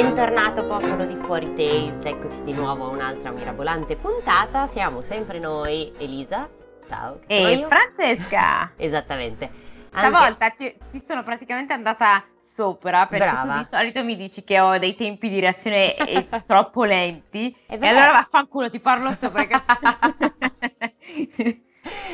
Bentornato 0.00 0.64
popolo 0.64 1.04
di 1.06 1.16
Fuori 1.16 1.52
Tales, 1.56 2.04
eccoci 2.04 2.44
di 2.44 2.52
nuovo 2.52 2.84
a 2.84 2.88
un'altra 2.90 3.32
mirabolante 3.32 3.96
puntata. 3.96 4.68
Siamo 4.68 5.02
sempre 5.02 5.40
noi, 5.40 5.92
Elisa. 5.98 6.48
Ciao. 6.88 7.18
E. 7.26 7.66
Francesca, 7.68 8.74
Esattamente. 8.78 9.50
Anche- 9.90 10.16
stavolta 10.16 10.50
ti, 10.50 10.72
ti 10.92 11.00
sono 11.00 11.24
praticamente 11.24 11.72
andata 11.72 12.22
sopra 12.40 13.08
perché 13.08 13.24
Brava. 13.24 13.54
tu 13.54 13.58
di 13.58 13.64
solito 13.64 14.04
mi 14.04 14.14
dici 14.14 14.44
che 14.44 14.60
ho 14.60 14.78
dei 14.78 14.94
tempi 14.94 15.28
di 15.28 15.40
reazione 15.40 15.96
troppo 16.46 16.84
lenti 16.84 17.52
e 17.66 17.84
allora 17.84 18.12
vaffanculo 18.12 18.70
ti 18.70 18.78
parlo 18.78 19.12
sopra. 19.14 19.48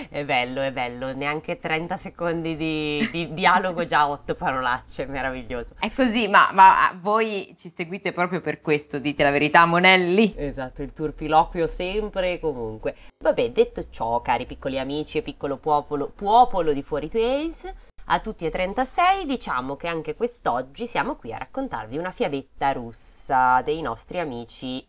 È 0.08 0.24
bello, 0.24 0.62
è 0.62 0.72
bello, 0.72 1.12
neanche 1.12 1.58
30 1.58 1.96
secondi 1.96 2.57
di, 2.57 3.08
di 3.11 3.32
dialogo, 3.35 3.85
già 3.86 4.08
8 4.08 4.35
parolacce, 4.35 5.07
meraviglioso. 5.07 5.75
È 5.79 5.90
così, 5.93 6.29
ma, 6.29 6.50
ma 6.52 6.96
voi 7.00 7.54
ci 7.58 7.68
seguite 7.68 8.12
proprio 8.12 8.40
per 8.40 8.61
questo, 8.61 8.99
dite 8.99 9.22
la 9.22 9.30
verità, 9.30 9.64
Monelli. 9.66 10.35
Esatto, 10.36 10.82
il 10.82 10.93
turpiloquio 10.93 11.66
sempre 11.66 12.32
e 12.32 12.40
comunque. 12.40 12.94
Vabbè, 13.22 13.50
detto 13.50 13.88
ciò, 13.90 14.21
cari 14.21 14.46
piccoli 14.46 14.79
amici 14.79 15.18
e 15.18 15.22
piccolo 15.22 15.57
popolo, 15.57 16.13
popolo 16.14 16.72
di 16.72 16.82
Fuori 16.82 17.08
Tales, 17.08 17.72
a 18.07 18.21
tutti 18.21 18.44
e 18.44 18.50
36 18.50 19.24
diciamo 19.24 19.76
che 19.76 19.88
anche 19.88 20.14
quest'oggi 20.14 20.86
siamo 20.86 21.16
qui 21.16 21.32
a 21.32 21.38
raccontarvi 21.38 21.96
una 21.96 22.11
fiabetta 22.11 22.72
russa 22.72 23.63
dei 23.63 23.80
nostri 23.80 24.18
amici 24.18 24.86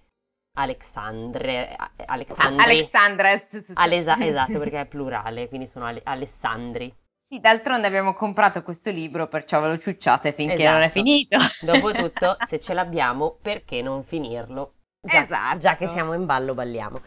Alexandre, 0.55 1.73
a- 1.75 1.91
Alexandri. 2.05 2.63
Alexandra. 2.63 3.29
Alesa- 3.75 4.17
esatto, 4.25 4.59
perché 4.59 4.81
è 4.81 4.85
plurale, 4.85 5.47
quindi 5.47 5.67
sono 5.67 5.85
Ale- 5.85 6.01
Alessandri. 6.03 6.93
Sì, 7.27 7.39
d'altronde 7.39 7.87
abbiamo 7.87 8.13
comprato 8.13 8.61
questo 8.61 8.91
libro, 8.91 9.27
perciò 9.27 9.59
ve 9.59 9.67
lo 9.69 9.77
ciucciate 9.79 10.31
finché 10.31 10.55
Esatto. 10.55 10.71
non 10.71 10.81
è 10.81 10.89
finito. 10.89 11.37
Dopotutto, 11.61 12.37
se 12.45 12.59
ce 12.59 12.73
l'abbiamo, 12.73 13.37
perché 13.41 13.81
non 13.81 14.03
finirlo? 14.03 14.73
Già, 15.01 15.23
Esatto. 15.23 15.57
già 15.57 15.75
che 15.75 15.87
siamo 15.87 16.13
in 16.13 16.25
ballo, 16.25 16.53
balliamo. 16.53 17.01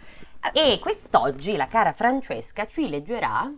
E 0.52 0.78
quest'oggi 0.80 1.56
la 1.56 1.66
cara 1.66 1.92
Francesca 1.92 2.66
ci 2.66 2.88
leggerà. 2.88 3.48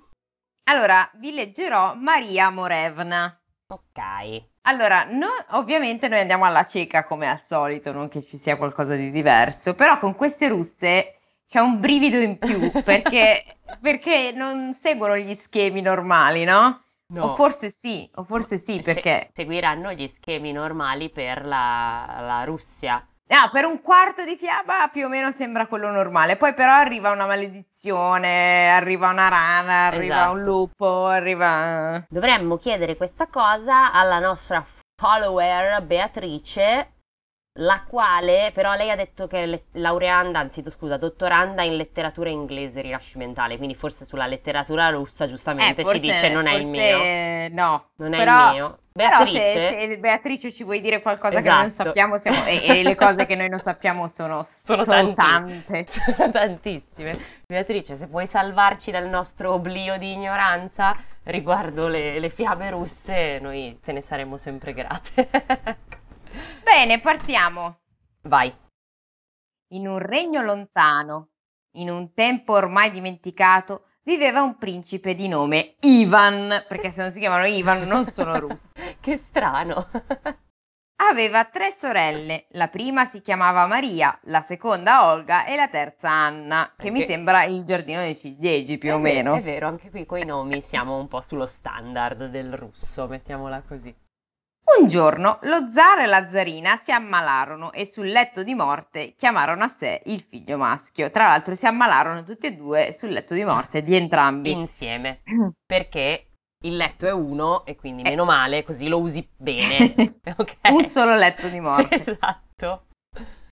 Allora, 0.70 1.10
vi 1.14 1.32
leggerò 1.32 1.94
Maria 1.94 2.50
Morevna. 2.50 3.38
Ok. 3.68 4.48
Allora, 4.62 5.04
no- 5.04 5.28
ovviamente 5.50 6.06
noi 6.08 6.20
andiamo 6.20 6.44
alla 6.44 6.64
cieca 6.66 7.04
come 7.04 7.28
al 7.28 7.40
solito, 7.40 7.92
non 7.92 8.08
che 8.08 8.22
ci 8.22 8.36
sia 8.38 8.56
qualcosa 8.56 8.94
di 8.94 9.10
diverso, 9.10 9.74
però 9.74 9.98
con 9.98 10.14
queste 10.14 10.48
russe 10.48 11.14
c'è 11.46 11.60
un 11.60 11.80
brivido 11.80 12.18
in 12.18 12.38
più 12.40 12.78
perché, 12.82 13.58
perché 13.80 14.32
non 14.32 14.72
seguono 14.72 15.16
gli 15.16 15.34
schemi 15.34 15.80
normali, 15.80 16.44
no? 16.44 16.82
O 17.16 17.28
forse 17.28 17.70
sì, 17.70 18.08
o 18.14 18.24
forse 18.24 18.56
sì, 18.58 18.80
Se- 18.82 18.82
perché 18.82 19.30
seguiranno 19.32 19.92
gli 19.92 20.06
schemi 20.08 20.52
normali 20.52 21.10
per 21.10 21.44
la, 21.44 22.18
la 22.20 22.44
Russia. 22.44 23.04
No, 23.30 23.48
per 23.52 23.64
un 23.64 23.80
quarto 23.80 24.24
di 24.24 24.36
fiaba 24.36 24.88
più 24.92 25.06
o 25.06 25.08
meno 25.08 25.30
sembra 25.30 25.66
quello 25.66 25.90
normale, 25.90 26.36
poi 26.36 26.52
però 26.52 26.72
arriva 26.72 27.10
una 27.10 27.26
maledizione, 27.26 28.68
arriva 28.70 29.08
una 29.08 29.28
rana, 29.28 29.86
arriva 29.86 30.16
Esatto. 30.16 30.32
un 30.32 30.42
lupo, 30.42 31.06
arriva... 31.06 32.04
Dovremmo 32.08 32.56
chiedere 32.56 32.96
questa 32.96 33.28
cosa 33.28 33.92
alla 33.92 34.18
nostra 34.18 34.64
follower 34.96 35.82
Beatrice, 35.82 36.92
la 37.54 37.84
quale 37.86 38.52
però 38.54 38.74
lei 38.74 38.90
ha 38.90 38.96
detto 38.96 39.26
che 39.26 39.42
è 39.42 39.60
laureanda, 39.72 40.38
anzi 40.38 40.62
scusa, 40.70 40.96
dottoranda 40.96 41.62
in 41.62 41.76
letteratura 41.76 42.30
inglese 42.30 42.80
rinascimentale, 42.80 43.56
quindi 43.56 43.74
forse 43.74 44.04
sulla 44.04 44.26
letteratura 44.26 44.88
russa 44.90 45.26
giustamente 45.28 45.80
Eh, 45.80 45.84
forse- 45.84 46.00
ci 46.00 46.06
dice 46.10 46.28
non 46.32 46.46
è 46.46 46.54
il 46.54 46.66
mio. 46.66 46.98
No, 47.52 47.88
Non 47.96 48.14
è 48.14 48.16
però- 48.18 48.46
il 48.48 48.52
mio. 48.54 48.78
Però 48.92 49.08
Beatrice, 49.18 49.40
se, 49.52 49.88
se 49.88 49.98
Beatrice 49.98 50.52
ci 50.52 50.64
vuoi 50.64 50.80
dire 50.80 51.00
qualcosa 51.00 51.40
che 51.40 51.48
noi 51.48 51.56
non 51.58 51.66
Esatto. 51.66 51.84
sappiamo 51.88 52.18
siamo- 52.18 52.44
e, 52.44 52.60
e 52.66 52.82
le 52.82 52.96
cose 52.96 53.24
che 53.24 53.34
noi 53.36 53.48
non 53.48 53.58
sappiamo 53.60 54.08
sono, 54.08 54.42
Sono 54.46 54.82
sono 54.82 55.12
tante. 55.14 55.86
sono 55.88 56.30
tantissime. 56.30 57.12
Beatrice, 57.46 57.96
se 57.96 58.08
puoi 58.08 58.26
salvarci 58.26 58.90
dal 58.90 59.08
nostro 59.08 59.52
oblio 59.52 59.96
di 59.96 60.12
ignoranza 60.12 60.96
riguardo 61.24 61.86
le, 61.86 62.18
le 62.18 62.28
fiabe 62.30 62.70
russe, 62.70 63.38
noi 63.40 63.78
te 63.82 63.92
ne 63.92 64.00
saremo 64.02 64.36
sempre 64.36 64.72
grate. 64.72 65.28
Bene, 66.72 67.00
partiamo. 67.00 67.80
Vai. 68.22 68.54
In 69.72 69.88
un 69.88 69.98
regno 69.98 70.42
lontano, 70.42 71.30
in 71.76 71.90
un 71.90 72.12
tempo 72.14 72.52
ormai 72.52 72.90
dimenticato, 72.90 73.86
viveva 74.04 74.42
un 74.42 74.56
principe 74.56 75.14
di 75.14 75.28
nome 75.28 75.74
Ivan, 75.80 76.64
perché 76.68 76.90
se 76.90 77.02
non 77.02 77.10
si 77.10 77.18
chiamano 77.18 77.44
Ivan 77.44 77.82
non 77.86 78.04
sono 78.04 78.38
russi. 78.40 78.80
Che 79.00 79.16
strano. 79.16 79.88
Aveva 81.02 81.44
tre 81.46 81.72
sorelle, 81.72 82.46
la 82.50 82.68
prima 82.68 83.04
si 83.06 83.22
chiamava 83.22 83.66
Maria, 83.66 84.16
la 84.24 84.42
seconda 84.42 85.06
Olga 85.10 85.46
e 85.46 85.56
la 85.56 85.68
terza 85.68 86.10
Anna, 86.10 86.72
che 86.76 86.90
mi 86.90 87.00
Anche- 87.00 87.12
sembra 87.12 87.44
il 87.44 87.64
giardino 87.64 88.00
dei 88.00 88.14
ciliegi 88.14 88.76
più 88.76 88.92
o 88.92 88.98
È 88.98 89.00
ve- 89.00 89.12
meno. 89.14 89.34
È 89.34 89.42
vero, 89.42 89.66
anche 89.66 89.88
qui 89.90 90.04
coi 90.04 90.24
nomi 90.26 90.60
siamo 90.60 90.98
un 90.98 91.08
po' 91.08 91.20
sullo 91.22 91.46
standard 91.46 92.26
del 92.26 92.52
russo, 92.54 93.06
mettiamola 93.08 93.62
così. 93.66 93.92
Un 94.78 94.88
giorno 94.88 95.38
lo 95.42 95.70
zar 95.70 96.00
e 96.00 96.06
la 96.06 96.28
zarina 96.28 96.76
si 96.76 96.92
ammalarono 96.92 97.72
e 97.72 97.84
sul 97.86 98.06
letto 98.06 98.42
di 98.42 98.54
morte 98.54 99.14
chiamarono 99.16 99.64
a 99.64 99.68
sé 99.68 100.02
il 100.06 100.20
figlio 100.20 100.56
maschio. 100.56 101.10
Tra 101.10 101.24
l'altro 101.24 101.54
si 101.54 101.66
ammalarono 101.66 102.22
tutti 102.22 102.46
e 102.46 102.54
due 102.54 102.92
sul 102.92 103.10
letto 103.10 103.34
di 103.34 103.44
morte 103.44 103.82
di 103.82 103.94
entrambi. 103.96 104.52
Insieme, 104.52 105.22
perché 105.66 106.26
il 106.62 106.76
letto 106.76 107.06
è 107.06 107.12
uno 107.12 107.64
e 107.64 107.74
quindi 107.74 108.02
meno 108.02 108.24
male, 108.24 108.62
così 108.62 108.88
lo 108.88 109.00
usi 109.00 109.26
bene. 109.36 109.92
Ok? 110.36 110.56
Un 110.70 110.84
solo 110.84 111.14
letto 111.16 111.48
di 111.48 111.60
morte. 111.60 112.02
Esatto. 112.06 112.86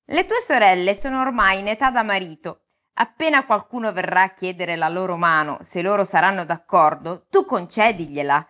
Le 0.04 0.24
tue 0.24 0.40
sorelle 0.40 0.94
sono 0.94 1.20
ormai 1.20 1.58
in 1.58 1.68
età 1.68 1.90
da 1.90 2.02
marito. 2.02 2.62
Appena 3.00 3.44
qualcuno 3.44 3.92
verrà 3.92 4.22
a 4.22 4.32
chiedere 4.32 4.74
la 4.76 4.88
loro 4.88 5.16
mano, 5.16 5.58
se 5.60 5.82
loro 5.82 6.04
saranno 6.04 6.44
d'accordo, 6.44 7.26
tu 7.28 7.44
concedigliela. 7.44 8.46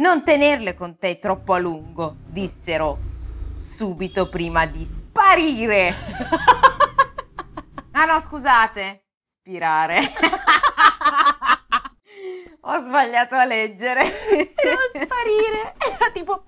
Non 0.00 0.24
tenerle 0.24 0.74
con 0.74 0.96
te 0.96 1.18
troppo 1.18 1.52
a 1.52 1.58
lungo, 1.58 2.16
dissero 2.26 2.98
subito 3.58 4.30
prima 4.30 4.64
di 4.66 4.84
sparire. 4.84 5.94
Ah 7.92 8.04
no, 8.06 8.18
scusate. 8.20 9.02
Spirare. 9.26 9.98
Ho 12.62 12.80
sbagliato 12.84 13.34
a 13.34 13.44
leggere. 13.44 14.02
Devo 14.04 14.80
sparire. 14.94 15.74
Era 15.76 16.10
tipo... 16.12 16.44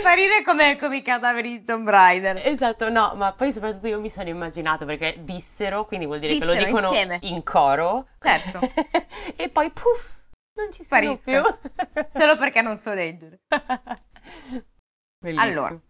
Sparire 0.00 0.42
come, 0.42 0.76
come 0.78 0.96
i 0.96 1.02
cadaveri 1.02 1.58
di 1.58 1.64
Tomb 1.64 1.88
Raider. 1.88 2.40
Esatto, 2.44 2.88
no, 2.88 3.12
ma 3.14 3.32
poi 3.34 3.52
soprattutto 3.52 3.86
io 3.86 4.00
mi 4.00 4.10
sono 4.10 4.30
immaginato 4.30 4.84
perché 4.84 5.18
dissero, 5.20 5.84
quindi 5.84 6.06
vuol 6.06 6.18
dire 6.18 6.36
che 6.36 6.44
lo 6.44 6.52
Dissero 6.54 6.66
dicono 6.66 6.86
insieme. 6.88 7.18
in 7.22 7.44
coro. 7.44 8.08
Certo. 8.18 8.58
e 9.36 9.48
poi 9.48 9.70
puff, 9.70 10.21
non 10.54 10.72
ci 10.72 10.84
sono 10.84 11.14
Spariscono. 11.16 11.58
più. 11.92 12.04
Solo 12.10 12.36
perché 12.36 12.60
non 12.62 12.76
so 12.76 12.94
leggere. 12.94 13.40
Bellissimo. 15.18 15.42
Allora. 15.50 15.80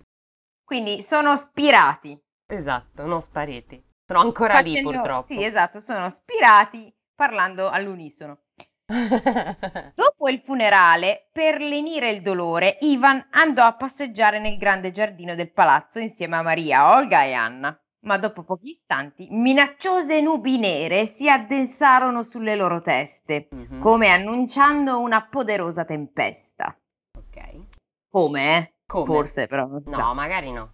Quindi 0.64 1.02
sono 1.02 1.36
spirati. 1.36 2.18
Esatto, 2.46 3.04
non 3.04 3.20
spariti. 3.20 3.82
Sono 4.06 4.20
ancora 4.20 4.58
lì 4.60 4.70
Facendo- 4.70 4.90
purtroppo. 4.90 5.26
Sì, 5.26 5.42
esatto, 5.42 5.80
sono 5.80 6.08
spirati 6.10 6.94
parlando 7.14 7.68
all'unisono. 7.68 8.40
Dopo 9.94 10.28
il 10.28 10.40
funerale, 10.40 11.28
per 11.32 11.60
lenire 11.60 12.10
il 12.10 12.20
dolore, 12.20 12.78
Ivan 12.80 13.26
andò 13.30 13.64
a 13.64 13.74
passeggiare 13.74 14.38
nel 14.38 14.58
grande 14.58 14.90
giardino 14.90 15.34
del 15.34 15.52
palazzo 15.52 15.98
insieme 15.98 16.36
a 16.36 16.42
Maria, 16.42 16.94
Olga 16.94 17.22
e 17.22 17.32
Anna. 17.32 17.76
Ma 18.04 18.18
dopo 18.18 18.42
pochi 18.42 18.70
istanti, 18.70 19.28
minacciose 19.30 20.20
nubi 20.20 20.58
nere 20.58 21.06
si 21.06 21.28
addensarono 21.28 22.24
sulle 22.24 22.56
loro 22.56 22.80
teste, 22.80 23.46
Mhm, 23.50 23.78
come 23.78 24.08
annunciando 24.08 24.98
una 24.98 25.24
poderosa 25.24 25.84
tempesta. 25.84 26.76
Ok. 27.16 27.66
Come? 28.10 28.56
eh? 28.56 28.72
Come? 28.86 29.04
Forse, 29.06 29.46
però 29.46 29.66
non 29.66 29.80
si 29.80 29.90
sa. 29.90 30.02
No, 30.02 30.14
magari 30.14 30.50
no. 30.50 30.72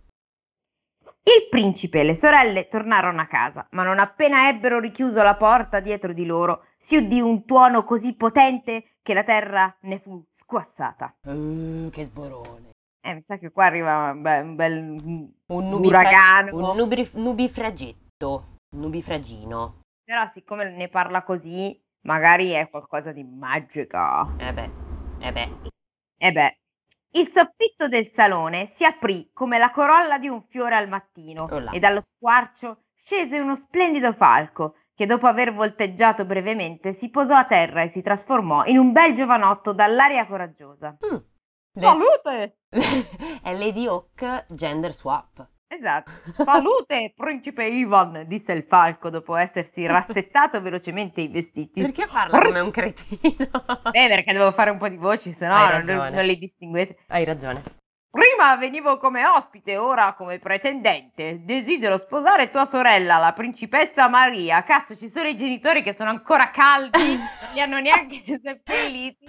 Il 1.22 1.48
principe 1.50 2.00
e 2.00 2.04
le 2.04 2.14
sorelle 2.14 2.69
tornarono 2.69 3.20
a 3.20 3.26
casa, 3.26 3.66
ma 3.72 3.84
non 3.84 3.98
appena 3.98 4.48
ebbero 4.48 4.78
richiuso 4.80 5.22
la 5.22 5.36
porta 5.36 5.80
dietro 5.80 6.14
di 6.14 6.25
loro, 6.25 6.64
si 6.78 6.96
udì 6.96 7.20
un 7.20 7.44
tuono 7.44 7.84
così 7.84 8.16
potente 8.16 8.96
che 9.02 9.12
la 9.12 9.22
terra 9.22 9.76
ne 9.82 9.98
fu 9.98 10.25
squassata. 10.30 11.14
Uh, 11.25 11.90
che 11.90 12.04
sborone. 12.06 12.70
Eh, 13.00 13.14
mi 13.14 13.22
sa 13.22 13.38
che 13.38 13.50
qua 13.50 13.66
arriva 13.66 14.10
un 14.10 14.22
bel, 14.22 14.44
un 14.44 14.54
bel 14.56 14.78
Un, 15.46 15.72
uragano. 15.72 16.56
un 16.70 16.76
nubri- 16.76 17.10
nubifragetto. 17.14 18.56
Nubifragino. 18.76 19.80
Però 20.04 20.26
siccome 20.26 20.68
ne 20.70 20.88
parla 20.88 21.22
così, 21.22 21.80
magari 22.02 22.50
è 22.50 22.68
qualcosa 22.68 23.12
di 23.12 23.24
magico. 23.24 24.34
Eh 24.38 24.52
beh, 24.52 24.70
eh 25.20 25.32
beh. 25.32 25.48
E 26.18 26.32
beh, 26.32 26.58
il 27.12 27.26
soffitto 27.28 27.88
del 27.88 28.06
salone 28.06 28.66
si 28.66 28.84
aprì 28.84 29.30
come 29.32 29.58
la 29.58 29.70
corolla 29.70 30.18
di 30.18 30.28
un 30.28 30.42
fiore 30.42 30.74
al 30.74 30.88
mattino 30.88 31.48
Oh 31.50 31.58
là. 31.60 31.70
e 31.70 31.78
dallo 31.78 32.00
squarcio 32.00 32.82
scese 32.94 33.38
uno 33.38 33.54
splendido 33.54 34.12
falco 34.12 34.74
che 34.94 35.06
dopo 35.06 35.26
aver 35.28 35.54
volteggiato 35.54 36.24
brevemente 36.26 36.92
si 36.92 37.08
posò 37.08 37.36
a 37.36 37.44
terra 37.44 37.82
e 37.82 37.88
si 37.88 38.02
trasformò 38.02 38.64
in 38.64 38.78
un 38.78 38.92
bel 38.92 39.14
giovanotto 39.14 39.72
dall'aria 39.72 40.26
coraggiosa. 40.26 40.96
Mm. 41.06 41.16
Salute! 41.74 42.58
è 43.42 43.52
Lady 43.54 43.86
Hawk 43.86 44.46
gender 44.48 44.92
swap. 44.94 45.46
Esatto. 45.68 46.10
Salute, 46.42 47.12
principe 47.14 47.66
Ivan, 47.66 48.24
disse 48.26 48.52
il 48.52 48.64
falco 48.66 49.10
dopo 49.10 49.36
essersi 49.36 49.84
rassettato 49.86 50.60
velocemente 50.62 51.20
i 51.20 51.28
vestiti. 51.28 51.82
Perché 51.82 52.06
parla 52.06 52.40
come 52.40 52.60
un 52.60 52.70
cretino? 52.70 53.50
Beh, 53.90 54.08
perché 54.08 54.32
devo 54.32 54.50
fare 54.52 54.70
un 54.70 54.78
po' 54.78 54.88
di 54.88 54.96
voci, 54.96 55.32
se 55.32 55.46
no 55.46 55.82
non, 55.82 56.10
non 56.12 56.24
li 56.24 56.36
distinguete. 56.38 56.96
Hai 57.08 57.24
ragione. 57.24 57.62
Prima 58.10 58.56
venivo 58.56 58.96
come 58.96 59.26
ospite, 59.26 59.76
ora 59.76 60.14
come 60.14 60.38
pretendente. 60.38 61.42
Desidero 61.44 61.98
sposare 61.98 62.48
tua 62.48 62.64
sorella, 62.64 63.18
la 63.18 63.34
principessa 63.34 64.08
Maria. 64.08 64.62
Cazzo, 64.62 64.96
ci 64.96 65.10
sono 65.10 65.28
i 65.28 65.36
genitori 65.36 65.82
che 65.82 65.92
sono 65.92 66.08
ancora 66.08 66.50
caldi, 66.50 66.98
non 66.98 67.52
li 67.52 67.60
hanno 67.60 67.78
neanche 67.78 68.40
seppelliti. 68.42 69.26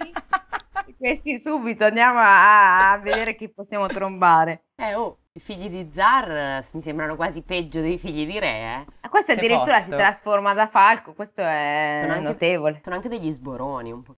Questi 0.96 1.38
subito 1.38 1.84
andiamo 1.84 2.18
a, 2.18 2.92
a 2.92 2.98
vedere 2.98 3.34
chi 3.36 3.48
possiamo 3.48 3.86
trombare. 3.86 4.64
Eh, 4.76 4.94
oh, 4.94 5.18
i 5.32 5.40
figli 5.40 5.68
di 5.68 5.90
Zar 5.92 6.30
eh, 6.30 6.66
mi 6.72 6.82
sembrano 6.82 7.16
quasi 7.16 7.42
peggio 7.42 7.80
dei 7.80 7.98
figli 7.98 8.26
di 8.26 8.38
re, 8.38 8.84
eh. 9.02 9.08
Questo 9.08 9.32
Se 9.32 9.38
addirittura 9.38 9.76
posso. 9.76 9.90
si 9.90 9.96
trasforma 9.96 10.52
da 10.54 10.66
falco, 10.66 11.14
questo 11.14 11.42
è 11.42 12.00
Sono 12.02 12.14
anche- 12.14 12.24
notevole. 12.28 12.80
Sono 12.82 12.96
anche 12.96 13.08
degli 13.08 13.30
sboroni 13.30 13.92
un 13.92 14.02
po'. 14.02 14.16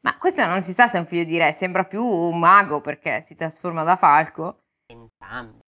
Ma 0.00 0.16
questo 0.18 0.44
non 0.46 0.60
si 0.60 0.72
sa 0.72 0.86
se 0.86 0.98
è 0.98 1.00
un 1.00 1.06
figlio 1.06 1.24
di 1.24 1.38
re, 1.38 1.52
sembra 1.52 1.84
più 1.84 2.04
un 2.04 2.38
mago 2.38 2.80
perché 2.80 3.20
si 3.20 3.34
trasforma 3.34 3.82
da 3.82 3.96
falco. 3.96 4.60
Entrambi. 4.86 5.58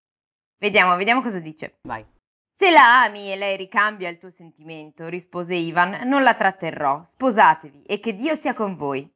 Vediamo, 0.58 0.96
vediamo 0.96 1.22
cosa 1.22 1.38
dice. 1.40 1.78
Vai. 1.82 2.04
Se 2.50 2.70
la 2.70 3.02
ami 3.04 3.31
e 3.32 3.37
lei 3.37 3.56
ricambia 3.56 4.08
il 4.08 4.19
tuo 4.19 4.31
sentimento, 4.31 5.08
rispose 5.08 5.54
Ivan, 5.54 6.06
non 6.08 6.22
la 6.22 6.34
tratterrò. 6.34 7.02
Sposatevi 7.04 7.82
e 7.82 7.99
che 8.00 8.14
Dio 8.14 8.34
sia 8.34 8.54
con 8.54 8.76
voi. 8.76 9.10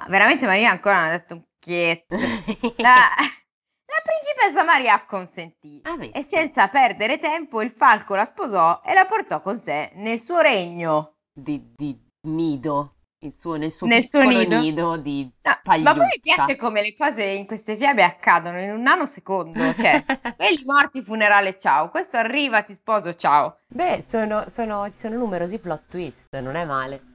Ma 0.00 0.06
veramente 0.08 0.46
Maria 0.46 0.70
ancora 0.70 1.00
non 1.00 1.08
ha 1.08 1.10
detto 1.10 1.34
un 1.34 1.42
chietto. 1.58 2.16
La, 2.78 3.08
la 3.16 4.02
principessa 4.02 4.64
Maria 4.64 4.94
acconsentì 4.94 5.80
Ah, 5.84 5.98
e 6.12 6.22
senza 6.22 6.68
perdere 6.68 7.18
tempo 7.18 7.62
il 7.62 7.70
falco 7.70 8.14
la 8.14 8.24
sposò 8.24 8.80
e 8.84 8.94
la 8.94 9.04
portò 9.04 9.42
con 9.42 9.58
sé 9.58 9.90
nel 9.94 10.18
suo 10.18 10.40
regno. 10.40 11.14
Di, 11.32 11.72
di 11.76 11.98
nido. 12.28 12.94
Suo, 13.30 13.56
nel 13.56 13.70
suo 13.70 13.86
Nel 13.86 14.02
suo 14.02 14.22
nido. 14.22 14.56
nido 14.56 14.96
di 14.96 15.30
No, 15.42 15.58
ma 15.82 15.94
poi 15.94 16.06
mi 16.06 16.20
piace 16.22 16.56
come 16.56 16.80
le 16.80 16.94
cose 16.96 17.22
in 17.22 17.46
queste 17.46 17.76
fiabe 17.76 18.02
accadono 18.02 18.58
in 18.60 18.70
un 18.70 18.80
nanosecondo. 18.80 19.74
Cioè, 19.74 20.04
quelli 20.36 20.64
morti, 20.64 21.02
funerale, 21.02 21.58
ciao. 21.58 21.90
Questo 21.90 22.16
arriva, 22.16 22.62
ti 22.62 22.72
sposo, 22.72 23.14
ciao. 23.14 23.58
Beh, 23.68 24.02
sono, 24.06 24.48
sono- 24.48 24.90
ci 24.90 24.98
sono 24.98 25.16
numerosi 25.16 25.58
plot 25.58 25.82
twist, 25.88 26.38
non 26.38 26.56
è 26.56 26.64
male. 26.64 27.09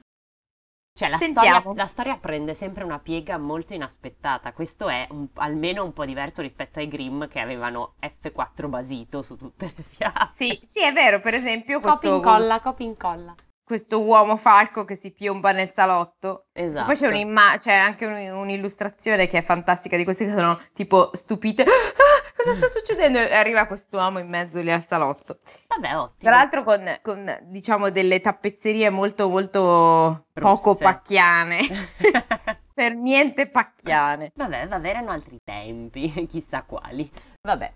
Cioè, 0.96 1.08
la 1.08 1.18
storia, 1.18 1.62
la 1.74 1.86
storia 1.86 2.16
prende 2.16 2.54
sempre 2.54 2.82
una 2.82 2.98
piega 2.98 3.36
molto 3.38 3.74
inaspettata. 3.74 4.52
Questo 4.52 4.88
è 4.88 5.06
un- 5.10 5.28
almeno 5.34 5.84
un 5.84 5.92
po' 5.92 6.06
diverso 6.06 6.40
rispetto 6.42 6.78
ai 6.78 6.88
Grimm 6.88 7.24
che 7.26 7.38
avevano 7.38 7.94
F4 8.00 8.68
basito 8.68 9.22
su 9.22 9.36
tutte 9.36 9.72
le 9.76 9.82
fiabe. 9.82 10.30
Sì, 10.32 10.58
sì, 10.64 10.82
è 10.84 10.92
vero, 10.92 11.20
per 11.20 11.34
esempio, 11.34 11.80
Copia 11.80 12.10
questo, 12.10 12.14
incolla, 12.16 12.60
copia 12.60 12.86
incolla. 12.86 13.34
Questo 13.66 14.00
uomo 14.00 14.36
falco 14.36 14.84
che 14.84 14.94
si 14.94 15.12
piomba 15.12 15.50
nel 15.50 15.68
salotto. 15.68 16.46
E 16.52 16.66
Esatto. 16.66 16.86
Poi 16.86 16.94
c'è, 16.94 17.08
un'imma- 17.08 17.56
c'è 17.58 17.74
anche 17.74 18.06
un- 18.06 18.14
un'illustrazione 18.38 19.26
che 19.26 19.38
è 19.38 19.42
fantastica 19.42 19.96
di 19.96 20.04
queste 20.04 20.24
che 20.26 20.30
sono 20.30 20.60
tipo 20.72 21.10
stupite. 21.14 21.64
Ah, 21.64 22.32
cosa 22.36 22.54
sta 22.54 22.68
succedendo? 22.68 23.18
E 23.18 23.34
arriva 23.34 23.66
quest'uomo 23.66 24.20
in 24.20 24.28
mezzo 24.28 24.60
lì 24.60 24.70
al 24.70 24.84
salotto. 24.84 25.40
Vabbè, 25.66 25.96
ottimo. 25.96 26.14
Tra 26.18 26.30
l'altro 26.30 26.62
con, 26.62 26.98
con, 27.02 27.38
diciamo 27.46 27.90
delle 27.90 28.20
tappezzerie 28.20 28.88
molto 28.90 29.28
molto 29.28 30.26
poco 30.32 30.70
Russe. 30.70 30.84
pacchiane. 30.84 31.58
per 32.72 32.94
niente 32.94 33.48
pacchiane. 33.48 34.30
Vabbè, 34.34 34.68
vabbè, 34.68 34.88
erano 34.88 35.10
altri 35.10 35.40
tempi, 35.42 36.08
chissà 36.30 36.62
quali. 36.62 37.10
Vabbè, 37.42 37.72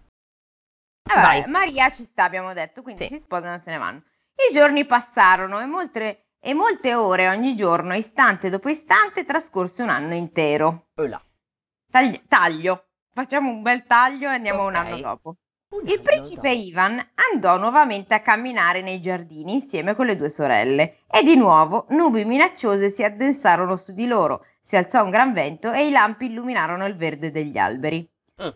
Vabbè, 1.13 1.21
Vai. 1.23 1.41
Eh, 1.43 1.47
Maria 1.49 1.91
ci 1.91 2.05
sta, 2.05 2.23
abbiamo 2.25 2.53
detto, 2.53 2.83
quindi 2.83 3.03
Sì. 3.09 3.15
si 3.15 3.19
sposano 3.19 3.55
e 3.55 3.59
se 3.59 3.71
ne 3.73 3.79
vanno. 3.79 4.03
I 4.49 4.55
giorni 4.55 4.85
passarono 4.87 5.61
e 5.61 5.67
molte, 5.67 6.27
e 6.41 6.55
molte 6.55 6.95
ore 6.95 7.29
ogni 7.29 7.55
giorno, 7.55 7.95
istante 7.95 8.49
dopo 8.49 8.69
istante, 8.69 9.25
trascorse 9.25 9.83
un 9.83 9.91
anno 9.91 10.15
intero. 10.15 10.89
Tagli- 11.91 12.23
taglio. 12.27 12.87
Facciamo 13.13 13.51
un 13.51 13.63
bel 13.63 13.85
taglio 13.85 14.31
e 14.31 14.35
andiamo 14.35 14.63
un 14.65 14.75
Ok. 14.75 14.77
anno 14.77 14.99
dopo. 14.99 15.37
Un 15.71 15.87
Il 15.87 15.93
anno 15.93 16.03
principe 16.03 16.49
dopo. 16.55 16.63
Ivan 16.63 17.11
andò 17.33 17.59
nuovamente 17.59 18.15
a 18.15 18.21
camminare 18.21 18.83
nei 18.83 19.01
giardini 19.01 19.53
insieme 19.55 19.95
con 19.95 20.07
le 20.07 20.17
due 20.17 20.29
sorelle 20.31 20.99
e 21.09 21.23
di 21.23 21.37
nuovo 21.37 21.87
nubi 21.91 22.25
minacciose 22.25 22.91
si 22.91 23.05
addensarono 23.05 23.77
su 23.77 23.93
di 23.93 24.07
loro, 24.07 24.47
si 24.61 24.77
alzò 24.77 25.05
un 25.05 25.11
gran 25.11 25.33
vento 25.33 25.71
e 25.73 25.87
i 25.87 25.91
lampi 25.91 26.27
illuminarono 26.27 26.87
il 26.87 26.97
verde 26.97 27.31
degli 27.31 27.59
alberi. 27.59 28.09
Mm. 28.43 28.49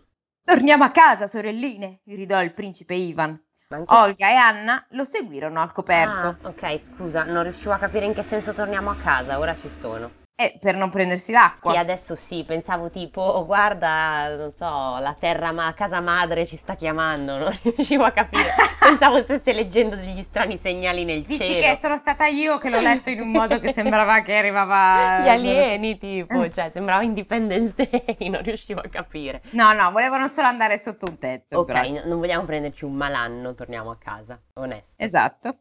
Torniamo 0.43 0.83
a 0.83 0.91
casa, 0.91 1.27
sorelline, 1.27 2.01
gridò 2.03 2.41
il 2.43 2.53
principe 2.53 2.95
Ivan. 2.95 3.41
Anche- 3.67 3.95
Olga 3.95 4.29
e 4.29 4.35
Anna 4.35 4.85
lo 4.89 5.03
seguirono 5.05 5.59
al 5.59 5.71
coperto 5.71 6.37
Ah, 6.41 6.47
ok, 6.49 6.79
scusa, 6.79 7.23
non 7.23 7.43
riuscivo 7.43 7.73
a 7.73 7.77
capire 7.79 8.05
in 8.05 8.13
che 8.13 8.21
senso 8.21 8.53
torniamo 8.53 8.91
a 8.91 8.95
casa, 8.95 9.39
ora 9.39 9.55
ci 9.55 9.69
sono. 9.69 10.23
E 10.37 10.57
per 10.59 10.75
non 10.75 10.89
prendersi 10.89 11.31
l'acqua. 11.31 11.71
Sì, 11.71 11.77
adesso 11.77 12.13
sì, 12.15 12.43
pensavo 12.43 12.89
tipo, 12.89 13.21
oh, 13.21 13.45
guarda, 13.45 14.35
non 14.35 14.51
so, 14.51 14.65
la 14.65 15.15
terra, 15.17 15.53
ma 15.53 15.73
casa 15.73 16.01
madre 16.01 16.45
ci 16.45 16.57
sta 16.57 16.75
chiamando, 16.75 17.37
non 17.39 17.57
riuscivo 17.63 18.03
a 18.03 18.11
capire. 18.11 18.49
Pensavo 18.79 19.21
stesse 19.21 19.53
leggendo 19.53 19.95
degli 19.95 20.21
strani 20.21 20.57
segnali 20.57 21.05
nel 21.05 21.21
Dici 21.21 21.41
cielo. 21.43 21.61
che 21.61 21.77
sono 21.77 21.97
stata 21.97 22.25
io 22.25 22.57
che 22.57 22.69
l'ho 22.69 22.81
letto 22.81 23.09
in 23.09 23.21
un 23.21 23.31
modo 23.31 23.59
che 23.59 23.71
sembrava 23.71 24.21
che 24.21 24.35
arrivava 24.35 25.21
Gli 25.23 25.29
alieni, 25.29 25.97
tipo, 25.97 26.43
Eh. 26.43 26.51
cioè, 26.51 26.69
sembrava 26.69 27.01
Independence 27.03 27.73
Day, 27.75 28.27
non 28.29 28.41
riuscivo 28.43 28.81
a 28.81 28.89
capire. 28.89 29.41
No, 29.51 29.71
no, 29.71 29.89
volevano 29.91 30.27
solo 30.27 30.47
andare 30.47 30.77
sotto 30.77 31.05
un 31.07 31.17
tetto. 31.17 31.59
Ok, 31.59 31.71
però. 31.71 32.05
non 32.07 32.19
vogliamo 32.19 32.43
prenderci 32.43 32.83
un 32.83 32.93
malanno, 32.93 33.55
torniamo 33.55 33.89
a 33.89 33.97
casa, 33.97 34.37
onesto. 34.55 35.01
Esatto. 35.01 35.59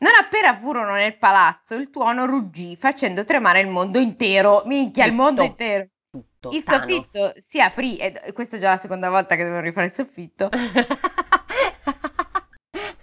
Non 0.00 0.12
appena 0.20 0.54
furono 0.56 0.92
nel 0.92 1.16
palazzo, 1.18 1.74
il 1.74 1.90
tuono 1.90 2.24
ruggì 2.24 2.76
facendo 2.76 3.24
tremare 3.24 3.60
il 3.60 3.68
mondo 3.68 3.98
intero. 3.98 4.62
Minchia, 4.66 5.04
il 5.04 5.10
Tutto. 5.10 5.22
mondo 5.22 5.42
intero. 5.42 5.88
Tutto. 6.10 6.50
Il 6.50 6.62
Thanos. 6.62 6.86
soffitto 6.86 7.32
si 7.36 7.60
aprì, 7.60 7.96
e 7.96 8.32
questa 8.32 8.56
è 8.56 8.60
già 8.60 8.70
la 8.70 8.76
seconda 8.76 9.10
volta 9.10 9.34
che 9.34 9.42
devo 9.44 9.58
rifare 9.60 9.86
il 9.86 9.92
soffitto, 9.92 10.48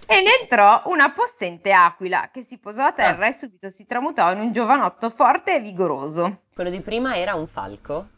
e 0.07 0.21
ne 0.21 0.29
entrò 0.41 0.83
una 0.85 1.11
possente 1.11 1.71
aquila 1.73 2.29
che 2.31 2.43
si 2.43 2.57
posò 2.59 2.85
a 2.85 2.93
terra 2.93 3.27
e 3.27 3.33
subito 3.33 3.69
si 3.69 3.85
tramutò 3.85 4.31
in 4.31 4.39
un 4.39 4.51
giovanotto 4.53 5.09
forte 5.09 5.55
e 5.55 5.59
vigoroso. 5.59 6.43
Quello 6.53 6.69
di 6.69 6.79
prima 6.81 7.17
era 7.17 7.35
un 7.35 7.47
falco? 7.47 8.09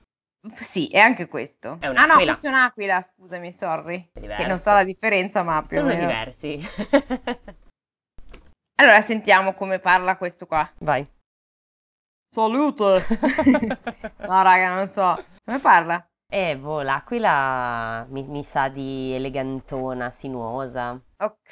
Sì, 0.55 0.87
è 0.87 0.99
anche 0.99 1.27
questo. 1.27 1.77
È 1.79 1.87
ah 1.87 2.05
no, 2.05 2.13
questa 2.21 2.47
è 2.47 2.51
un'aquila, 2.51 3.01
scusami, 3.01 3.51
sorry. 3.51 4.11
Che 4.13 4.45
non 4.45 4.59
so 4.59 4.71
la 4.71 4.83
differenza, 4.83 5.43
ma 5.43 5.61
più 5.67 5.77
o 5.77 5.81
Sono 5.81 5.93
meno. 5.93 6.07
diversi. 6.07 6.57
Allora 8.79 9.01
sentiamo 9.01 9.53
come 9.53 9.79
parla 9.79 10.17
questo 10.17 10.45
qua. 10.45 10.69
Vai. 10.79 11.07
Salute! 12.29 13.05
no, 14.27 14.41
raga, 14.43 14.75
non 14.75 14.85
so. 14.87 15.23
Come 15.43 15.59
parla? 15.59 16.05
Eh, 16.29 16.57
boh, 16.57 16.81
l'aquila 16.81 18.05
mi, 18.09 18.21
mi 18.23 18.43
sa 18.43 18.67
di 18.67 19.13
elegantona, 19.13 20.09
sinuosa. 20.11 20.99
Ok, 21.19 21.47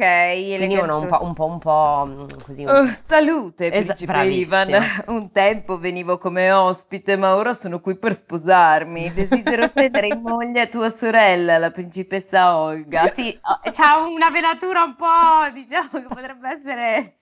Quindi 0.57 0.75
uno 0.77 0.99
un 0.99 1.07
po', 1.07 1.23
un 1.23 1.33
po', 1.33 1.45
un 1.45 1.59
po' 1.59 2.03
mm, 2.05 2.25
così. 2.43 2.65
un- 2.65 2.69
Oh, 2.75 2.85
salute, 2.87 3.67
Esa- 3.67 3.85
principe 3.85 4.11
bravissima. 4.11 4.61
Ivan. 4.65 5.03
Un 5.15 5.31
tempo 5.31 5.79
venivo 5.79 6.17
come 6.17 6.51
ospite, 6.51 7.15
ma 7.15 7.35
ora 7.35 7.53
sono 7.53 7.79
qui 7.79 7.97
per 7.97 8.13
sposarmi. 8.13 9.13
Desidero 9.13 9.69
prendere 9.69 10.07
in 10.07 10.19
moglie 10.21 10.67
tua 10.67 10.89
sorella, 10.89 11.57
la 11.57 11.71
principessa 11.71 12.57
Olga. 12.57 13.07
Sì, 13.07 13.35
oh, 13.43 13.71
c'ha 13.71 13.97
una 14.05 14.29
venatura 14.29 14.83
un 14.83 14.95
po', 14.95 15.49
diciamo, 15.53 15.89
che 15.89 16.05
potrebbe 16.09 16.49
essere 16.49 17.14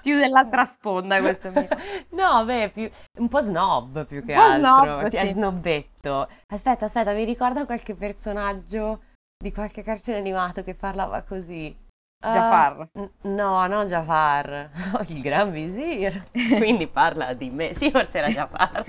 più 0.00 0.18
dell'altra 0.18 0.64
sponda 0.64 1.20
questo 1.20 1.50
mio. 1.50 1.68
No, 2.10 2.44
beh, 2.44 2.70
più, 2.72 2.88
un 3.18 3.28
po' 3.28 3.40
snob 3.40 4.06
più 4.06 4.24
che 4.24 4.32
Un 4.32 4.38
po' 4.38 4.44
altro. 4.44 4.82
snob, 4.82 5.08
Sì, 5.08 5.16
è 5.16 5.26
snobbetto. 5.26 6.28
Aspetta, 6.48 6.84
aspetta, 6.86 7.12
mi 7.12 7.24
ricorda 7.24 7.64
qualche 7.64 7.94
personaggio 7.94 9.02
di 9.36 9.52
qualche 9.52 9.82
cartone 9.82 10.16
animato 10.18 10.62
che 10.64 10.74
parlava 10.74 11.22
così. 11.22 11.74
Jafar. 12.20 12.88
n- 12.94 13.10
no, 13.34 13.64
non 13.68 13.86
Jafar, 13.86 14.70
il 15.06 15.20
Gran 15.20 15.52
Visir. 15.52 16.24
Quindi 16.32 16.88
parla 16.88 17.32
di 17.34 17.48
me. 17.50 17.74
Sì, 17.74 17.90
forse 17.92 18.18
era 18.18 18.28
Jafar. 18.28 18.84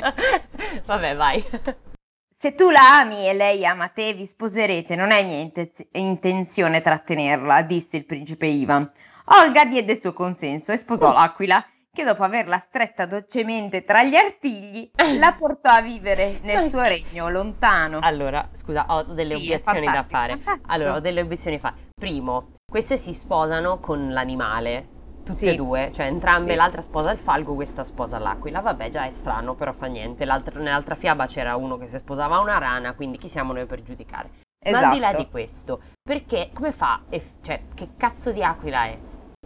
Vabbè, 0.86 1.15
vai. 1.15 1.45
Se 2.41 2.55
tu 2.55 2.71
la 2.71 3.00
ami 3.01 3.27
e 3.27 3.33
lei 3.33 3.65
ama 3.65 3.89
te, 3.89 4.13
vi 4.13 4.25
sposerete, 4.25 4.95
non 4.95 5.12
è 5.12 5.24
mia 5.25 5.51
intenzione 5.91 6.81
trattenerla, 6.81 7.62
disse 7.63 7.98
il 7.98 8.05
principe 8.05 8.48
Ivan. 8.48 8.89
Olga 9.31 9.65
diede 9.65 9.91
il 9.91 10.00
suo 10.00 10.13
consenso 10.13 10.71
e 10.71 10.77
sposò 10.77 11.09
Mm. 11.09 11.13
l'aquila, 11.13 11.65
che 11.91 12.03
dopo 12.03 12.24
averla 12.24 12.57
stretta 12.57 13.05
dolcemente 13.05 13.83
tra 13.83 14.03
gli 14.03 14.15
artigli, 14.15 14.89
la 15.19 15.33
portò 15.38 15.69
a 15.69 15.81
vivere 15.81 16.39
nel 16.43 16.69
suo 16.69 16.81
regno 16.81 17.29
lontano. 17.29 18.00
Allora, 18.01 18.48
scusa, 18.53 18.86
ho 18.89 19.03
delle 19.03 19.36
Sì, 19.36 19.43
obiezioni 19.51 19.86
da 19.86 20.03
fare. 20.03 20.31
fantastico. 20.33 20.71
Allora, 20.71 20.95
ho 20.95 21.00
delle 21.00 21.21
obiezioni 21.21 21.57
da 21.59 21.69
fare. 21.69 21.81
Primo, 22.00 22.53
queste 22.69 22.98
si 22.98 23.13
sposano 23.13 23.79
con 23.79 24.12
l'animale. 24.12 24.98
tutte 25.19 25.41
Sì. 25.45 25.50
e 25.50 25.55
due, 25.57 25.91
cioè 25.93 26.07
entrambe, 26.07 26.51
Sì. 26.51 26.55
l'altra 26.55 26.81
sposa 26.81 27.12
il 27.12 27.19
falco, 27.19 27.53
questa 27.53 27.83
sposa 27.83 28.17
l'aquila. 28.17 28.62
Vabbè, 28.62 28.89
già 28.89 29.05
è 29.05 29.12
strano, 29.12 29.53
però 29.53 29.74
fa 29.74 29.86
niente. 29.86 30.25
L'altra- 30.25 30.59
nell'altra 30.59 30.95
fiaba 30.95 31.27
c'era 31.27 31.55
uno 31.55 31.77
che 31.77 31.88
si 31.88 32.00
sposava 32.00 32.39
una 32.39 32.57
rana, 32.57 32.95
quindi 32.95 33.19
chi 33.19 33.29
siamo 33.29 33.53
noi 33.53 33.67
per 33.67 33.83
giudicare? 33.83 34.29
Ma 34.71 34.79
al 34.79 34.93
di 34.93 34.98
là 35.00 35.09
Esatto. 35.09 35.24
di 35.24 35.29
questo, 35.29 35.81
perché 36.01 36.50
come 36.51 36.71
fa? 36.71 37.01
Cioè, 37.43 37.62
che 37.75 37.89
cazzo 37.95 38.31
di 38.31 38.41
aquila 38.41 38.86
è? 38.86 38.98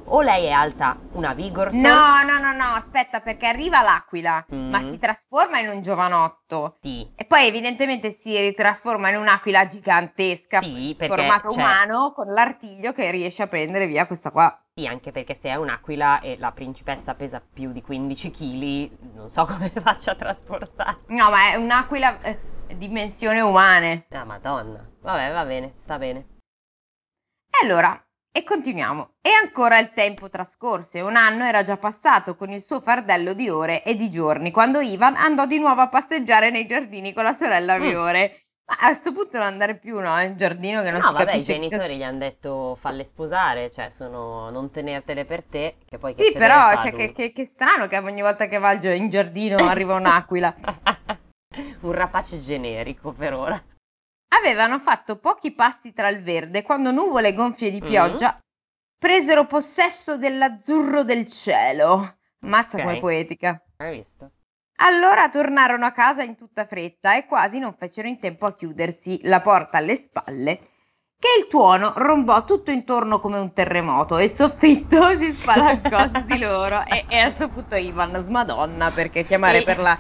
O 0.05 0.21
lei 0.21 0.45
è 0.45 0.51
alta 0.51 0.99
una 1.13 1.33
Vigorson? 1.33 1.79
No, 1.81 2.21
no, 2.27 2.37
no, 2.37 2.51
no, 2.51 2.73
aspetta, 2.75 3.21
perché 3.21 3.47
arriva 3.47 3.81
l'aquila, 3.81 4.45
Mm. 4.53 4.69
ma 4.69 4.79
si 4.81 4.99
trasforma 4.99 5.59
in 5.59 5.69
un 5.69 5.81
giovanotto. 5.81 6.75
Sì, 6.81 7.09
E 7.15 7.25
poi 7.25 7.47
evidentemente 7.47 8.11
si 8.11 8.37
ritrasforma 8.39 9.09
in 9.09 9.15
un'aquila 9.17 9.67
gigantesca, 9.67 10.59
Sì, 10.59 10.93
perché, 10.97 11.15
formato 11.15 11.51
cioè- 11.51 11.63
umano, 11.63 12.11
con 12.11 12.27
l'artiglio 12.27 12.91
che 12.91 13.09
riesce 13.11 13.43
a 13.43 13.47
prendere 13.47 13.87
via 13.87 14.05
questa 14.05 14.29
qua. 14.31 14.55
sì, 14.75 14.85
anche 14.87 15.11
perché 15.11 15.35
se 15.35 15.49
è 15.49 15.55
un'aquila 15.55 16.19
e 16.19 16.37
la 16.37 16.51
principessa 16.51 17.13
pesa 17.15 17.39
più 17.41 17.71
di 17.71 17.81
15 17.81 18.29
kg, 18.31 18.89
non 19.13 19.31
so 19.31 19.45
come 19.47 19.69
faccia 19.69 20.11
a 20.11 20.15
trasportare. 20.15 20.97
No, 21.07 21.29
ma 21.29 21.51
è 21.51 21.55
un'aquila 21.55 22.21
eh, 22.21 22.39
dimensione 22.75 23.39
umane. 23.39 24.05
Ah, 24.11 24.25
madonna. 24.25 24.85
Vabbè, 25.01 25.31
va 25.31 25.45
bene, 25.45 25.73
sta 25.79 25.97
bene. 25.97 26.27
E 27.49 27.65
allora, 27.65 28.03
e 28.35 28.43
continuiamo. 28.43 29.11
E 29.21 29.29
ancora 29.41 29.77
il 29.77 29.91
tempo 29.93 30.27
trascorse. 30.27 31.01
Un 31.01 31.15
anno 31.15 31.43
era 31.45 31.61
già 31.61 31.77
passato 31.77 32.35
con 32.35 32.51
il 32.51 32.63
suo 32.63 32.81
fardello 32.81 33.33
di 33.33 33.47
ore 33.47 33.83
e 33.83 33.95
di 33.95 34.09
giorni, 34.09 34.49
quando 34.51 34.81
Ivan 34.81 35.15
andò 35.15 35.45
di 35.45 35.59
nuovo 35.59 35.81
a 35.81 35.87
passeggiare 35.87 36.49
nei 36.49 36.65
giardini 36.65 37.13
con 37.13 37.23
la 37.23 37.33
sorella 37.33 37.77
Mm. 37.77 37.81
minore. 37.81 38.37
Ma 38.65 38.75
a 38.79 38.85
questo 38.87 39.11
punto 39.11 39.37
non 39.37 39.45
andare 39.47 39.77
più, 39.77 39.99
no? 39.99 40.19
In 40.21 40.37
giardino 40.37 40.81
che 40.81 40.89
non 40.89 41.01
No, 41.01 41.07
si 41.07 41.11
vabbè, 41.13 41.23
i 41.23 41.25
capisce 41.27 41.53
che 41.53 41.59
genitori 41.59 41.97
gli 41.97 42.03
hanno 42.03 42.19
detto 42.19 42.77
falle 42.79 43.03
sposare, 43.03 43.69
cioè 43.69 43.89
sono 43.89 44.49
non 44.49 44.71
tenertele 44.71 45.25
per 45.25 45.43
te, 45.43 45.75
che 45.85 45.97
poi 45.99 46.13
che 46.13 46.23
Sì, 46.23 46.31
però 46.31 46.71
cioè, 46.81 46.93
che, 46.93 47.11
che- 47.11 47.31
che 47.33 47.45
strano 47.45 47.87
che 47.87 47.97
ogni 47.97 48.21
volta 48.21 48.47
che 48.47 48.57
va 48.59 48.71
in 48.71 49.09
giardino 49.09 49.57
arriva 49.57 49.95
un'aquila. 49.99 50.55
Un 51.81 51.91
rapace 51.91 52.41
generico 52.41 53.11
per 53.11 53.33
ora. 53.33 53.61
Avevano 54.39 54.79
fatto 54.79 55.17
pochi 55.17 55.53
passi 55.53 55.93
tra 55.93 56.07
il 56.07 56.21
verde 56.23 56.61
quando 56.63 56.91
nuvole 56.91 57.33
gonfie 57.33 57.69
di 57.71 57.81
Mm. 57.81 57.85
pioggia 57.85 58.37
presero 58.97 59.45
possesso 59.45 60.17
dell'azzurro 60.17 61.03
del 61.03 61.25
cielo. 61.27 62.17
Mazza 62.39 62.77
Ok. 62.77 62.83
come 62.83 62.99
poetica. 62.99 63.61
Hai 63.77 63.97
visto? 63.97 64.31
Allora 64.77 65.29
tornarono 65.29 65.85
a 65.85 65.91
casa 65.91 66.23
in 66.23 66.35
tutta 66.35 66.65
fretta 66.65 67.15
e 67.15 67.25
quasi 67.25 67.59
non 67.59 67.75
fecero 67.77 68.07
in 68.07 68.19
tempo 68.19 68.45
a 68.45 68.53
chiudersi 68.55 69.19
la 69.23 69.39
porta 69.39 69.77
alle 69.77 69.95
spalle, 69.95 70.57
che 71.17 71.27
il 71.39 71.47
tuono 71.47 71.93
rombò 71.95 72.43
tutto 72.43 72.71
intorno 72.71 73.19
come 73.19 73.37
un 73.39 73.53
terremoto 73.53 74.17
e 74.17 74.23
il 74.25 74.29
soffitto 74.29 75.11
si 75.15 75.31
spalancò 75.31 76.07
su 76.09 76.21
di 76.25 76.39
loro 76.39 76.83
e, 76.85 77.05
e 77.07 77.17
a 77.19 77.23
questo 77.25 77.49
punto 77.49 77.75
Ivan 77.75 78.15
smadonna 78.19 78.91
perché 78.91 79.23
chiamare 79.23 79.59
E- 79.59 79.63
per 79.63 79.77
la 79.79 79.97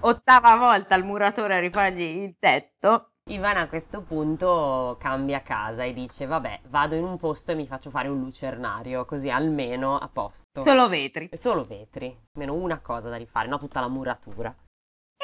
ottava 0.00 0.54
volta 0.56 0.94
il 0.94 1.04
muratore 1.04 1.56
a 1.56 1.60
rifargli 1.60 2.00
il 2.22 2.36
tetto. 2.38 3.08
Ivan 3.26 3.56
a 3.56 3.68
questo 3.68 4.02
punto 4.02 4.98
cambia 5.00 5.40
casa 5.40 5.82
e 5.82 5.94
dice 5.94 6.26
vabbè 6.26 6.60
vado 6.68 6.94
in 6.94 7.04
un 7.04 7.16
posto 7.16 7.52
e 7.52 7.54
mi 7.54 7.66
faccio 7.66 7.88
fare 7.88 8.08
un 8.08 8.20
lucernario 8.20 9.06
così 9.06 9.30
almeno 9.30 9.96
a 9.96 10.10
posto. 10.12 10.60
Solo 10.60 10.90
vetri. 10.90 11.30
Solo 11.32 11.64
vetri, 11.64 12.14
almeno 12.34 12.52
una 12.52 12.80
cosa 12.80 13.08
da 13.08 13.16
rifare, 13.16 13.48
no 13.48 13.58
tutta 13.58 13.80
la 13.80 13.88
muratura. 13.88 14.54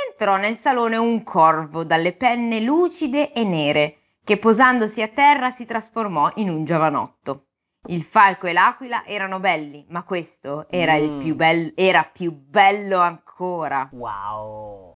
Entrò 0.09 0.38
nel 0.38 0.54
salone 0.54 0.97
un 0.97 1.23
corvo 1.23 1.85
dalle 1.85 2.14
penne 2.16 2.61
lucide 2.61 3.35
e 3.35 3.45
nere, 3.45 3.99
che 4.25 4.38
posandosi 4.38 5.02
a 5.02 5.09
terra 5.09 5.50
si 5.50 5.66
trasformò 5.66 6.30
in 6.37 6.49
un 6.49 6.64
giovanotto. 6.64 7.49
Il 7.88 8.02
falco 8.02 8.47
e 8.47 8.54
l'aquila 8.54 9.04
erano 9.04 9.40
belli, 9.40 9.85
ma 9.90 10.04
questo 10.04 10.66
era 10.71 10.95
il 10.97 11.11
Mm. 11.11 11.19
più 11.19 11.35
bello, 11.35 11.73
era 11.75 12.02
più 12.04 12.33
bello 12.33 12.99
ancora. 12.99 13.90
Wow. 13.92 14.90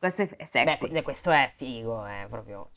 Questo 0.00 0.22
è 0.22 0.28
Beh, 0.28 0.46
sexy. 0.46 0.88
que- 0.88 1.02
questo 1.02 1.30
è 1.30 1.52
figo, 1.56 2.06
è 2.06 2.26
proprio... 2.30 2.70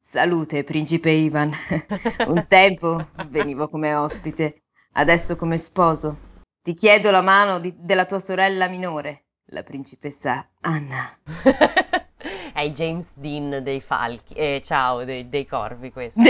Salute, 0.00 0.64
principe 0.64 1.10
Ivan. 1.10 1.52
Un 2.26 2.46
tempo 2.48 3.06
venivo 3.28 3.68
come 3.68 3.94
ospite, 3.94 4.62
adesso 4.92 5.36
come 5.36 5.58
sposo. 5.58 6.30
Ti 6.62 6.72
chiedo 6.72 7.10
la 7.10 7.20
mano 7.20 7.58
di- 7.58 7.74
della 7.76 8.06
tua 8.06 8.18
sorella 8.18 8.66
minore, 8.68 9.26
la 9.50 9.62
principessa 9.62 10.48
Anna. 10.60 11.18
è 12.54 12.60
il 12.60 12.72
James 12.72 13.12
Dean 13.14 13.62
dei 13.62 13.82
falchi, 13.82 14.32
eh, 14.32 14.62
ciao, 14.64 15.04
dei, 15.04 15.28
dei 15.28 15.44
corvi 15.44 15.92
questo. 15.92 16.18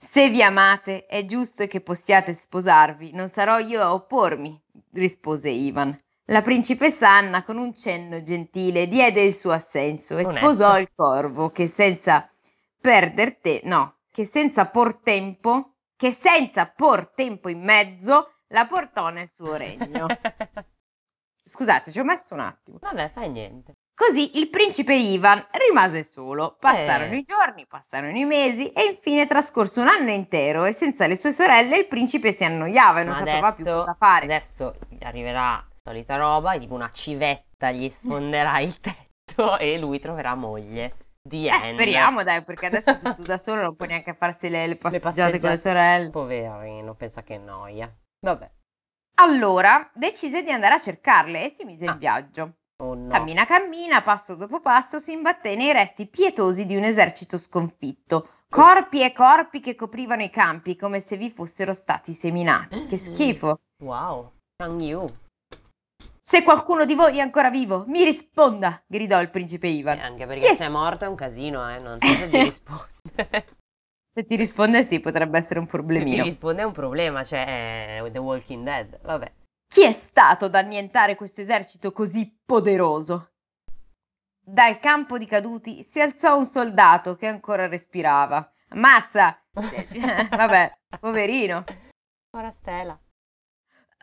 Se 0.00 0.30
vi 0.30 0.42
amate, 0.42 1.06
è 1.06 1.24
giusto 1.26 1.64
che 1.68 1.80
possiate 1.80 2.32
sposarvi, 2.32 3.12
non 3.12 3.28
sarò 3.28 3.58
io 3.58 3.80
a 3.80 3.92
oppormi, 3.94 4.60
rispose 4.94 5.50
Ivan. 5.50 5.96
La 6.28 6.40
principessa 6.42 7.08
Anna, 7.10 7.44
con 7.44 7.58
un 7.58 7.74
cenno 7.74 8.22
gentile, 8.22 8.88
diede 8.88 9.22
il 9.22 9.34
suo 9.34 9.50
assenso 9.52 10.14
e 10.16 10.24
Onesto. 10.24 10.38
sposò 10.38 10.78
il 10.78 10.90
corvo, 10.94 11.50
che 11.50 11.68
senza 11.68 12.28
perder 12.80 13.36
te, 13.40 13.60
no, 13.64 13.96
che 14.10 14.24
senza 14.24 14.66
por 14.66 15.00
tempo, 15.02 15.74
che 15.96 16.12
senza 16.12 16.66
por 16.66 17.12
tempo 17.14 17.48
in 17.50 17.62
mezzo, 17.62 18.32
la 18.48 18.66
portò 18.66 19.10
nel 19.10 19.28
suo 19.28 19.54
regno. 19.56 20.06
Scusate, 21.44 21.92
ci 21.92 21.98
ho 22.00 22.04
messo 22.04 22.32
un 22.32 22.40
attimo. 22.40 22.78
Vabbè, 22.80 23.10
fai 23.12 23.28
niente. 23.28 23.74
Così 23.94 24.38
il 24.38 24.48
principe 24.48 24.94
Ivan 24.94 25.46
rimase 25.68 26.02
solo. 26.02 26.56
Passarono 26.58 27.12
Eh. 27.12 27.18
i 27.18 27.22
giorni, 27.22 27.66
passarono 27.66 28.16
i 28.16 28.24
mesi 28.24 28.72
e 28.72 28.84
infine 28.86 29.26
trascorso 29.26 29.80
un 29.82 29.88
anno 29.88 30.10
intero 30.10 30.64
e 30.64 30.72
senza 30.72 31.06
le 31.06 31.16
sue 31.16 31.32
sorelle 31.32 31.76
il 31.78 31.86
principe 31.86 32.32
si 32.32 32.44
annoiava 32.44 33.00
e 33.00 33.04
non 33.04 33.12
Ma 33.12 33.18
sapeva 33.18 33.52
più 33.52 33.62
adesso- 33.64 33.78
cosa 33.80 33.96
fare. 33.98 34.24
Adesso 34.24 34.74
arriverà 35.02 35.64
solita 35.86 36.16
roba, 36.16 36.58
tipo 36.58 36.74
una 36.74 36.90
civetta 36.90 37.70
gli 37.70 37.88
sfonderà 37.90 38.58
il 38.60 38.80
tetto 38.80 39.58
e 39.58 39.78
lui 39.78 40.00
troverà 40.00 40.34
moglie. 40.34 40.96
Di 41.26 41.46
Eh, 41.46 41.72
speriamo 41.72 42.22
dai, 42.22 42.42
perché 42.44 42.66
adesso 42.66 42.98
tutto 42.98 43.22
da 43.22 43.38
solo, 43.38 43.62
non 43.62 43.76
può 43.76 43.86
neanche 43.86 44.14
farsi 44.14 44.48
le, 44.50 44.66
le 44.66 44.76
passeggiate 44.76 45.38
con 45.38 45.48
le 45.50 45.56
passeggiate. 45.56 45.58
sorelle. 45.58 46.10
Poverino, 46.10 46.94
pensa 46.94 47.22
che 47.22 47.38
noia. 47.38 47.90
Vabbè. 48.26 48.50
Allora 49.20 49.90
decise 49.94 50.42
di 50.42 50.50
andare 50.50 50.74
a 50.74 50.80
cercarle 50.80 51.44
e 51.46 51.48
si 51.50 51.64
mise 51.64 51.86
Ah. 51.86 51.92
in 51.92 51.98
viaggio. 51.98 52.54
Oh 52.82 52.94
no. 52.94 53.08
Cammina 53.10 53.46
cammina, 53.46 54.02
passo 54.02 54.34
dopo 54.34 54.60
passo, 54.60 54.98
si 54.98 55.12
imbatté 55.12 55.54
nei 55.54 55.72
resti 55.72 56.06
pietosi 56.08 56.66
di 56.66 56.76
un 56.76 56.84
esercito 56.84 57.38
sconfitto. 57.38 58.28
Corpi 58.50 59.02
e 59.02 59.12
corpi 59.12 59.60
che 59.60 59.74
coprivano 59.74 60.22
i 60.22 60.30
campi 60.30 60.76
come 60.76 61.00
se 61.00 61.16
vi 61.16 61.30
fossero 61.30 61.72
stati 61.72 62.12
seminati. 62.12 62.84
Che 62.86 62.96
schifo! 62.98 63.60
Wow. 63.82 64.30
Chang 64.56 64.80
Yu. 64.80 65.06
Se 66.26 66.42
qualcuno 66.42 66.86
di 66.86 66.94
voi 66.94 67.18
è 67.18 67.20
ancora 67.20 67.50
vivo, 67.50 67.84
mi 67.86 68.02
risponda! 68.02 68.82
gridò 68.86 69.20
il 69.20 69.28
principe 69.28 69.66
Ivan. 69.66 69.98
Eh, 69.98 70.02
anche 70.02 70.26
perché 70.26 70.50
è- 70.50 70.54
se 70.54 70.64
è 70.64 70.68
morto 70.70 71.04
è 71.04 71.08
un 71.08 71.16
casino, 71.16 71.70
eh. 71.70 71.78
Non 71.78 71.98
so 72.00 72.06
se 72.08 72.28
ti 72.28 72.38
risponde. 72.42 73.46
Se 74.08 74.24
ti 74.24 74.36
risponde 74.36 74.82
sì, 74.84 75.00
potrebbe 75.00 75.36
essere 75.38 75.58
un 75.58 75.66
Se 75.66 75.72
ti 75.72 75.76
problemino. 75.76 76.22
risponde 76.24 76.62
è 76.62 76.64
un 76.64 76.72
problema, 76.72 77.24
cioè 77.24 77.98
è 78.00 78.10
The 78.10 78.18
Walking 78.18 78.64
Dead. 78.64 79.00
Vabbè. 79.02 79.32
Chi 79.70 79.82
è 79.84 79.92
stato 79.92 80.46
ad 80.46 80.54
annientare 80.54 81.14
questo 81.14 81.40
esercito 81.42 81.92
così 81.92 82.34
poderoso? 82.44 83.32
Dal 84.46 84.78
campo 84.78 85.18
di 85.18 85.26
caduti 85.26 85.82
si 85.82 86.00
alzò 86.00 86.38
un 86.38 86.46
soldato 86.46 87.16
che 87.16 87.26
ancora 87.26 87.66
respirava. 87.66 88.50
Ammazza! 88.68 89.38
Vabbè, 89.52 90.78
poverino. 91.00 91.64
Ora 92.36 92.50
Stella. 92.50 92.98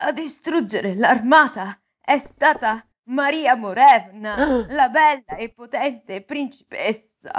A 0.04 0.12
distruggere 0.12 0.94
l'armata 0.94 1.80
è 2.04 2.18
stata 2.18 2.84
Maria 3.04 3.54
Morevna, 3.56 4.64
la 4.68 4.88
bella 4.88 5.36
e 5.38 5.48
potente 5.50 6.22
principessa. 6.22 7.30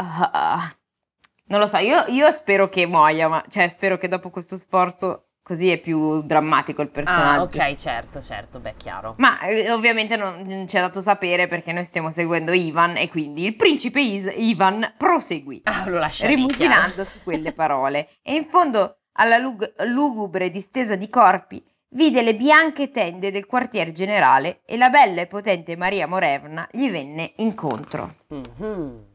Non 1.45 1.59
lo 1.59 1.67
so, 1.67 1.77
io, 1.77 2.05
io 2.07 2.31
spero 2.31 2.69
che 2.69 2.85
muoia, 2.87 3.27
ma 3.27 3.43
cioè 3.49 3.67
spero 3.67 3.97
che 3.97 4.07
dopo 4.07 4.29
questo 4.29 4.57
sforzo 4.57 5.27
così 5.43 5.69
è 5.69 5.77
più 5.79 6.21
drammatico 6.23 6.81
il 6.81 6.87
Ah, 6.87 6.91
personaggio. 6.91 7.57
ok, 7.57 7.75
certo, 7.75 8.21
certo, 8.21 8.59
beh, 8.59 8.75
chiaro. 8.77 9.15
Ma 9.17 9.41
eh, 9.41 9.69
ovviamente 9.71 10.15
non, 10.15 10.41
non 10.45 10.67
ci 10.69 10.77
è 10.77 10.79
dato 10.79 11.01
sapere 11.01 11.47
perché 11.49 11.73
noi 11.73 11.83
stiamo 11.83 12.11
seguendo 12.11 12.53
Ivan 12.53 12.95
e 12.95 13.09
quindi 13.09 13.45
il 13.45 13.55
principe 13.57 13.99
Is- 13.99 14.31
Ivan 14.35 14.93
proseguì, 14.97 15.61
Ah, 15.65 15.83
lo 15.87 15.99
rimuginando 16.21 17.03
su 17.03 17.19
quelle 17.23 17.51
parole 17.51 18.09
e 18.21 18.35
in 18.35 18.45
fondo 18.45 18.99
alla 19.15 19.37
lug- 19.37 19.73
lugubre 19.83 20.49
distesa 20.49 20.95
di 20.95 21.09
corpi 21.09 21.61
vide 21.93 22.21
le 22.21 22.35
bianche 22.35 22.91
tende 22.91 23.31
del 23.31 23.45
quartier 23.45 23.91
generale 23.91 24.61
e 24.65 24.77
la 24.77 24.89
bella 24.89 25.21
e 25.21 25.27
potente 25.27 25.75
Maria 25.75 26.07
Morevna 26.07 26.67
gli 26.71 26.89
venne 26.89 27.33
incontro. 27.37 28.15
Mhm. 28.27 29.05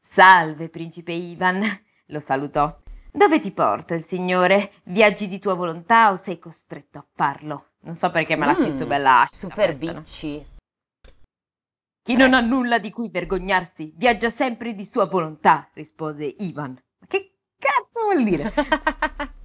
Salve, 0.00 0.68
principe 0.68 1.12
Ivan, 1.12 1.62
lo 2.06 2.20
salutò. 2.20 2.76
Dove 3.12 3.40
ti 3.40 3.50
porta 3.52 3.94
il 3.94 4.04
signore? 4.04 4.72
Viaggi 4.84 5.28
di 5.28 5.38
tua 5.38 5.54
volontà 5.54 6.10
o 6.12 6.16
sei 6.16 6.38
costretto 6.38 6.98
a 6.98 7.06
farlo? 7.12 7.70
Non 7.80 7.96
so 7.96 8.10
perché 8.10 8.36
me 8.36 8.46
la 8.46 8.52
Mm, 8.52 8.62
sento 8.62 8.86
bella 8.86 9.20
acida 9.22 9.36
Super 9.36 9.66
questa, 9.66 9.92
no? 9.92 9.98
bitchy. 10.00 10.46
Chi 12.02 12.16
non 12.16 12.34
ha 12.34 12.40
nulla 12.40 12.78
di 12.78 12.90
cui 12.90 13.08
vergognarsi 13.08 13.92
viaggia 13.96 14.30
sempre 14.30 14.74
di 14.74 14.84
sua 14.84 15.06
volontà, 15.06 15.68
rispose 15.74 16.24
Ivan. 16.24 16.70
Ma 16.98 17.06
che 17.06 17.34
cazzo 17.58 18.04
vuol 18.04 18.24
dire? 18.24 18.52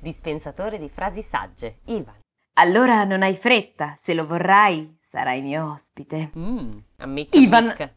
Dispensatore 0.00 0.78
di 0.78 0.88
frasi 0.88 1.22
sagge, 1.22 1.80
Ivan. 1.86 2.20
Allora 2.54 3.04
non 3.04 3.22
hai 3.22 3.34
fretta, 3.34 3.94
se 3.98 4.14
lo 4.14 4.26
vorrai 4.26 4.96
sarai 5.00 5.42
mio 5.42 5.72
ospite. 5.72 6.30
Mm, 6.36 6.70
ammetti 6.98 7.42
Ivan. 7.42 7.66
Nick. 7.66 7.94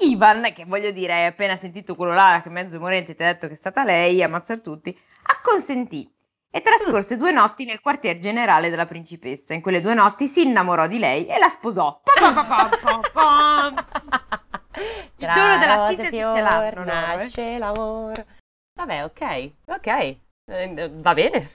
Ivan, 0.00 0.52
che 0.54 0.64
voglio 0.64 0.92
dire, 0.92 1.12
hai 1.12 1.26
appena 1.26 1.56
sentito 1.56 1.96
quello 1.96 2.14
là 2.14 2.40
che 2.42 2.50
mezzo 2.50 2.78
morente 2.78 3.16
ti 3.16 3.22
ha 3.22 3.26
detto 3.26 3.48
che 3.48 3.54
è 3.54 3.56
stata 3.56 3.84
lei, 3.84 4.22
ammazzare 4.22 4.60
tutti, 4.60 4.96
acconsentì 5.22 6.08
e 6.50 6.62
trascorse 6.62 7.16
due 7.16 7.32
notti 7.32 7.64
nel 7.64 7.80
quartier 7.80 8.18
generale 8.18 8.70
della 8.70 8.86
principessa. 8.86 9.54
In 9.54 9.60
quelle 9.60 9.80
due 9.80 9.94
notti 9.94 10.26
si 10.26 10.46
innamorò 10.46 10.86
di 10.86 10.98
lei 10.98 11.26
e 11.26 11.38
la 11.38 11.48
sposò. 11.48 12.00
Il 15.16 15.32
dono 15.34 15.58
della 15.58 15.86
sintesi 15.88 16.10
ce 16.10 16.40
l'hanno 16.40 16.82
eh. 16.82 16.84
nasce 16.84 17.58
l'amore. 17.58 18.26
Vabbè, 18.74 19.04
ok, 19.04 19.50
ok, 19.66 20.16
eh, 20.48 20.90
va 20.94 21.14
bene. 21.14 21.50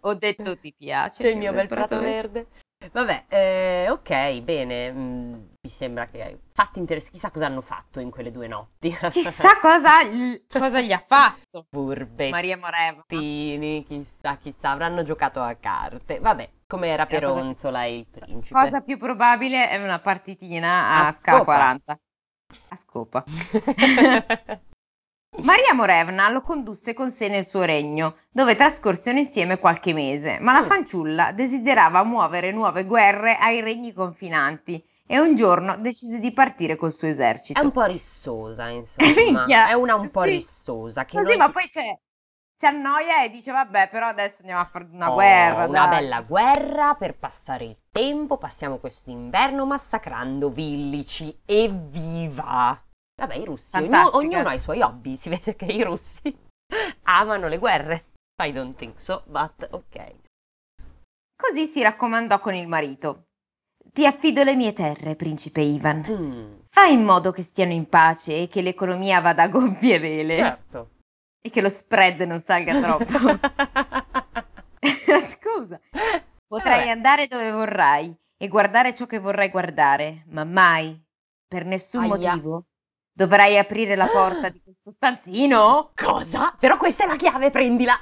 Ho 0.00 0.14
detto 0.14 0.58
ti 0.58 0.74
piace. 0.76 1.22
C'è 1.22 1.28
il 1.30 1.36
mio 1.36 1.52
bel 1.52 1.68
prato 1.68 1.98
verde. 1.98 2.46
Vabbè, 2.92 3.24
eh, 3.28 3.86
ok, 3.90 4.40
bene. 4.40 4.90
mm, 4.90 5.32
mi 5.60 5.70
sembra 5.70 6.06
che 6.06 6.40
fatti 6.52 6.78
interessanti. 6.78 7.16
Chissà 7.16 7.30
cosa 7.30 7.46
hanno 7.46 7.60
fatto 7.60 8.00
in 8.00 8.10
quelle 8.10 8.32
due 8.32 8.48
notti. 8.48 8.90
Chissà 9.10 9.58
cosa, 9.60 10.02
gli- 10.02 10.42
cosa 10.48 10.80
gli 10.80 10.90
ha 10.90 11.04
fatto 11.06 11.66
Furbettini, 11.70 12.30
Maria 12.30 12.56
Moreva. 12.56 13.04
chissà, 13.06 14.36
chissà, 14.38 14.70
avranno 14.70 15.02
giocato 15.02 15.40
a 15.40 15.54
carte. 15.54 16.18
Vabbè, 16.18 16.50
come 16.66 16.88
era 16.88 17.02
La 17.02 17.08
Peronzola 17.08 17.84
e 17.84 17.98
il 17.98 18.06
principe. 18.06 18.54
Cosa 18.54 18.80
più 18.80 18.96
probabile 18.96 19.68
è 19.68 19.76
una 19.82 19.98
partitina 19.98 20.88
a, 20.88 21.06
A 21.08 21.12
scopa. 21.12 21.74
K40. 21.74 21.96
A 22.68 22.76
scopa. 22.76 23.24
Maria 25.42 25.72
Morevna 25.74 26.28
lo 26.28 26.42
condusse 26.42 26.92
con 26.94 27.10
sé 27.10 27.28
nel 27.28 27.46
suo 27.46 27.62
regno, 27.62 28.16
dove 28.30 28.54
trascorsero 28.54 29.18
insieme 29.18 29.58
qualche 29.58 29.92
mese, 29.92 30.38
ma 30.40 30.52
la 30.52 30.62
Mm. 30.62 30.66
fanciulla 30.66 31.32
desiderava 31.32 32.02
muovere 32.04 32.52
nuove 32.52 32.84
guerre 32.84 33.36
ai 33.36 33.60
regni 33.60 33.92
confinanti 33.92 34.82
e 35.06 35.18
un 35.18 35.34
giorno 35.34 35.76
decise 35.76 36.18
di 36.18 36.32
partire 36.32 36.76
col 36.76 36.92
suo 36.94 37.08
esercito. 37.08 37.60
È 37.60 37.64
un 37.64 37.70
po' 37.72 37.84
rissosa, 37.84 38.68
insomma. 38.68 39.44
È 39.68 39.72
una 39.72 39.94
un 39.96 40.08
po' 40.10 40.22
sì. 40.24 40.36
rissosa. 40.36 41.04
Che 41.04 41.16
Così, 41.16 41.28
non- 41.28 41.38
ma 41.38 41.50
poi 41.50 41.68
c'è, 41.68 41.98
si 42.54 42.66
annoia 42.66 43.22
e 43.24 43.30
dice 43.30 43.50
vabbè, 43.50 43.88
però 43.88 44.06
adesso 44.06 44.38
andiamo 44.40 44.60
a 44.60 44.66
fare 44.66 44.86
una 44.92 45.10
Oh, 45.10 45.14
guerra. 45.14 45.66
Una 45.66 45.86
dai." 45.86 46.00
bella 46.00 46.20
guerra 46.22 46.94
per 46.94 47.16
passare 47.18 47.64
il 47.64 47.76
tempo. 47.90 48.36
Passiamo 48.36 48.76
questo 48.78 49.10
inverno 49.10 49.64
massacrando 49.66 50.50
villici. 50.50 51.36
Evviva! 51.46 52.80
Vabbè, 53.20 53.34
i 53.36 53.44
russi, 53.44 53.76
ognu- 53.76 53.90
Fantastica. 53.90 54.16
ognuno 54.16 54.48
ha 54.48 54.54
i 54.54 54.60
suoi 54.60 54.80
hobby. 54.80 55.16
Si 55.16 55.28
vede 55.30 55.54
che 55.56 55.66
i 55.66 55.82
russi 55.82 56.34
amano 57.02 57.48
le 57.48 57.58
guerre. 57.58 58.04
I 58.42 58.52
don't 58.52 58.76
think 58.76 58.98
so, 58.98 59.22
but 59.26 59.68
ok. 59.70 60.14
Così 61.36 61.66
si 61.66 61.82
raccomandò 61.82 62.38
con 62.40 62.54
il 62.54 62.66
marito. 62.66 63.24
Ti 63.92 64.06
affido 64.06 64.42
le 64.44 64.54
mie 64.56 64.72
terre, 64.72 65.16
principe 65.16 65.60
Ivan. 65.62 66.04
Mm, 66.08 66.58
Fai 66.70 66.92
in 66.94 67.02
modo 67.04 67.32
che 67.32 67.42
stiano 67.42 67.72
in 67.72 67.88
pace 67.88 68.42
e 68.42 68.48
che 68.48 68.62
l'economia 68.62 69.20
vada 69.20 69.42
a 69.42 69.48
gonfie 69.48 69.98
vele 69.98 70.34
certo. 70.34 70.90
e 71.40 71.50
che 71.50 71.60
lo 71.60 71.68
spread 71.68 72.20
non 72.20 72.38
salga 72.40 72.80
troppo. 72.80 73.38
Scusa, 75.20 75.80
potrai 76.46 76.78
Vabbè. 76.80 76.88
andare 76.90 77.26
dove 77.26 77.50
vorrai 77.50 78.14
e 78.38 78.48
guardare 78.48 78.94
ciò 78.94 79.06
che 79.06 79.18
vorrai 79.18 79.50
guardare, 79.50 80.24
ma 80.28 80.44
mai, 80.44 80.98
per 81.46 81.64
nessun 81.64 82.04
Aia. 82.04 82.16
motivo, 82.32 82.64
dovrai 83.12 83.58
aprire 83.58 83.96
la 83.96 84.06
porta 84.06 84.48
di 84.48 84.60
questo 84.62 84.90
stanzino. 84.90 85.92
Cosa? 85.94 86.54
Però 86.58 86.76
questa 86.76 87.04
è 87.04 87.06
la 87.06 87.16
chiave, 87.16 87.50
prendila. 87.50 87.98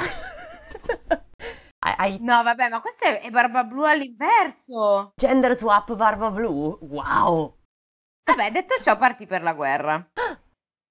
Hai- 1.80 2.18
No, 2.20 2.42
vabbè, 2.42 2.68
ma 2.68 2.80
questo 2.80 3.04
è, 3.06 3.20
è 3.20 3.30
barba 3.30 3.64
blu 3.64 3.84
all'inverso. 3.84 5.12
gender 5.16 5.54
swap 5.56 5.94
barba 5.94 6.30
blu? 6.30 6.76
Wow. 6.82 7.56
Vabbè, 8.24 8.50
detto 8.50 8.74
ciò, 8.82 8.96
partì 8.96 9.26
per 9.26 9.42
la 9.42 9.54
guerra. 9.54 10.10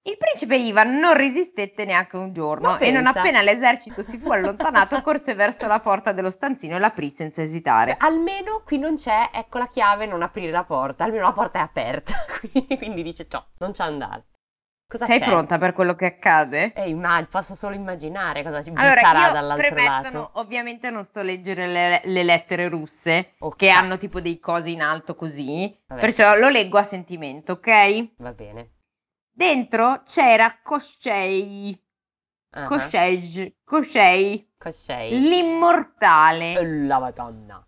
Il 0.08 0.16
principe 0.16 0.56
Ivan 0.56 0.96
non 0.98 1.14
resistette 1.14 1.84
neanche 1.84 2.16
un 2.16 2.32
giorno 2.32 2.78
e 2.78 2.90
non 2.90 3.06
appena 3.06 3.42
l'esercito 3.42 4.00
si 4.02 4.16
fu 4.18 4.30
allontanato 4.30 5.00
corse 5.02 5.34
verso 5.34 5.66
la 5.66 5.80
porta 5.80 6.12
dello 6.12 6.30
stanzino 6.30 6.76
e 6.76 6.78
l'aprì 6.78 7.10
senza 7.10 7.42
esitare. 7.42 7.94
Almeno 7.98 8.62
qui 8.64 8.78
non 8.78 8.96
c'è, 8.96 9.28
ecco 9.32 9.58
la 9.58 9.68
chiave, 9.68 10.06
non 10.06 10.22
aprire 10.22 10.50
la 10.50 10.64
porta, 10.64 11.04
almeno 11.04 11.24
la 11.24 11.32
porta 11.32 11.58
è 11.58 11.62
aperta, 11.62 12.14
quindi, 12.78 13.02
dice 13.02 13.26
ciò, 13.28 13.44
non 13.58 13.72
c'è 13.72 13.82
andare. 13.84 14.24
Cosa 14.90 15.04
Sei 15.04 15.18
c'è? 15.18 15.26
pronta 15.26 15.58
per 15.58 15.74
quello 15.74 15.94
che 15.94 16.06
accade? 16.06 16.72
Eh, 16.72 16.94
ma 16.94 17.22
posso 17.30 17.54
solo 17.54 17.74
immaginare 17.74 18.42
cosa 18.42 18.62
ci 18.62 18.72
Allora, 18.74 19.02
sarà 19.02 19.30
dall'altro 19.32 19.68
premettono, 19.68 20.20
lato. 20.20 20.40
ovviamente 20.40 20.88
non 20.88 21.04
sto 21.04 21.20
leggere 21.20 21.66
le, 21.66 22.00
le 22.04 22.22
lettere 22.22 22.68
russe 22.70 23.34
Oh, 23.40 23.50
che 23.50 23.66
cazzo. 23.66 23.78
hanno 23.78 23.98
tipo 23.98 24.22
dei 24.22 24.40
cosi 24.40 24.72
in 24.72 24.80
alto 24.80 25.14
così, 25.14 25.78
Vabbè. 25.88 26.00
perciò 26.00 26.34
lo 26.36 26.48
leggo 26.48 26.78
a 26.78 26.82
sentimento, 26.84 27.52
ok? 27.52 28.08
Va 28.16 28.32
bene. 28.32 28.70
Dentro 29.38 30.02
c'era 30.04 30.58
Koshei, 30.60 31.80
Ah, 32.54 32.64
Koshej, 32.64 33.54
Koshei, 33.62 34.50
Cos'è? 34.58 35.10
l'immortale. 35.10 36.60
La 36.86 36.98
madonna. 36.98 37.64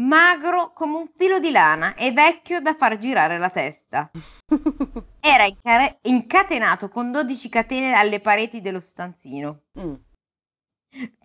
magro 0.00 0.72
come 0.72 0.96
un 0.96 1.08
filo 1.16 1.38
di 1.38 1.52
lana 1.52 1.94
e 1.94 2.10
vecchio 2.10 2.60
da 2.60 2.74
far 2.74 2.98
girare 2.98 3.38
la 3.38 3.50
testa. 3.50 4.10
Era 5.20 5.44
inca- 5.44 5.96
incatenato 6.02 6.88
con 6.88 7.12
12 7.12 7.48
catene 7.50 7.92
alle 7.92 8.18
pareti 8.18 8.60
dello 8.60 8.80
stanzino. 8.80 9.60
Mm. 9.78 9.94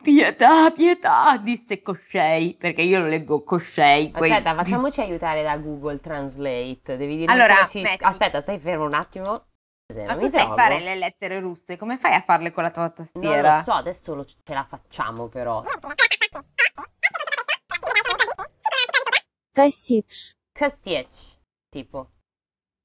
Pietà, 0.03 0.69
pietà, 0.69 1.37
disse 1.37 1.81
Coscei, 1.81 2.55
perché 2.55 2.83
io 2.83 2.99
lo 2.99 3.07
leggo 3.07 3.41
Coscei. 3.43 4.11
quei- 4.11 4.29
Aspetta, 4.31 4.53
facciamoci 4.53 5.01
aiutare 5.01 5.41
da 5.41 5.57
Google 5.57 5.99
Translate. 5.99 6.97
Devi 6.97 7.15
dire 7.17 7.31
Allora, 7.31 7.65
si... 7.65 7.81
Aspetta, 8.01 8.41
stai 8.41 8.59
fermo 8.59 8.85
un 8.85 8.93
attimo. 8.93 9.45
Se 9.92 10.00
Ma 10.04 10.10
non 10.12 10.18
tu 10.18 10.24
mi 10.24 10.30
sai 10.30 10.40
trovo. 10.40 10.56
fare 10.56 10.80
le 10.80 10.94
lettere 10.96 11.38
russe, 11.40 11.76
come 11.76 11.96
fai 11.98 12.14
a 12.14 12.20
farle 12.20 12.50
con 12.50 12.62
la 12.64 12.70
tua 12.70 12.82
Non 12.84 12.94
tastiera? 12.94 13.56
lo 13.58 13.62
so, 13.62 13.72
adesso 13.72 14.14
lo- 14.14 14.24
ce 14.24 14.36
la 14.46 14.64
facciamo 14.64 15.28
però. 15.28 15.62
Косич. 19.54 20.32
Kastiec, 20.52 21.38
tipo. 21.68 22.10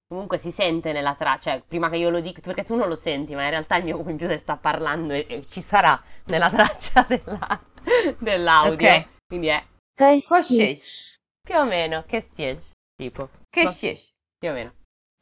Comunque 0.07 0.37
si 0.37 0.51
sente 0.51 0.91
nella 0.91 1.15
traccia, 1.15 1.51
cioè 1.53 1.61
prima 1.65 1.89
che 1.89 1.95
io 1.95 2.09
lo 2.09 2.19
dica, 2.19 2.41
perché 2.41 2.63
tu 2.65 2.75
non 2.75 2.89
lo 2.89 2.95
senti, 2.95 3.33
ma 3.33 3.43
in 3.45 3.49
realtà 3.51 3.77
il 3.77 3.85
mio 3.85 3.95
computer 4.03 4.37
sta 4.37 4.57
parlando 4.57 5.13
e, 5.13 5.25
e 5.29 5.45
ci 5.45 5.61
sarà 5.61 6.01
nella 6.25 6.49
traccia 6.49 7.03
della- 7.07 7.63
dell'audio. 8.19 8.89
Ok. 8.93 9.07
Quindi 9.27 9.47
è 9.47 9.65
Coscei, 10.27 10.81
più 11.41 11.55
o 11.55 11.65
meno 11.65 12.03
Kastiec, 12.05 12.61
tipo. 12.95 13.29
Coscei. 13.49 13.97
Più 14.37 14.49
o 14.49 14.53
meno. 14.53 14.73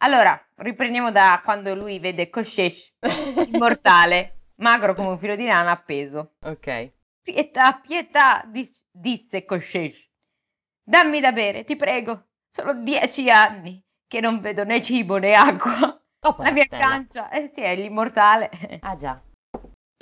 Allora, 0.04 0.38
riprendiamo 0.56 1.10
da 1.10 1.40
quando 1.42 1.74
lui 1.74 1.98
vede 1.98 2.28
Coscei, 2.28 2.70
immortale, 3.48 4.48
magro 4.56 4.94
come 4.94 5.08
un 5.08 5.18
filo 5.18 5.34
di 5.34 5.46
lana 5.46 5.70
appeso. 5.70 6.34
ok. 6.42 6.92
Pietà, 7.22 7.80
pietà, 7.80 8.44
dis- 8.46 8.82
disse 8.90 9.46
Coscei. 9.46 9.94
Dammi 10.82 11.20
da 11.20 11.32
bere, 11.32 11.64
ti 11.64 11.74
prego. 11.76 12.26
Sono 12.50 12.74
dieci 12.74 13.30
anni 13.30 13.82
che 14.06 14.20
non 14.20 14.40
vedo 14.40 14.64
né 14.64 14.82
cibo 14.82 15.16
né 15.16 15.32
acqua. 15.32 15.98
Oh, 16.26 16.36
La 16.38 16.50
mia 16.52 16.64
Stella. 16.64 16.84
pancia, 16.84 17.30
eh 17.30 17.50
sì, 17.52 17.62
è 17.62 17.74
l'immortale. 17.74 18.50
Ah 18.80 18.94
già. 18.94 19.20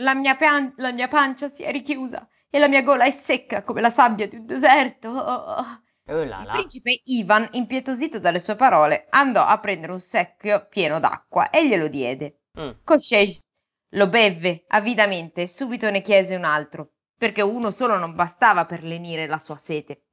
La 0.00 0.14
mia, 0.14 0.34
pan- 0.36 0.72
la 0.78 0.90
mia 0.92 1.06
pancia 1.08 1.48
si 1.48 1.62
è 1.62 1.70
richiusa 1.70 2.28
e 2.50 2.58
la 2.58 2.68
mia 2.68 2.82
gola 2.82 3.04
è 3.04 3.10
secca 3.10 3.62
come 3.62 3.80
la 3.80 3.90
sabbia 3.90 4.26
di 4.28 4.36
un 4.36 4.46
deserto. 4.46 5.08
Oh 5.10 5.82
là 6.04 6.42
Il 6.42 6.48
principe 6.50 7.00
Ivan, 7.04 7.48
impietosito 7.52 8.18
dalle 8.18 8.40
sue 8.40 8.56
parole, 8.56 9.06
andò 9.10 9.44
a 9.44 9.58
prendere 9.58 9.92
un 9.92 10.00
secchio 10.00 10.66
pieno 10.68 10.98
d'acqua 10.98 11.50
e 11.50 11.66
glielo 11.66 11.88
diede. 11.88 12.40
Mm. 12.58 12.70
Coscei 12.84 13.38
lo 13.90 14.08
bevve 14.08 14.64
avidamente 14.68 15.42
e 15.42 15.46
subito 15.46 15.90
ne 15.90 16.02
chiese 16.02 16.34
un 16.34 16.44
altro, 16.44 16.92
perché 17.16 17.42
uno 17.42 17.70
solo 17.70 17.96
non 17.98 18.14
bastava 18.14 18.64
per 18.64 18.82
lenire 18.82 19.26
la 19.26 19.38
sua 19.38 19.56
sete. 19.56 20.04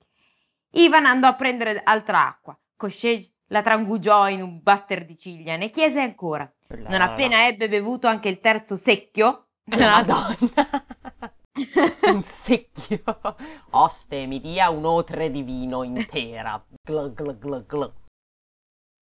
Ivan 0.71 1.06
andò 1.06 1.28
a 1.28 1.36
prendere 1.36 1.82
altra 1.84 2.28
acqua. 2.28 2.58
Coscei 2.75 3.32
la 3.47 3.62
trangugiò 3.62 4.30
in 4.30 4.41
un 4.41 4.62
batter 4.62 5.06
di 5.06 5.17
ciglia 5.17 5.56
ne 5.56 5.69
chiese 5.69 6.02
ancora. 6.02 6.52
Oh 6.69 6.75
là 6.75 6.89
Non 6.89 7.02
appena 7.02 7.47
ebbe 7.47 7.67
bevuto 7.67 8.08
anche 8.08 8.30
il 8.30 8.39
terzo 8.39 8.75
secchio, 8.75 9.47
Madonna. 9.63 10.38
un 12.13 12.22
secchio. 12.22 13.02
Oste, 13.72 14.26
mi 14.26 14.39
dia 14.39 14.69
un'otre 14.69 15.30
di 15.32 15.41
vino 15.43 15.84
intera. 15.84 16.63
Gl, 16.84 17.13
gl, 17.13 17.38
gl, 17.38 17.65
gl. 17.65 17.93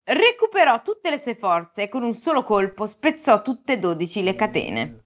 recuperò 0.08 0.82
tutte 0.82 1.10
le 1.10 1.18
sue 1.18 1.34
forze 1.34 1.82
e 1.82 1.88
con 1.88 2.02
un 2.02 2.14
solo 2.14 2.42
colpo 2.44 2.86
spezzò 2.86 3.42
tutte 3.42 3.74
e 3.74 3.78
dodici 3.78 4.22
le 4.22 4.34
catene. 4.34 5.04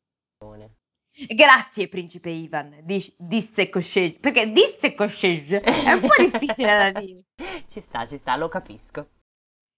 Grazie, 1.28 1.88
principe 1.88 2.30
Ivan, 2.30 2.80
di- 2.82 3.14
disse 3.18 3.68
Coscege, 3.68 4.18
perché 4.20 4.50
disse 4.52 4.94
Coscege 4.94 5.60
è 5.60 5.92
un 5.92 6.00
po' 6.00 6.22
difficile 6.22 6.92
da 6.92 7.00
dire. 7.00 7.22
Ci 7.68 7.80
sta, 7.80 8.06
ci 8.06 8.16
sta, 8.16 8.36
lo 8.36 8.48
capisco. 8.48 9.08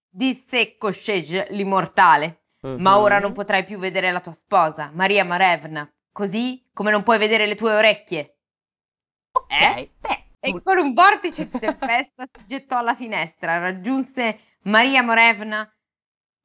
Disse 0.09 0.77
Coscege, 0.77 1.49
l'immortale, 1.51 2.45
ma 2.61 2.77
Mhm. 2.77 3.03
ora 3.03 3.19
non 3.19 3.33
potrai 3.33 3.65
più 3.65 3.79
vedere 3.79 4.13
la 4.13 4.21
tua 4.21 4.33
sposa, 4.33 4.91
Maria 4.93 5.25
Marevna, 5.25 5.91
Così 6.13 6.69
come 6.73 6.91
non 6.91 7.03
puoi 7.03 7.19
vedere 7.19 7.47
le 7.47 7.55
tue 7.55 7.73
orecchie. 7.75 8.37
Ok, 9.33 9.49
Eh? 9.49 9.89
beh, 10.01 10.25
E 10.41 10.61
con 10.63 10.79
un 10.79 10.93
vortice 10.93 11.47
di 11.47 11.57
tempesta 11.59 12.25
si 12.25 12.45
gettò 12.45 12.79
alla 12.79 12.95
finestra, 12.95 13.59
raggiunse 13.59 14.39
Maria 14.63 15.03
Morevna 15.03 15.69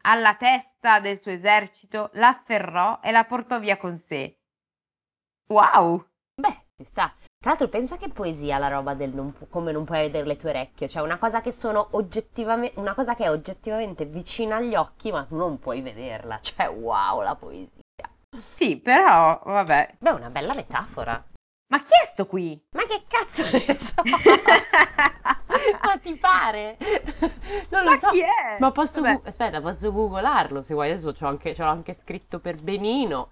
alla 0.04 0.36
testa 0.36 1.00
del 1.00 1.18
suo 1.20 1.32
esercito, 1.32 2.10
la 2.14 2.30
afferrò 2.30 3.00
e 3.02 3.12
la 3.12 3.26
portò 3.26 3.60
via 3.60 3.78
con 3.78 3.96
sé. 3.98 4.40
Wow! 5.50 6.06
beh, 6.36 6.66
ci 6.78 6.84
sta. 6.86 7.14
Tra 7.40 7.52
l'altro 7.52 7.68
pensa 7.70 7.98
che 7.98 8.10
poesia 8.10 8.58
la 8.58 8.68
roba 8.68 8.94
del 8.96 9.14
non 9.14 9.32
pu- 9.34 9.48
come 9.50 9.72
non 9.72 9.86
puoi 9.86 10.00
vedere 10.02 10.26
le 10.26 10.36
tue 10.38 10.50
orecchie, 10.50 10.88
cioè 10.90 11.04
una 11.04 11.18
cosa 11.18 11.42
che 11.42 11.52
sono 11.52 11.90
oggettivamente, 11.92 12.80
una 12.80 12.94
cosa 12.96 13.16
che 13.16 13.26
è 13.26 13.30
oggettivamente 13.30 14.06
vicina 14.06 14.56
agli 14.58 14.76
occhi, 14.76 15.12
ma 15.12 15.26
tu 15.26 15.36
non 15.36 15.60
puoi 15.60 15.82
vederla, 15.82 16.40
cioè 16.42 16.70
wow, 16.70 17.22
la 17.22 17.36
poesia. 17.36 17.82
Sì, 18.54 18.80
però, 18.80 19.42
vabbè. 19.46 19.96
Beh, 20.00 20.10
una 20.12 20.30
bella 20.30 20.54
metafora. 20.54 21.24
Ma 21.70 21.82
chi 21.82 21.92
è 22.02 22.06
sto 22.06 22.26
qui? 22.26 22.62
Ma 22.72 22.84
che 22.86 23.04
cazzo 23.08 23.44
ne 23.44 23.78
so? 23.80 23.94
Ma 25.84 25.98
ti 25.98 26.16
pare? 26.16 26.78
Non 27.70 27.84
lo 27.84 27.92
Ma 27.92 27.98
so. 27.98 28.10
chi 28.10 28.22
è? 28.22 28.58
Ma 28.60 28.72
posso, 28.72 29.02
gu- 29.02 29.26
aspetta, 29.28 29.62
posso 29.62 29.92
googlarlo 29.92 30.62
se 30.62 30.74
vuoi. 30.74 30.92
Adesso 30.92 31.12
c'ho 31.14 31.28
anche, 31.28 31.54
c'ho 31.54 31.66
anche 31.66 31.94
scritto 31.94 32.40
per 32.40 32.56
benino. 32.62 33.32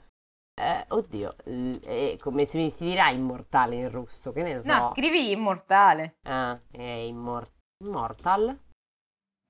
Eh, 0.58 0.86
oddio, 0.89 1.36
è 1.84 2.17
come 2.19 2.45
si, 2.45 2.69
si 2.69 2.86
dirà 2.86 3.10
immortale 3.10 3.75
in 3.75 3.89
russo, 3.89 4.31
che 4.31 4.41
ne 4.41 4.60
so. 4.62 4.71
No, 4.73 4.91
scrivi 4.93 5.31
immortale. 5.31 6.17
Ah, 6.23 6.58
è 6.71 6.81
immor- 6.81 7.51
immortal. 7.84 8.58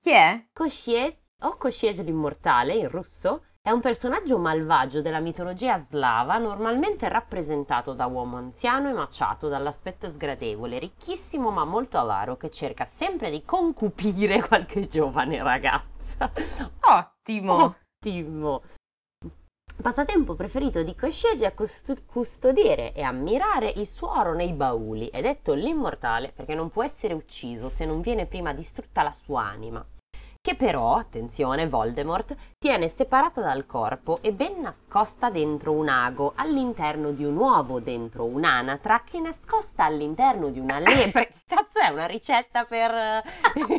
Chi 0.01 0.12
è? 0.12 0.47
Koshiet, 0.53 1.17
o 1.43 1.58
Koshiet 1.58 1.97
l'immortale 1.99 2.73
in 2.73 2.89
russo, 2.89 3.45
è 3.65 3.71
un 3.71 3.82
personaggio 3.82 4.38
malvagio 4.38 5.01
della 5.01 5.19
mitologia 5.19 5.80
slava, 5.80 6.38
normalmente 6.38 7.10
rappresentato 7.10 7.93
da 7.93 8.06
uomo 8.06 8.38
anziano 8.38 8.89
e 8.89 8.93
maciato 8.93 9.47
dall'aspetto 9.47 10.08
sgradevole, 10.08 10.78
ricchissimo 10.78 11.49
ma 11.49 11.65
molto 11.65 11.97
avaro, 11.97 12.38
che 12.38 12.51
cerca 12.51 12.86
sempre 12.86 13.32
di 13.32 13.43
concupire 13.43 14.39
qualche 14.47 14.86
giovane 14.86 15.41
ragazza. 15.41 16.32
Ottimo. 16.82 17.54
Ottimo! 17.99 18.62
Passatempo 19.82 20.36
preferito 20.36 20.84
di 20.84 20.93
Koshiege 20.93 21.47
è 21.47 21.54
cust- 21.56 22.06
custodire 22.06 22.93
e 22.93 23.01
ammirare 23.01 23.73
il 23.78 23.88
suo 23.88 24.15
oro 24.15 24.36
nei 24.36 24.54
bauli, 24.54 25.08
è 25.08 25.21
detto 25.21 25.56
l'immortale 25.56 26.32
perché 26.32 26.54
non 26.54 26.69
può 26.69 26.84
essere 26.84 27.15
ucciso 27.15 27.69
se 27.69 27.86
non 27.86 28.01
viene 28.01 28.28
prima 28.28 28.54
distrutta 28.54 29.01
la 29.01 29.12
sua 29.12 29.41
anima, 29.41 29.84
che 30.45 30.53
però, 30.53 30.93
attenzione, 30.93 31.67
Voldemort 31.67 32.36
tiene 32.60 32.88
separata 32.88 33.41
dal 33.41 33.65
corpo 33.65 34.19
e 34.21 34.31
ben 34.31 34.62
nascosta 34.62 35.31
dentro 35.31 35.71
un 35.71 35.89
ago, 35.89 36.34
all'interno 36.36 37.10
di 37.10 37.23
un 37.23 37.36
uovo 37.36 37.79
dentro 37.79 38.25
un'anatra 38.25 39.01
che 39.03 39.17
è 39.17 39.21
nascosta 39.21 39.86
all'interno 39.86 40.51
di 40.51 40.60
una 40.60 40.77
lepre. 40.77 41.31
Che 41.45 41.55
cazzo 41.55 41.79
è 41.79 41.89
una 41.89 42.05
ricetta 42.05 42.65
per... 42.65 42.91
Ma 42.93 43.23
mi 43.65 43.73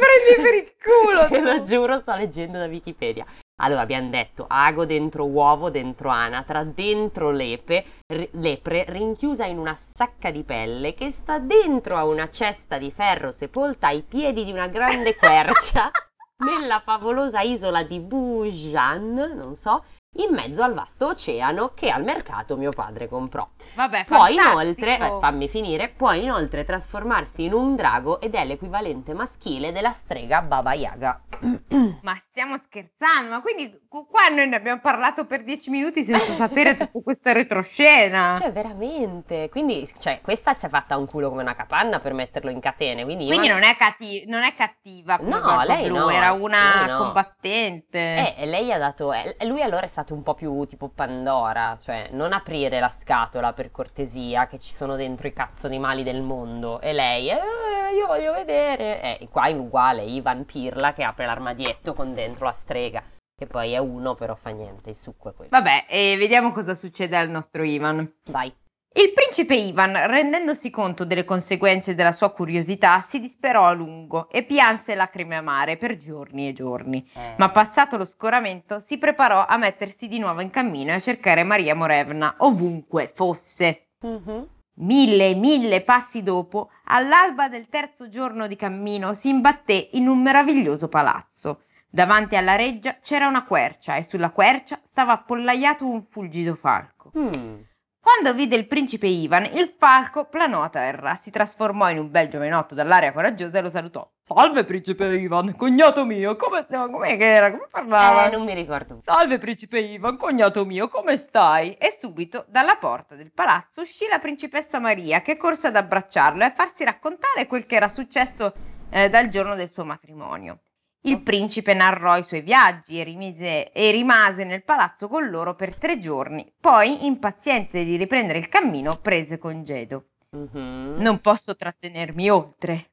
prendi 0.00 0.42
per 0.42 0.54
il 0.54 0.74
culo. 0.82 1.28
Te 1.30 1.40
lo 1.40 1.62
giuro, 1.62 1.96
sto 1.98 2.14
leggendo 2.16 2.58
da 2.58 2.66
Wikipedia. 2.66 3.24
Allora, 3.62 3.82
abbiamo 3.82 4.08
detto 4.08 4.46
ago 4.48 4.86
dentro 4.86 5.26
uovo, 5.26 5.70
dentro 5.70 6.08
anatra, 6.08 6.64
dentro 6.64 7.30
lepe, 7.30 7.84
ri- 8.06 8.28
lepre, 8.32 8.84
rinchiusa 8.88 9.44
in 9.44 9.58
una 9.58 9.74
sacca 9.76 10.30
di 10.30 10.42
pelle 10.44 10.94
che 10.94 11.10
sta 11.10 11.38
dentro 11.38 11.96
a 11.96 12.04
una 12.06 12.30
cesta 12.30 12.78
di 12.78 12.90
ferro 12.90 13.32
sepolta 13.32 13.88
ai 13.88 14.02
piedi 14.02 14.44
di 14.44 14.52
una 14.52 14.68
grande 14.68 15.14
quercia 15.14 15.90
nella 16.44 16.80
favolosa 16.80 17.40
isola 17.40 17.82
di 17.82 18.00
Bujan, 18.00 19.34
non 19.36 19.54
so, 19.56 19.84
in 20.14 20.34
mezzo 20.34 20.64
al 20.64 20.74
vasto 20.74 21.06
oceano 21.06 21.70
che 21.72 21.88
al 21.88 22.02
mercato 22.02 22.56
mio 22.56 22.70
padre 22.70 23.06
comprò. 23.08 23.48
Vabbè, 23.74 24.04
Può 24.06 24.26
inoltre, 24.26 24.96
eh, 24.98 25.18
fammi 25.20 25.48
finire, 25.48 25.88
può 25.88 26.12
inoltre 26.12 26.64
trasformarsi 26.64 27.44
in 27.44 27.52
un 27.52 27.76
drago 27.76 28.20
ed 28.20 28.34
è 28.34 28.44
l'equivalente 28.44 29.14
maschile 29.14 29.70
della 29.70 29.92
strega 29.92 30.42
Baba 30.42 30.74
Yaga. 30.74 31.20
Ma 32.02 32.20
stiamo 32.28 32.56
scherzando? 32.58 33.30
Ma 33.30 33.40
quindi 33.40 33.86
qu- 33.88 34.08
qua 34.10 34.26
noi 34.34 34.48
ne 34.48 34.56
abbiamo 34.56 34.80
parlato 34.80 35.26
per 35.26 35.44
dieci 35.44 35.70
minuti 35.70 36.02
senza 36.02 36.32
sapere 36.32 36.74
tutta 36.74 37.00
questa 37.02 37.32
retroscena. 37.32 38.34
Cioè, 38.36 38.50
veramente. 38.50 39.48
Quindi, 39.48 39.88
cioè, 40.00 40.20
questa 40.22 40.54
si 40.54 40.66
è 40.66 40.68
fatta 40.68 40.96
un 40.96 41.06
culo 41.06 41.28
come 41.28 41.42
una 41.42 41.54
capanna 41.54 42.00
per 42.00 42.14
metterlo 42.14 42.50
in 42.50 42.58
catene. 42.60 43.04
Quindi, 43.04 43.26
Quindi 43.26 43.48
non 43.48 43.62
è, 43.62 43.76
catti- 43.76 44.24
non 44.26 44.42
è 44.42 44.54
cattiva 44.54 45.18
No, 45.22 45.62
lei 45.64 45.86
Blu, 45.86 45.96
no, 45.96 46.10
era 46.10 46.32
una 46.32 46.86
no. 46.86 46.98
combattente. 47.04 48.34
Eh, 48.36 48.46
lei 48.46 48.72
ha 48.72 48.78
dato. 48.78 49.12
eh, 49.12 49.36
lui 49.46 49.62
allora 49.62 49.84
è 49.84 49.88
stato 49.88 49.99
un 50.08 50.22
po' 50.22 50.34
più 50.34 50.64
tipo 50.66 50.88
Pandora, 50.88 51.78
cioè 51.80 52.08
non 52.12 52.32
aprire 52.32 52.80
la 52.80 52.90
scatola 52.90 53.52
per 53.52 53.70
cortesia, 53.70 54.46
che 54.46 54.58
ci 54.58 54.74
sono 54.74 54.96
dentro 54.96 55.26
i 55.26 55.32
cazzo 55.32 55.66
animali 55.66 56.02
del 56.02 56.22
mondo. 56.22 56.80
E 56.80 56.92
lei, 56.92 57.30
eh, 57.30 57.94
io 57.94 58.06
voglio 58.06 58.32
vedere. 58.32 59.18
E 59.18 59.28
qua 59.28 59.46
è 59.46 59.52
uguale, 59.52 60.02
Ivan 60.02 60.44
Pirla 60.44 60.92
che 60.92 61.02
apre 61.02 61.26
l'armadietto 61.26 61.94
con 61.94 62.14
dentro 62.14 62.46
la 62.46 62.52
strega, 62.52 63.02
che 63.36 63.46
poi 63.46 63.72
è 63.72 63.78
uno, 63.78 64.14
però 64.14 64.34
fa 64.34 64.50
niente, 64.50 64.90
il 64.90 64.96
succo 64.96 65.30
è 65.30 65.34
quello. 65.34 65.50
Vabbè, 65.50 65.86
e 65.88 66.16
vediamo 66.18 66.52
cosa 66.52 66.74
succede 66.74 67.16
al 67.16 67.30
nostro 67.30 67.62
Ivan. 67.62 68.12
Vai. 68.26 68.52
Il 68.92 69.12
principe 69.14 69.54
Ivan, 69.54 69.92
rendendosi 70.08 70.68
conto 70.68 71.04
delle 71.04 71.24
conseguenze 71.24 71.94
della 71.94 72.10
sua 72.10 72.32
curiosità, 72.32 72.98
si 73.00 73.20
disperò 73.20 73.66
a 73.66 73.72
lungo 73.72 74.28
e 74.28 74.42
pianse 74.42 74.96
lacrime 74.96 75.36
amare 75.36 75.76
per 75.76 75.96
giorni 75.96 76.48
e 76.48 76.52
giorni. 76.52 77.08
Eh, 77.14 77.34
Ma 77.38 77.50
passato 77.50 77.96
lo 77.96 78.04
scoramento, 78.04 78.80
si 78.80 78.98
preparò 78.98 79.46
a 79.46 79.56
mettersi 79.58 80.08
di 80.08 80.18
nuovo 80.18 80.40
in 80.40 80.50
cammino 80.50 80.90
e 80.90 80.94
a 80.94 81.00
cercare 81.00 81.44
Maria 81.44 81.76
Morevna 81.76 82.34
ovunque 82.38 83.12
fosse. 83.14 83.90
mhm. 84.00 84.48
Mille 84.80 85.28
e 85.28 85.34
mille 85.34 85.82
passi 85.82 86.22
dopo, 86.22 86.70
all'alba 86.86 87.48
del 87.48 87.68
terzo 87.68 88.08
giorno 88.08 88.46
di 88.46 88.56
cammino, 88.56 89.12
si 89.14 89.28
imbatté 89.28 89.90
in 89.92 90.08
un 90.08 90.20
meraviglioso 90.22 90.88
palazzo. 90.88 91.64
Davanti 91.88 92.34
alla 92.34 92.56
reggia 92.56 92.96
c'era 93.00 93.28
una 93.28 93.44
quercia 93.44 93.96
e 93.96 94.02
sulla 94.02 94.30
quercia 94.30 94.80
stava 94.82 95.12
appollaiato 95.12 95.86
un 95.86 96.06
fulgido 96.08 96.54
falco. 96.54 97.12
Mm. 97.16 97.60
Quando 98.02 98.32
vide 98.32 98.56
il 98.56 98.66
principe 98.66 99.08
Ivan, 99.08 99.44
il 99.44 99.74
falco 99.76 100.24
planò 100.24 100.62
a 100.62 100.70
terra, 100.70 101.16
si 101.16 101.30
trasformò 101.30 101.90
in 101.90 101.98
un 101.98 102.10
bel 102.10 102.28
giovinotto 102.28 102.74
dall'aria 102.74 103.12
coraggiosa 103.12 103.58
e 103.58 103.60
lo 103.60 103.68
salutò. 103.68 104.10
Salve 104.26 104.64
principe 104.64 105.04
Ivan, 105.18 105.54
cognato 105.54 106.06
mio, 106.06 106.34
come 106.34 106.62
stiamo? 106.62 106.88
Com'è 106.90 107.18
che 107.18 107.30
era? 107.30 107.50
Come 107.50 107.68
parlava? 107.70 108.26
Eh, 108.26 108.30
non 108.30 108.44
mi 108.44 108.54
ricordo. 108.54 108.98
Salve 109.02 109.36
principe 109.36 109.80
Ivan, 109.80 110.16
cognato 110.16 110.64
mio, 110.64 110.88
come 110.88 111.18
stai? 111.18 111.74
E 111.74 111.94
subito 111.98 112.46
dalla 112.48 112.76
porta 112.76 113.16
del 113.16 113.32
palazzo 113.32 113.82
uscì 113.82 114.06
la 114.08 114.18
principessa 114.18 114.78
Maria 114.78 115.20
che 115.20 115.36
corse 115.36 115.66
ad 115.66 115.76
abbracciarlo 115.76 116.42
e 116.42 116.46
a 116.46 116.52
farsi 116.52 116.84
raccontare 116.84 117.46
quel 117.46 117.66
che 117.66 117.76
era 117.76 117.88
successo 117.88 118.54
eh, 118.88 119.10
dal 119.10 119.28
giorno 119.28 119.54
del 119.54 119.70
suo 119.70 119.84
matrimonio. 119.84 120.60
Il 121.02 121.22
principe 121.22 121.72
narrò 121.72 122.16
i 122.18 122.22
suoi 122.22 122.42
viaggi 122.42 123.00
e, 123.00 123.04
rimise- 123.04 123.72
e 123.72 123.90
rimase 123.90 124.44
nel 124.44 124.62
palazzo 124.64 125.08
con 125.08 125.28
loro 125.30 125.54
per 125.54 125.76
tre 125.76 125.98
giorni. 125.98 126.52
Poi, 126.60 127.06
impaziente 127.06 127.84
di 127.84 127.96
riprendere 127.96 128.38
il 128.38 128.48
cammino, 128.48 128.98
prese 129.00 129.38
congedo. 129.38 130.10
Mhm. 130.30 130.96
Non 130.98 131.20
posso 131.20 131.56
trattenermi 131.56 132.28
oltre. 132.30 132.90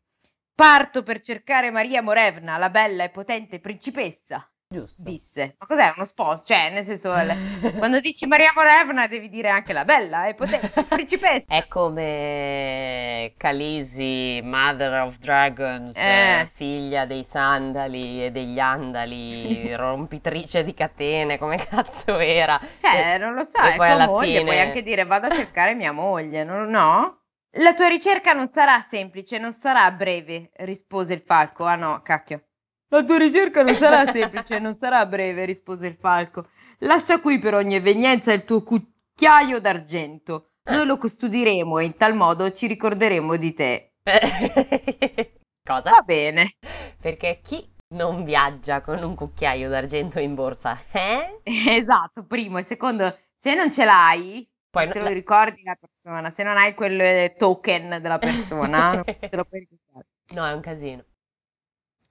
Parto 0.55 1.03
per 1.03 1.21
cercare 1.21 1.69
Maria 1.69 2.01
Morevna, 2.01 2.57
la 2.57 2.69
bella 2.69 3.03
e 3.03 3.09
potente 3.09 3.59
principessa 3.59 4.49
Giusto. 4.69 5.01
disse. 5.01 5.55
Ma 5.59 5.65
cos'è 5.65 5.93
uno 5.95 6.03
sposo? 6.03 6.43
Cioè, 6.45 6.69
nel 6.71 6.83
senso, 6.83 7.13
quando 7.77 8.01
dici 8.01 8.27
Maria 8.27 8.51
Morevna 8.53 9.07
devi 9.07 9.29
dire 9.29 9.47
anche 9.49 9.71
la 9.71 9.85
bella 9.85 10.27
e 10.27 10.33
potente 10.33 10.83
principessa. 10.83 11.45
È 11.47 11.67
come 11.69 13.33
Khaleesi, 13.37 14.41
Mother 14.43 15.03
of 15.03 15.17
Dragons, 15.19 15.95
Eh. 15.95 16.39
eh, 16.41 16.49
figlia 16.53 17.05
dei 17.05 17.23
sandali 17.23 18.25
e 18.25 18.31
degli 18.31 18.59
andali, 18.59 19.71
rompitrice 19.73 20.65
di 20.65 20.73
catene, 20.73 21.37
come 21.37 21.55
cazzo 21.57 22.17
era? 22.19 22.59
Cioè, 22.81 23.17
non 23.19 23.35
lo 23.35 23.45
so, 23.45 23.61
e 23.61 23.75
poi 23.77 23.89
alla 23.89 24.05
moglie, 24.07 24.39
fine- 24.39 24.43
puoi 24.51 24.59
anche 24.59 24.83
dire 24.83 25.05
vado 25.05 25.27
a 25.27 25.31
cercare 25.31 25.75
mia 25.75 25.93
moglie, 25.93 26.43
no? 26.43 27.21
La 27.59 27.73
tua 27.73 27.87
ricerca 27.87 28.33
non 28.33 28.45
sarà 28.47 28.79
semplice, 28.81 29.39
non 29.39 29.53
sarà 29.53 29.89
breve, 29.91 30.51
rispose 30.57 31.13
il 31.13 31.21
falco. 31.25 31.63
Ah 31.63 31.75
no, 31.75 32.01
cacchio. 32.03 32.41
La 32.89 33.03
tua 33.03 33.17
ricerca 33.17 33.63
non 33.63 33.73
sarà 33.75 34.05
semplice, 34.11 34.59
non 34.59 34.73
sarà 34.73 35.05
breve, 35.05 35.45
rispose 35.45 35.87
il 35.87 35.95
falco. 35.95 36.47
Lascia 36.79 37.19
qui 37.19 37.39
per 37.39 37.53
ogni 37.53 37.75
evenienza 37.75 38.31
il 38.33 38.43
tuo 38.45 38.63
cucchiaio 38.63 39.59
d'argento. 39.59 40.51
Noi 40.69 40.85
lo 40.85 40.97
custodiremo 40.97 41.79
e 41.79 41.85
in 41.85 41.95
tal 41.97 42.15
modo 42.15 42.51
ci 42.51 42.67
ricorderemo 42.67 43.35
di 43.37 43.53
te. 43.53 43.93
Cosa? 45.63 45.91
Va 45.91 46.01
bene. 46.01 46.57
Perché 46.99 47.39
chi 47.43 47.67
non 47.89 48.23
viaggia 48.23 48.81
con 48.81 49.01
un 49.03 49.15
cucchiaio 49.15 49.69
d'argento 49.69 50.19
in 50.19 50.35
borsa? 50.35 50.77
Eh? 50.91 51.41
Esatto, 51.43 52.25
primo 52.25 52.57
e 52.57 52.63
secondo, 52.63 53.17
se 53.37 53.53
non 53.55 53.71
ce 53.71 53.85
l'hai, 53.85 54.49
Poi 54.69 54.89
te 54.89 54.99
no- 54.99 55.05
lo 55.05 55.09
ricordi 55.13 55.63
la 55.63 55.75
persona, 55.75 56.29
se 56.29 56.43
non 56.43 56.57
hai 56.57 56.73
quel 56.73 57.33
token 57.35 57.99
della 58.01 58.19
persona, 58.19 58.93
non 58.93 59.03
te 59.29 59.35
lo 59.35 59.45
puoi 59.45 59.59
ricordare. 59.61 60.07
No, 60.35 60.45
è 60.45 60.53
un 60.53 60.61
casino. 60.61 61.03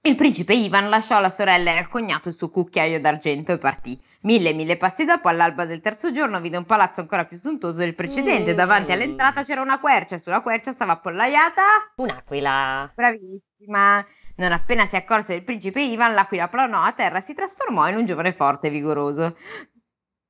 Il 0.07 0.15
principe 0.15 0.53
Ivan 0.53 0.87
lasciò 0.87 1.17
alla 1.17 1.29
sorella 1.29 1.71
e 1.71 1.79
al 1.79 1.89
cognato 1.89 2.29
il 2.29 2.33
suo 2.33 2.49
cucchiaio 2.49 3.01
d'argento 3.01 3.51
e 3.51 3.57
partì. 3.57 4.01
Mille 4.21 4.51
e 4.51 4.53
mille 4.53 4.77
passi 4.77 5.03
dopo, 5.03 5.27
all'alba 5.27 5.65
del 5.65 5.81
terzo 5.81 6.13
giorno, 6.13 6.39
vide 6.39 6.55
un 6.55 6.63
palazzo 6.63 7.01
ancora 7.01 7.25
più 7.25 7.35
sontuoso 7.35 7.79
del 7.79 7.93
precedente. 7.93 8.53
Mm. 8.53 8.55
Davanti 8.55 8.93
all'entrata 8.93 9.43
c'era 9.43 9.59
una 9.59 9.81
quercia 9.81 10.15
e 10.15 10.19
sulla 10.19 10.39
quercia 10.39 10.71
stava 10.71 10.93
appollaiata. 10.93 11.61
Un'aquila. 11.97 12.89
Bravissima! 12.95 14.05
Non 14.37 14.53
appena 14.53 14.85
si 14.85 14.95
accorse 14.95 15.33
del 15.33 15.43
principe 15.43 15.81
Ivan, 15.81 16.13
l'aquila 16.13 16.47
planò 16.47 16.83
a 16.83 16.93
terra 16.93 17.17
e 17.17 17.21
si 17.21 17.33
trasformò 17.33 17.89
in 17.89 17.97
un 17.97 18.05
giovane 18.05 18.31
forte 18.31 18.67
e 18.67 18.69
vigoroso. 18.69 19.35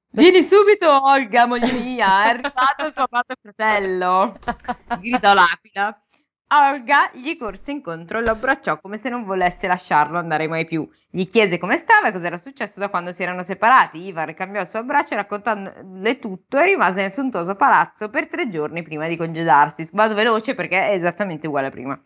Vieni 0.09 0.41
subito, 0.41 0.89
Olga, 0.89 1.45
moglie 1.45 1.71
mia, 1.73 2.23
è 2.23 2.29
arrivato 2.29 2.85
il 2.87 2.93
tuo 2.93 3.05
amato 3.07 3.35
fratello! 3.39 4.39
gridò 4.99 5.35
l'aquila. 5.35 6.01
Olga 6.49 7.11
gli 7.13 7.35
corse 7.35 7.71
incontro 7.71 8.19
e 8.19 8.21
lo 8.21 8.31
abbracciò 8.31 8.79
come 8.79 8.97
se 8.97 9.09
non 9.09 9.25
volesse 9.25 9.67
lasciarlo 9.67 10.17
andare 10.17 10.47
mai 10.47 10.65
più. 10.65 10.89
Gli 11.09 11.27
chiese 11.27 11.57
come 11.57 11.75
stava 11.75 12.07
e 12.07 12.11
cosa 12.13 12.27
era 12.27 12.37
successo 12.37 12.79
da 12.79 12.87
quando 12.87 13.11
si 13.11 13.21
erano 13.21 13.43
separati. 13.43 14.05
Ivan 14.05 14.27
ricambiò 14.27 14.61
il 14.61 14.67
suo 14.67 14.79
abbraccio 14.79 15.15
raccontandole 15.15 16.19
tutto 16.19 16.57
e 16.57 16.65
rimase 16.65 17.01
nel 17.01 17.11
sontuoso 17.11 17.55
palazzo 17.55 18.09
per 18.09 18.29
tre 18.29 18.47
giorni 18.47 18.81
prima 18.81 19.09
di 19.09 19.17
congedarsi. 19.17 19.89
Vado 19.91 20.15
veloce 20.15 20.55
perché 20.55 20.87
è 20.87 20.93
esattamente 20.93 21.47
uguale 21.47 21.67
a 21.67 21.71
prima. 21.71 22.01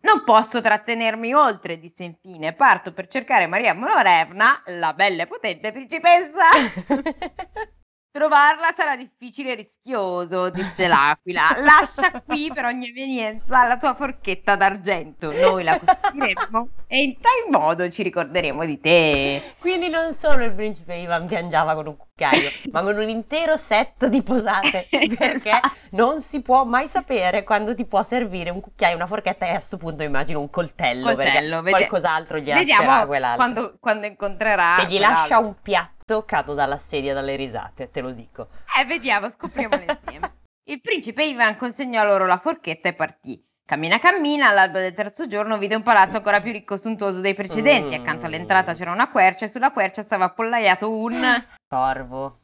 Non 0.00 0.24
posso 0.24 0.62
trattenermi 0.62 1.34
oltre, 1.34 1.78
disse 1.78 2.02
infine. 2.02 2.54
Parto 2.54 2.94
per 2.94 3.08
cercare 3.08 3.46
Maria 3.46 3.74
Morevna, 3.74 4.62
la 4.66 4.94
bella 4.94 5.24
e 5.24 5.26
potente 5.26 5.70
principessa. 5.70 6.44
Trovarla 8.14 8.70
sarà 8.70 8.94
difficile 8.94 9.50
e 9.50 9.54
rischioso, 9.56 10.48
disse 10.48 10.86
l'aquila. 10.86 11.56
Lascia 11.58 12.22
qui 12.24 12.48
per 12.54 12.64
ogni 12.64 12.90
evenienza 12.90 13.66
la 13.66 13.76
tua 13.76 13.94
forchetta 13.94 14.54
d'argento. 14.54 15.32
Noi 15.32 15.64
la 15.64 15.80
costruiremo 15.80 16.68
e 16.86 17.02
in 17.02 17.16
tal 17.20 17.50
modo 17.50 17.90
ci 17.90 18.04
ricorderemo 18.04 18.64
di 18.64 18.78
te. 18.78 19.42
Quindi 19.58 19.88
non 19.88 20.12
solo 20.12 20.44
il 20.44 20.52
principe 20.52 20.94
Ivan 20.94 21.26
piangiava 21.26 21.74
con 21.74 21.88
un 21.88 21.96
cucchiaio, 21.96 22.50
ma 22.70 22.82
con 22.82 22.96
un 22.98 23.08
intero 23.08 23.56
set 23.56 24.06
di 24.06 24.22
posate, 24.22 24.86
perché 25.18 25.32
Esatto. 25.32 25.72
non 25.90 26.20
si 26.20 26.40
può 26.40 26.62
mai 26.62 26.86
sapere 26.86 27.42
quando 27.42 27.74
ti 27.74 27.84
può 27.84 28.04
servire 28.04 28.50
un 28.50 28.60
cucchiaio, 28.60 28.94
una 28.94 29.08
forchetta 29.08 29.46
e 29.46 29.48
a 29.48 29.54
questo 29.54 29.76
punto 29.76 30.04
immagino 30.04 30.38
un 30.38 30.50
coltello, 30.50 31.06
Coltello, 31.06 31.16
perché 31.16 31.48
vedi- 31.48 31.70
qualcos'altro 31.88 32.38
gli 32.38 32.48
lascerà 32.48 33.06
quell'altro. 33.06 33.36
quando, 33.44 33.76
quando 33.80 34.06
incontrerà. 34.06 34.76
Se 34.78 34.86
gli 34.86 35.00
lascia 35.00 35.38
un 35.38 35.56
piatto 35.60 35.93
cado 36.24 36.54
dalla 36.54 36.78
sedia 36.78 37.14
dalle 37.14 37.36
risate, 37.36 37.90
te 37.90 38.00
lo 38.00 38.10
dico. 38.12 38.48
Eh, 38.78 38.84
vediamo, 38.84 39.30
scopriamolo 39.30 39.82
insieme. 39.82 40.42
Il 40.68 40.80
principe 40.80 41.24
Ivan 41.24 41.56
consegnò 41.56 42.04
loro 42.04 42.26
la 42.26 42.38
forchetta 42.38 42.88
e 42.88 42.94
partì. 42.94 43.42
Cammina 43.66 43.98
cammina, 43.98 44.48
all'alba 44.48 44.80
del 44.80 44.92
terzo 44.92 45.26
giorno 45.26 45.56
vide 45.56 45.74
un 45.74 45.82
palazzo 45.82 46.18
ancora 46.18 46.42
più 46.42 46.52
ricco 46.52 46.74
e 46.74 46.78
sontuoso 46.78 47.20
dei 47.20 47.34
precedenti. 47.34 47.96
Mm. 47.96 48.00
Accanto 48.00 48.26
all'entrata 48.26 48.74
c'era 48.74 48.92
una 48.92 49.10
quercia 49.10 49.46
e 49.46 49.48
sulla 49.48 49.72
quercia 49.72 50.02
stava 50.02 50.26
appollaiato 50.26 50.90
un 50.90 51.18
Corvo. 51.66 52.40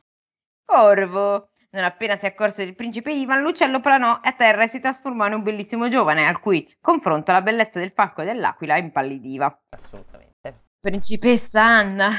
corvo. 0.64 1.50
Non 1.72 1.84
appena 1.84 2.16
si 2.16 2.26
accorse 2.26 2.64
del 2.64 2.74
principe 2.74 3.12
Ivan, 3.12 3.42
l'uccello 3.42 3.80
planò 3.80 4.18
a 4.20 4.32
terra 4.32 4.64
e 4.64 4.68
si 4.68 4.80
trasformò 4.80 5.26
in 5.26 5.34
un 5.34 5.42
bellissimo 5.42 5.88
giovane, 5.88 6.26
al 6.26 6.40
cui 6.40 6.68
confronto 6.80 7.30
la 7.32 7.42
bellezza 7.42 7.78
del 7.78 7.92
falco 7.92 8.22
e 8.22 8.24
dell'aquila 8.24 8.76
impallidiva. 8.76 9.56
Assolutamente. 9.68 10.62
Principessa 10.80 11.62
Anna, 11.62 12.10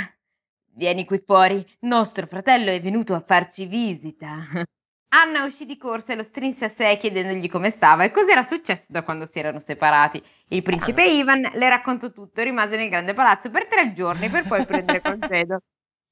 vieni 0.74 1.06
qui 1.06 1.22
fuori, 1.26 1.66
nostro 1.82 2.26
fratello 2.28 2.70
è 2.72 2.82
venuto 2.82 3.14
a 3.14 3.24
farci 3.26 3.66
visita. 3.66 4.46
Anna 5.14 5.44
uscì 5.44 5.66
di 5.66 5.78
corsa 5.78 6.14
e 6.14 6.16
lo 6.16 6.24
strinse 6.24 6.66
a 6.66 6.70
sé 6.70 6.98
chiedendogli 6.98 7.50
come 7.50 7.70
stava 7.70 8.06
e 8.06 8.12
cos'era 8.12 8.44
successo 8.44 8.88
da 8.90 9.04
quando 9.04 9.26
si 9.26 9.40
erano 9.40 9.60
separati. 9.60 10.24
Il 10.48 10.62
principe 10.62 11.04
Ivan 11.04 11.42
le 11.42 11.70
raccontò 11.70 12.12
tutto 12.12 12.40
e 12.40 12.46
rimase 12.46 12.78
nel 12.78 12.90
grande 12.90 13.14
palazzo 13.14 13.50
per 13.50 13.68
tre 13.68 13.92
giorni 13.92 14.30
per 14.30 14.48
poi 14.48 14.66
prendere 14.66 15.02
congedo. 15.04 15.60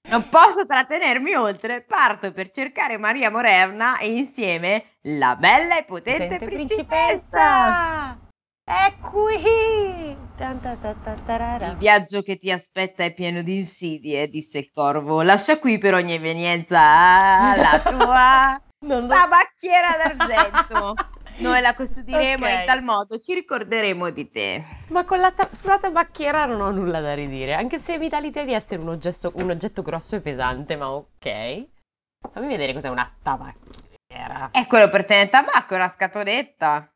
Non 0.10 0.28
posso 0.28 0.66
trattenermi 0.66 1.34
oltre, 1.36 1.82
parto 1.82 2.34
per 2.34 2.50
cercare 2.50 2.98
Maria 2.98 3.30
Morevna 3.30 4.00
e 4.00 4.18
insieme 4.18 4.98
la 5.04 5.36
bella 5.36 5.78
e 5.78 5.84
potente 5.86 6.40
Potente 6.40 6.46
principessa. 6.46 8.29
È 8.70 8.94
qui! 9.02 10.16
Il 10.42 11.76
viaggio 11.80 12.22
che 12.22 12.38
ti 12.38 12.52
aspetta 12.52 13.04
è 13.04 13.12
pieno 13.14 13.42
di 13.42 13.58
insidie, 13.58 14.28
disse 14.28 14.60
il 14.60 14.70
corvo. 14.72 15.24
Lascia 15.24 15.58
qui 15.58 15.80
per 15.80 15.96
ogni 15.96 16.14
evenienza 16.14 16.80
ah, 16.80 17.56
la 17.56 17.80
tua 17.90 18.62
Non 18.86 19.08
lo- 19.08 19.08
tabacchiera 19.08 19.98
d'argento. 19.98 20.94
Noi 21.42 21.62
la 21.62 21.74
custodiremo 21.74 22.46
e 22.46 22.54
Ok. 22.54 22.60
in 22.60 22.66
tal 22.68 22.84
modo 22.84 23.18
ci 23.18 23.34
ricorderemo 23.34 24.12
di 24.12 24.30
te. 24.30 24.64
Ma 24.90 25.04
con 25.04 25.20
la 25.20 25.32
ta- 25.32 25.50
sulla 25.52 25.80
tabacchiera 25.80 26.46
non 26.46 26.62
ho 26.62 26.70
nulla 26.70 27.00
da 27.02 27.16
ridire, 27.16 27.56
anche 27.56 27.80
se 27.80 27.98
mi 27.98 28.08
dà 28.08 28.20
l'idea 28.20 28.44
di 28.46 28.54
essere 28.54 28.82
un 28.82 28.90
oggetto, 28.90 29.32
un 29.36 29.50
oggetto 29.50 29.82
grosso 29.82 30.16
e 30.16 30.22
pesante, 30.22 30.76
ma 30.76 30.92
ok. 30.92 31.66
Fammi 32.34 32.48
vedere 32.48 32.74
cos'è 32.74 32.90
una 32.90 33.12
tabacchiera. 33.24 34.50
È 34.52 34.68
quello 34.68 34.90
per 34.90 35.06
tenere 35.06 35.30
tabacco, 35.30 35.74
è 35.74 35.78
una 35.78 35.90
scatoletta. 35.90 36.88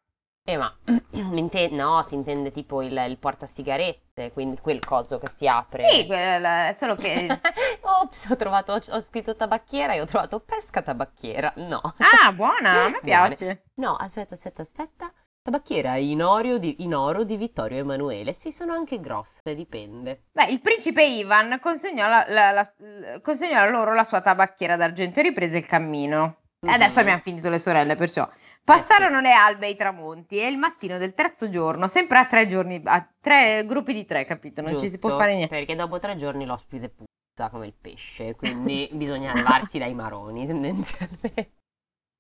Eh, 0.46 0.58
ma 0.58 0.76
no, 1.72 2.04
si 2.04 2.16
intende 2.16 2.52
tipo 2.52 2.82
il, 2.82 2.92
il 3.08 3.18
portasigarette, 3.18 4.34
quindi 4.34 4.60
quel 4.60 4.80
coso 4.84 5.18
che 5.18 5.30
si 5.34 5.48
apre. 5.48 5.90
Sì, 5.90 6.06
quella- 6.06 6.72
solo 6.74 6.96
che... 6.98 7.28
Ops, 7.80 8.26
ho 8.30 8.36
trovato, 8.36 8.74
ho 8.74 9.02
scritto 9.02 9.38
tabacchiera 9.38 9.94
e 9.94 10.02
ho 10.02 10.06
trovato 10.06 10.42
pesca 10.42 10.82
tabacchiera. 10.82 11.54
No. 11.58 11.80
Ah, 11.98 12.34
buona, 12.34 12.72
a 12.72 12.90
me 12.90 13.00
Buone. 13.02 13.36
piace. 13.36 13.64
No, 13.76 13.96
aspetta, 13.96 14.34
aspetta, 14.34 14.64
aspetta. 14.64 15.14
Tabacchiera 15.42 15.96
in, 15.96 16.22
oro 16.22 16.58
di, 16.58 16.84
in 16.84 16.94
oro 16.94 17.24
di 17.24 17.38
Vittorio 17.38 17.80
Emanuele. 17.80 18.34
Sì, 18.34 18.52
sono 18.52 18.74
anche 18.74 19.00
grosse, 19.00 19.56
dipende. 19.56 20.24
Beh, 20.34 20.48
il 20.52 20.60
principe 20.60 21.04
Ivan 21.06 21.58
consegnò, 21.62 22.08
la- 22.08 22.26
la- 22.28 22.52
la- 22.52 23.20
consegnò 23.22 23.70
loro 23.70 23.94
la 23.94 24.04
sua 24.04 24.20
tabacchiera 24.22 24.76
d'argento 24.76 25.20
e 25.20 25.24
riprese 25.24 25.58
il 25.58 25.66
cammino. 25.66 26.40
Adesso 26.66 27.00
abbiamo 27.00 27.22
finito 27.22 27.50
le 27.50 27.60
sorelle, 27.60 27.96
perciò 27.96 28.28
passarono 28.64 29.20
le 29.20 29.34
albe 29.34 29.68
e 29.68 29.72
i 29.72 29.76
tramonti 29.76 30.40
e 30.40 30.48
il 30.48 30.58
mattino 30.58 30.98
del 30.98 31.14
terzo 31.14 31.50
giorno, 31.50 31.88
sempre 31.88 32.20
a 32.20 32.26
tre 32.26 32.46
giorni, 32.48 32.82
a 32.84 33.08
tre 33.20 33.66
gruppi 33.66 33.94
di 33.94 34.06
tre, 34.06 34.26
capito? 34.26 34.62
Non 34.62 34.78
ci 34.78 34.90
si 34.90 35.00
può 35.00 35.10
Giusto, 35.10 35.24
fare 35.24 35.36
niente. 35.36 35.56
Perché 35.56 35.76
dopo 35.76 36.00
tre 36.00 36.16
giorni 36.16 36.46
l'ospite 36.46 36.90
puzza 36.90 37.50
come 37.50 37.68
il 37.68 37.74
pesce, 37.80 38.36
quindi 38.36 38.90
bisogna 38.94 39.34
levarsi 39.34 39.78
dai 39.78 39.94
maroni 39.94 40.48
tendenzialmente. 40.48 41.52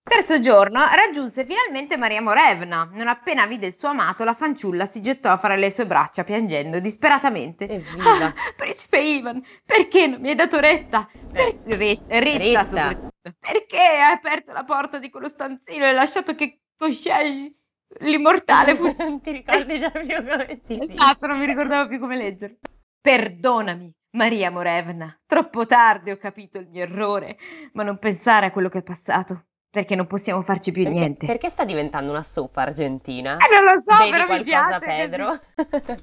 Terzo 0.06 0.40
giorno 0.42 0.80
raggiunse 0.96 1.46
finalmente 1.46 1.98
Maria 1.98 2.22
Morevna. 2.22 2.90
Non 2.92 3.08
appena 3.08 3.46
vide 3.48 3.68
il 3.68 3.74
suo 3.74 3.90
amato, 3.90 4.24
la 4.24 4.34
fanciulla 4.34 4.86
si 4.86 5.02
gettò 5.02 5.32
a 5.32 5.38
fare 5.38 5.58
le 5.58 5.72
sue 5.72 5.86
braccia 5.86 6.24
piangendo 6.24 6.80
disperatamente. 6.80 7.68
Evviva! 7.68 8.26
Ah, 8.26 8.34
principe 8.56 9.00
Ivan, 9.00 9.42
perché 9.66 10.08
non 10.08 10.20
mi 10.22 10.30
hai 10.30 10.36
dato 10.36 10.60
retta? 10.60 11.08
Per- 11.32 11.60
re- 11.78 12.04
retta, 12.08 12.20
Retta. 12.20 12.66
soprattutto. 12.66 13.12
Perché 13.40 13.80
hai 13.80 14.12
aperto 14.12 14.52
la 14.52 14.64
porta 14.66 15.00
di 15.00 15.10
quello 15.10 15.30
stanzino 15.30 15.86
e 15.86 15.88
hai 15.88 15.94
lasciato 15.96 16.36
che 16.36 16.60
Concierge, 16.78 17.54
l'immortale, 18.00 18.76
fu... 18.76 18.84
non 19.00 19.22
ti 19.22 19.32
ricordi 19.32 19.80
già 19.80 19.90
più 19.90 20.02
come 20.06 20.60
si 20.66 20.78
dice. 20.78 20.94
Esatto, 20.94 21.28
non 21.28 21.40
mi 21.40 21.46
ricordavo 21.46 21.88
più 21.88 22.00
come 22.00 22.18
leggerlo. 22.18 22.58
Perdonami, 23.02 23.92
Maria 24.12 24.52
Morevna. 24.52 25.18
Troppo 25.26 25.66
tardi 25.66 26.12
ho 26.12 26.18
capito 26.18 26.60
il 26.60 26.68
mio 26.68 26.84
errore, 26.84 27.38
ma 27.74 27.84
non 27.84 27.98
pensare 27.98 28.48
a 28.48 28.52
quello 28.52 28.70
che 28.70 28.80
è 28.80 28.84
passato, 28.84 29.46
perché 29.74 29.96
non 29.96 30.06
possiamo 30.06 30.44
farci 30.44 30.72
più 30.72 30.84
Perché, 30.84 31.00
niente. 31.00 31.26
perché 31.26 31.50
sta 31.50 31.66
diventando 31.66 32.12
una 32.12 32.22
soap 32.22 32.56
argentina? 32.58 33.38
Eh, 33.38 33.52
non 33.52 33.64
lo 33.64 33.82
so, 33.82 33.98
Vedi 33.98 34.12
però 34.12 34.28
mi 34.28 34.44
piace. 34.44 34.78
Pedro? 34.78 35.40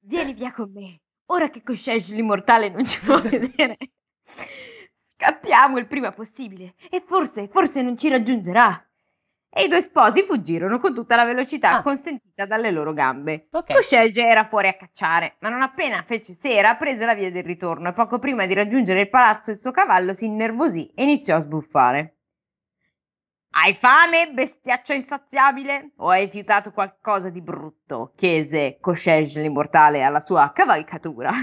Vieni 0.00 0.32
via 0.32 0.50
con 0.52 0.70
me. 0.72 1.00
Ora 1.26 1.50
che 1.50 1.62
Concierge 1.62 2.14
l'immortale 2.14 2.70
non 2.70 2.86
ci 2.86 2.98
può 3.00 3.20
vedere. 3.20 3.76
Scappiamo 5.14 5.76
il 5.76 5.86
prima 5.86 6.10
possibile 6.12 6.74
e 6.90 7.02
forse, 7.06 7.48
forse 7.48 7.82
non 7.82 7.98
ci 7.98 8.08
raggiungerà. 8.08 8.82
E 9.50 9.64
i 9.64 9.68
due 9.68 9.82
sposi 9.82 10.22
fuggirono 10.22 10.78
con 10.78 10.94
tutta 10.94 11.16
la 11.16 11.24
velocità 11.26 11.76
Ah. 11.78 11.82
consentita 11.82 12.46
dalle 12.46 12.70
loro 12.70 12.94
gambe. 12.94 13.48
Ok. 13.50 13.74
Concierge 13.74 14.22
era 14.24 14.44
fuori 14.46 14.68
a 14.68 14.74
cacciare, 14.74 15.36
ma 15.40 15.50
non 15.50 15.60
appena 15.60 16.02
fece 16.06 16.32
sera 16.32 16.76
prese 16.76 17.04
la 17.04 17.14
via 17.14 17.30
del 17.30 17.44
ritorno 17.44 17.88
e 17.90 17.92
poco 17.92 18.18
prima 18.18 18.46
di 18.46 18.54
raggiungere 18.54 19.00
il 19.00 19.10
palazzo 19.10 19.50
il 19.50 19.60
suo 19.60 19.70
cavallo 19.70 20.14
si 20.14 20.24
innervosì 20.24 20.90
e 20.94 21.02
iniziò 21.02 21.36
a 21.36 21.40
sbuffare. 21.40 22.17
Hai 23.60 23.74
fame, 23.74 24.30
bestiaccio 24.30 24.92
insaziabile? 24.92 25.90
O 25.96 26.10
hai 26.10 26.28
fiutato 26.28 26.70
qualcosa 26.70 27.28
di 27.28 27.42
brutto? 27.42 28.12
chiese 28.14 28.78
Concierge 28.80 29.40
l'immortale 29.40 30.04
alla 30.04 30.20
sua 30.20 30.52
cavalcatura. 30.52 31.32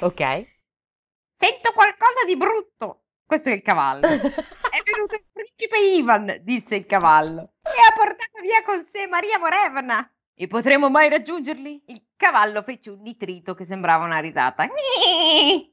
ok. 0.00 0.20
Sento 1.34 1.72
qualcosa 1.72 2.26
di 2.26 2.36
brutto. 2.36 3.04
Questo 3.24 3.48
è 3.48 3.52
il 3.52 3.62
cavallo. 3.62 4.06
È 4.06 4.18
venuto 4.20 5.14
il 5.14 5.24
principe 5.32 5.78
Ivan, 5.78 6.40
disse 6.42 6.74
il 6.74 6.84
cavallo, 6.84 7.54
e 7.62 7.80
ha 7.80 7.94
portato 7.96 8.42
via 8.42 8.62
con 8.66 8.82
sé 8.82 9.06
Maria 9.06 9.38
Morevna. 9.38 10.06
E 10.36 10.46
potremo 10.46 10.90
mai 10.90 11.08
raggiungerli? 11.08 11.84
Il 11.86 12.08
cavallo 12.16 12.60
fece 12.62 12.90
un 12.90 13.00
nitrito 13.00 13.54
che 13.54 13.64
sembrava 13.64 14.04
una 14.04 14.18
risata 14.18 14.66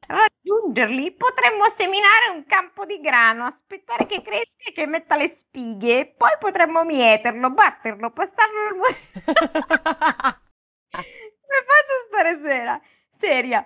raggiungerli 0.07 1.13
potremmo 1.13 1.65
seminare 1.65 2.29
un 2.33 2.45
campo 2.45 2.85
di 2.85 2.99
grano, 2.99 3.45
aspettare 3.45 4.05
che 4.05 4.21
cresca 4.21 4.69
e 4.69 4.71
che 4.73 4.85
metta 4.85 5.15
le 5.15 5.27
spighe, 5.27 6.13
poi 6.17 6.31
potremmo 6.39 6.83
mieterlo, 6.83 7.49
batterlo, 7.51 8.11
passarlo 8.11 8.59
al 8.67 8.75
muro. 8.75 8.95
Come 10.91 11.65
faccio 11.65 11.95
stare 12.07 12.39
sera? 12.41 12.81
Seria. 13.17 13.65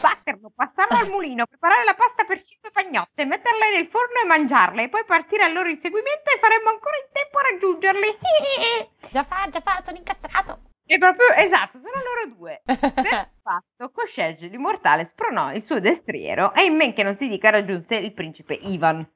Batterlo, 0.00 0.52
passarlo 0.54 0.96
al 0.96 1.08
mulino, 1.08 1.46
preparare 1.46 1.84
la 1.84 1.94
pasta 1.94 2.24
per 2.24 2.42
5 2.42 2.70
pagnotte, 2.70 3.24
metterle 3.24 3.72
nel 3.72 3.88
forno 3.88 4.20
e 4.22 4.26
mangiarle, 4.26 4.84
e 4.84 4.88
poi 4.88 5.04
partire 5.04 5.42
al 5.42 5.52
loro 5.52 5.68
inseguimento 5.68 6.30
e 6.30 6.38
faremo 6.38 6.68
ancora 6.68 6.96
in 6.96 7.08
tempo 7.10 7.38
a 7.38 7.50
raggiungerli. 7.50 8.18
già 9.10 9.24
fa, 9.24 9.48
già 9.50 9.60
fa, 9.60 9.82
sono 9.84 9.96
incastrato. 9.96 10.71
È 10.84 10.98
proprio 10.98 11.28
esatto, 11.36 11.78
sono 11.78 12.02
loro 12.02 12.36
due. 12.36 12.62
Per 12.64 13.30
fatto, 13.42 13.90
Coscegge 13.90 14.48
l'immortale 14.48 15.04
spronò 15.04 15.52
il 15.52 15.62
suo 15.62 15.80
destriero 15.80 16.52
e 16.54 16.64
in 16.64 16.76
men 16.76 16.92
che 16.92 17.02
non 17.02 17.14
si 17.14 17.28
dica 17.28 17.50
raggiunse 17.50 17.96
il 17.96 18.12
principe 18.12 18.54
Ivan. 18.54 19.08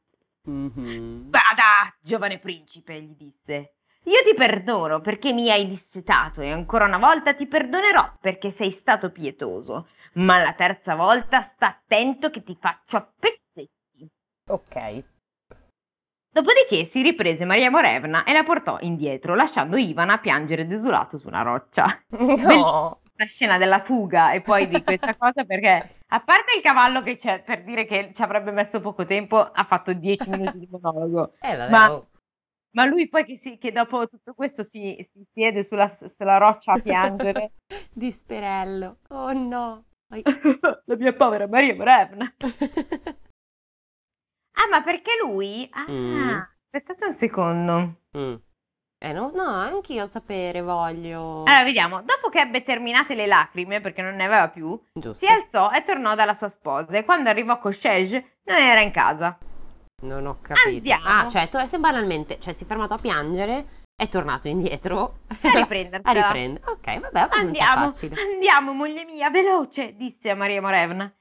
Mhm. 0.43 1.31
Vada, 1.31 1.95
giovane 2.01 2.39
principe, 2.39 3.01
gli 3.01 3.15
disse. 3.17 3.75
Io 4.05 4.23
ti 4.25 4.35
perdono 4.35 5.01
perché 5.01 5.33
mi 5.33 5.51
hai 5.51 5.67
dissetato 5.67 6.41
e 6.41 6.51
ancora 6.53 6.85
una 6.85 6.99
volta 6.99 7.35
ti 7.35 7.47
perdonerò 7.49 8.17
perché 8.21 8.53
sei 8.53 8.71
stato 8.71 9.11
pietoso. 9.11 9.89
Ma 10.15 10.41
la 10.41 10.55
terza 10.55 10.95
volta 10.95 11.41
sta 11.41 11.67
attento 11.67 12.31
che 12.31 12.43
ti 12.43 12.57
faccio 12.59 12.97
a 12.97 13.13
pezzetti. 13.19 14.09
Ok. 14.49 15.05
Dopodiché 16.37 16.85
si 16.85 17.01
riprese 17.01 17.47
Maria 17.47 17.71
Morevna 17.71 18.25
e 18.25 18.35
la 18.35 18.45
portò 18.45 18.77
indietro, 18.83 19.35
lasciando 19.35 19.79
Ivan 19.79 20.11
a 20.11 20.19
piangere 20.19 20.67
desolato 20.67 21.17
su 21.17 21.29
una 21.29 21.41
roccia. 21.41 21.87
No. 22.09 23.01
Questa 23.01 23.25
scena 23.25 23.57
della 23.57 23.81
fuga 23.81 24.33
e 24.33 24.43
poi 24.43 24.69
di 24.69 24.85
questa 24.85 25.15
cosa 25.17 25.45
perché, 25.45 25.95
a 26.09 26.21
parte 26.21 26.57
il 26.57 26.63
cavallo 26.63 27.01
che 27.01 27.17
c'è 27.17 27.43
per 27.43 27.65
dire 27.65 27.87
che 27.87 28.11
ci 28.13 28.21
avrebbe 28.21 28.51
messo 28.51 28.83
poco 28.83 29.07
tempo, 29.07 29.39
ha 29.39 29.65
fatto 29.65 29.95
10 29.95 30.29
minuti 30.29 30.59
di 30.59 30.69
monologo. 30.71 31.33
Eh, 31.41 31.57
vabbè, 31.57 31.71
Ma- 31.71 31.93
oh. 31.95 32.07
Ma 32.73 32.85
lui 32.85 33.09
poi 33.09 33.25
che, 33.25 33.39
si- 33.39 33.57
che 33.57 33.73
dopo 33.73 34.07
tutto 34.07 34.35
questo 34.35 34.63
si, 34.63 34.95
si 35.09 35.25
siede 35.31 35.65
sulla, 35.65 35.89
sulla 35.89 36.37
roccia 36.37 36.75
a 36.75 36.79
piangere. 36.79 37.53
Disperello. 37.95 38.99
Oh 39.09 39.33
no. 39.33 39.85
La 40.85 40.97
mia 40.97 41.15
povera 41.15 41.49
Maria 41.49 41.75
Morevna. 41.75 42.31
Ah, 44.59 44.69
ma 44.71 44.83
perché 44.83 45.13
lui? 45.23 45.69
Ah, 45.73 45.85
Mm. 45.91 46.41
aspettate 46.65 47.05
un 47.07 47.13
secondo. 47.13 47.95
Mm. 48.17 48.35
Eh 48.99 49.13
no, 49.13 49.31
no, 49.35 49.45
anch'io 49.45 50.07
sapere 50.07 50.63
voglio. 50.63 51.43
Allora, 51.45 51.63
vediamo. 51.65 52.01
Dopo 52.03 52.31
che 52.31 52.41
ebbe 52.41 52.63
terminate 52.63 53.15
le 53.15 53.27
lacrime, 53.27 53.81
perché 53.83 54.01
non 54.01 54.15
ne 54.17 54.25
aveva 54.25 54.49
più, 54.49 54.79
Giusto. 54.95 55.25
si 55.25 55.31
alzò 55.31 55.71
e 55.73 55.85
tornò 55.85 56.15
dalla 56.15 56.33
sua 56.35 56.49
sposa. 56.49 56.97
E 56.97 57.05
quando 57.05 57.29
arrivò 57.29 57.59
Coscege, 57.59 58.39
non 58.45 58.57
era 58.57 58.81
in 58.81 58.91
casa. 58.93 59.39
Non 60.03 60.27
ho 60.27 60.39
capito. 60.41 60.69
Andiamo. 60.69 61.05
Ah, 61.07 61.29
cioè, 61.29 61.49
tu, 61.51 61.59
se 61.67 61.79
banalmente, 61.79 62.41
cioè, 62.41 62.55
si 62.55 62.65
è 62.65 62.67
fermato 62.67 62.95
a 62.95 62.99
piangere, 62.99 63.85
è 63.95 64.09
tornato 64.09 64.49
indietro. 64.49 65.19
A 65.29 65.37
riprendersela. 65.59 66.03
a 66.11 66.27
riprendere. 66.33 66.65
Ok, 66.71 66.99
vabbè, 67.01 67.29
Andiamo, 67.37 67.93
facile. 67.93 68.17
andiamo, 68.21 68.73
moglie 68.73 69.05
mia, 69.05 69.29
veloce, 69.31 69.95
disse 69.95 70.31
a 70.31 70.35
Maria 70.35 70.63
Morevna. 70.63 71.15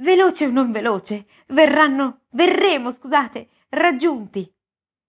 Veloce 0.00 0.46
o 0.46 0.50
non 0.50 0.70
veloce, 0.70 1.26
verranno, 1.48 2.20
verremo, 2.30 2.90
scusate, 2.90 3.48
raggiunti. 3.70 4.50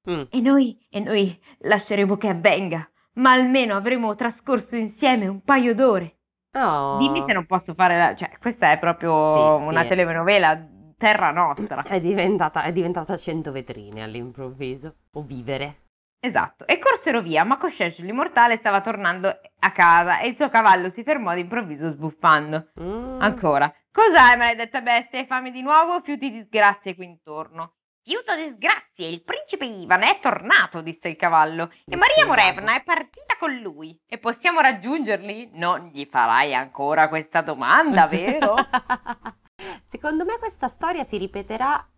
Mm. 0.10 0.24
E 0.30 0.42
noi, 0.42 0.88
e 0.90 1.00
noi 1.00 1.40
lasceremo 1.60 2.18
che 2.18 2.30
avvenga, 2.30 2.90
ma 3.14 3.34
almeno 3.34 3.76
avremo 3.76 4.16
trascorso 4.16 4.76
insieme 4.76 5.28
un 5.28 5.42
paio 5.44 5.76
d'ore. 5.76 6.18
Oh. 6.54 6.98
Dimmi 6.98 7.22
se 7.22 7.34
non 7.34 7.46
posso 7.46 7.76
fare 7.76 7.98
la... 7.98 8.16
cioè, 8.16 8.32
questa 8.40 8.72
è 8.72 8.80
proprio 8.80 9.58
Sì, 9.58 9.64
una 9.64 9.84
sì. 9.84 9.90
telenovela 9.90 10.68
terra 10.98 11.32
nostra. 11.32 11.84
È 11.84 12.02
diventata, 12.02 12.64
è 12.64 12.72
diventata 12.72 13.16
100 13.16 13.52
vetrine 13.52 14.02
all'improvviso. 14.04 14.96
O 15.14 15.22
vivere. 15.22 15.84
Esatto, 16.22 16.68
e 16.68 16.80
corsero 16.80 17.22
via, 17.22 17.46
ma 17.46 17.58
Coscesce 17.58 18.04
l'immortale 18.04 18.58
stava 18.58 18.82
tornando 18.82 19.30
a 19.30 19.72
casa 19.72 20.20
e 20.20 20.28
il 20.28 20.36
suo 20.36 20.50
cavallo 20.50 20.90
si 20.90 21.04
fermò 21.04 21.34
d'improvviso 21.34 21.88
sbuffando. 21.90 22.72
Mm. 22.82 23.22
Ancora. 23.22 23.74
Cos'hai, 23.92 24.38
maledetta 24.38 24.82
bestia? 24.82 25.20
Hai 25.20 25.26
fame 25.26 25.52
di 25.52 25.62
nuovo 25.62 26.00
fiuti 26.02 26.30
disgrazie 26.30 26.96
qui 26.96 27.06
intorno? 27.06 27.74
Fiuto 28.04 28.36
disgrazie, 28.36 29.08
il 29.08 29.24
principe 29.24 29.66
Ivan 29.66 30.04
è 30.04 30.20
tornato, 30.20 30.82
disse 30.82 31.10
il 31.10 31.16
cavallo, 31.16 31.72
e 31.86 31.96
Maria. 31.96 32.26
Morevna 32.26 32.76
è 32.76 32.84
partita 32.84 33.36
con 33.38 33.56
lui. 33.56 34.00
E 34.08 34.20
possiamo 34.20 34.62
raggiungerli? 34.62 35.52
Non 35.54 35.90
gli 35.92 36.06
farai 36.06 36.54
ancora 36.54 37.10
questa 37.10 37.42
domanda, 37.42 38.08
vero? 38.08 38.56
Secondo 39.90 40.24
me 40.24 40.38
questa 40.38 40.68
storia 40.68 41.04
si 41.04 41.18
ripeterà 41.18 41.89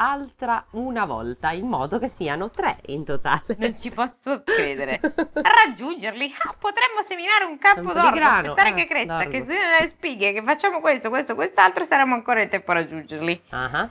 altra 0.00 0.64
una 0.72 1.04
volta, 1.04 1.50
in 1.52 1.66
modo 1.66 1.98
che 1.98 2.08
siano 2.08 2.50
tre 2.50 2.78
in 2.86 3.04
totale. 3.04 3.56
Non 3.58 3.76
ci 3.76 3.90
posso 3.90 4.42
credere. 4.44 4.98
Raggiungerli? 5.00 6.34
Ah, 6.38 6.54
potremmo 6.58 7.02
seminare 7.06 7.44
un 7.44 7.58
campo 7.58 7.92
d'orzo, 7.92 8.10
grano, 8.12 8.52
aspettare 8.52 8.70
eh, 8.70 8.74
che 8.74 8.86
cresca, 8.86 9.14
d'orzo. 9.16 9.28
che 9.30 9.44
se 9.44 9.54
ne 9.54 9.86
spighe, 9.86 10.32
che 10.32 10.42
facciamo 10.42 10.80
questo, 10.80 11.10
questo, 11.10 11.34
quest'altro, 11.34 11.84
saremo 11.84 12.14
ancora 12.14 12.40
in 12.42 12.48
tempo 12.48 12.70
a 12.70 12.74
raggiungerli. 12.74 13.42
Ah, 13.50 13.90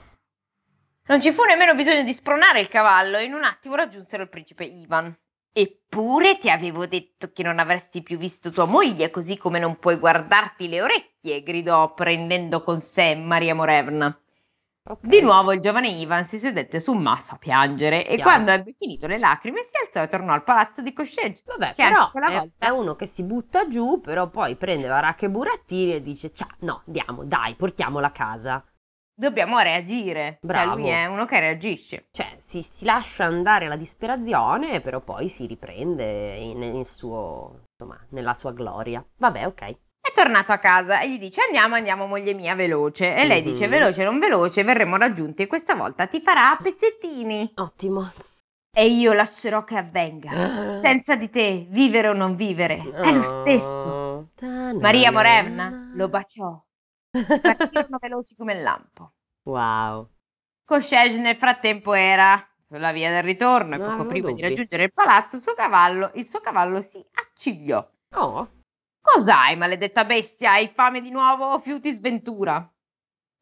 Non 1.06 1.20
ci 1.20 1.30
fu 1.32 1.44
nemmeno 1.44 1.74
bisogno 1.74 2.02
di 2.02 2.12
spronare 2.12 2.60
il 2.60 2.68
cavallo 2.68 3.16
e 3.16 3.24
in 3.24 3.32
un 3.32 3.44
attimo 3.44 3.76
raggiunsero 3.76 4.24
il 4.24 4.28
principe 4.28 4.64
Ivan. 4.64 5.16
Eppure 5.52 6.38
ti 6.38 6.48
avevo 6.50 6.86
detto 6.86 7.32
che 7.32 7.42
non 7.42 7.58
avresti 7.58 8.02
più 8.02 8.18
visto 8.18 8.50
tua 8.50 8.66
moglie, 8.66 9.10
così 9.10 9.36
come 9.36 9.58
non 9.58 9.78
puoi 9.78 9.96
guardarti 9.96 10.68
le 10.68 10.82
orecchie, 10.82 11.42
gridò 11.42 11.92
prendendo 11.94 12.62
con 12.62 12.80
sé 12.80 13.14
Maria 13.16 13.54
Morevna. 13.54 14.19
Ok. 14.90 15.06
Di 15.06 15.20
nuovo 15.20 15.52
il 15.52 15.60
giovane 15.60 15.88
Ivan 15.88 16.24
si 16.24 16.38
sedette 16.38 16.80
su 16.80 16.92
un 16.92 17.02
masso 17.02 17.34
a 17.34 17.38
piangere 17.38 18.06
e 18.06 18.20
quando 18.20 18.50
ebbe 18.50 18.74
finito 18.78 19.06
le 19.06 19.18
lacrime 19.18 19.60
si 19.62 19.76
alzò 19.84 20.02
e 20.02 20.08
tornò 20.08 20.32
al 20.32 20.44
palazzo 20.44 20.82
di 20.82 20.92
Coscegge. 20.92 21.42
Vabbè, 21.46 21.74
però 21.74 22.10
è, 22.12 22.32
volta- 22.32 22.66
è 22.66 22.68
uno 22.68 22.96
che 22.96 23.06
si 23.06 23.22
butta 23.22 23.68
giù, 23.68 24.00
però 24.00 24.28
poi 24.28 24.56
prende 24.56 24.88
baracche 24.88 25.26
e 25.26 25.30
burattini 25.30 25.94
e 25.94 26.02
dice, 26.02 26.32
ciao, 26.32 26.48
no, 26.60 26.82
andiamo, 26.86 27.24
dai, 27.24 27.54
portiamola 27.54 28.08
a 28.08 28.12
casa. 28.12 28.64
Dobbiamo 29.14 29.58
reagire. 29.58 30.38
Bravo. 30.40 30.70
Cioè 30.70 30.78
lui 30.78 30.88
è 30.88 31.04
uno 31.04 31.26
che 31.26 31.40
reagisce. 31.40 32.06
Cioè, 32.10 32.38
si, 32.40 32.62
si 32.62 32.86
lascia 32.86 33.24
andare 33.24 33.68
la 33.68 33.76
disperazione, 33.76 34.80
però 34.80 35.00
poi 35.00 35.28
si 35.28 35.44
riprende 35.44 36.36
in, 36.36 36.62
in 36.62 36.84
suo, 36.86 37.66
insomma, 37.70 38.02
nella 38.10 38.32
sua 38.32 38.52
gloria. 38.52 39.04
Vabbè, 39.18 39.46
ok. 39.46 39.78
È 40.00 40.12
tornato 40.14 40.52
a 40.52 40.58
casa 40.58 41.00
e 41.00 41.10
gli 41.10 41.18
dice 41.18 41.42
andiamo, 41.42 41.74
andiamo 41.74 42.06
moglie 42.06 42.32
mia, 42.34 42.54
veloce. 42.54 43.14
E 43.14 43.26
lei 43.26 43.42
Mhm. 43.42 43.46
dice 43.52 43.68
veloce, 43.68 44.02
non 44.04 44.18
veloce, 44.18 44.64
verremo 44.64 44.96
raggiunti 44.96 45.42
e 45.42 45.46
questa 45.46 45.74
volta 45.74 46.06
ti 46.06 46.20
farà 46.20 46.50
a 46.52 46.56
pezzettini. 46.56 47.52
Ottimo. 47.56 48.10
E 48.72 48.86
io 48.86 49.12
lascerò 49.12 49.64
che 49.64 49.76
avvenga. 49.76 50.78
Senza 50.78 51.16
di 51.16 51.28
te, 51.28 51.66
vivere 51.68 52.08
o 52.08 52.12
non 52.12 52.36
vivere, 52.36 52.76
è 52.76 53.12
lo 53.12 53.22
stesso. 53.22 53.88
Oh. 53.88 54.28
Maria 54.78 55.10
Morevna 55.10 55.90
lo 55.94 56.08
baciò. 56.08 56.62
Partirono 57.10 57.98
veloci 58.00 58.36
come 58.36 58.52
il 58.54 58.62
lampo. 58.62 59.12
Wow. 59.42 60.08
Coscege 60.64 61.18
nel 61.18 61.36
frattempo 61.36 61.92
era 61.94 62.46
sulla 62.68 62.92
via 62.92 63.10
del 63.10 63.24
ritorno 63.24 63.74
e 63.74 63.78
poco 63.78 64.04
prima 64.06 64.28
di 64.28 64.34
dubbi. 64.34 64.48
raggiungere 64.48 64.84
il 64.84 64.92
palazzo, 64.92 65.38
suo 65.38 65.54
cavallo, 65.54 66.12
il 66.14 66.24
suo 66.24 66.38
cavallo 66.38 66.80
si 66.80 67.04
accigliò. 67.12 67.84
Oh, 68.14 68.48
Cos'hai, 69.12 69.56
maledetta 69.56 70.04
bestia? 70.04 70.52
Hai 70.52 70.68
fame 70.68 71.00
di 71.00 71.10
nuovo 71.10 71.46
o 71.46 71.58
fiuti 71.58 71.92
sventura? 71.92 72.70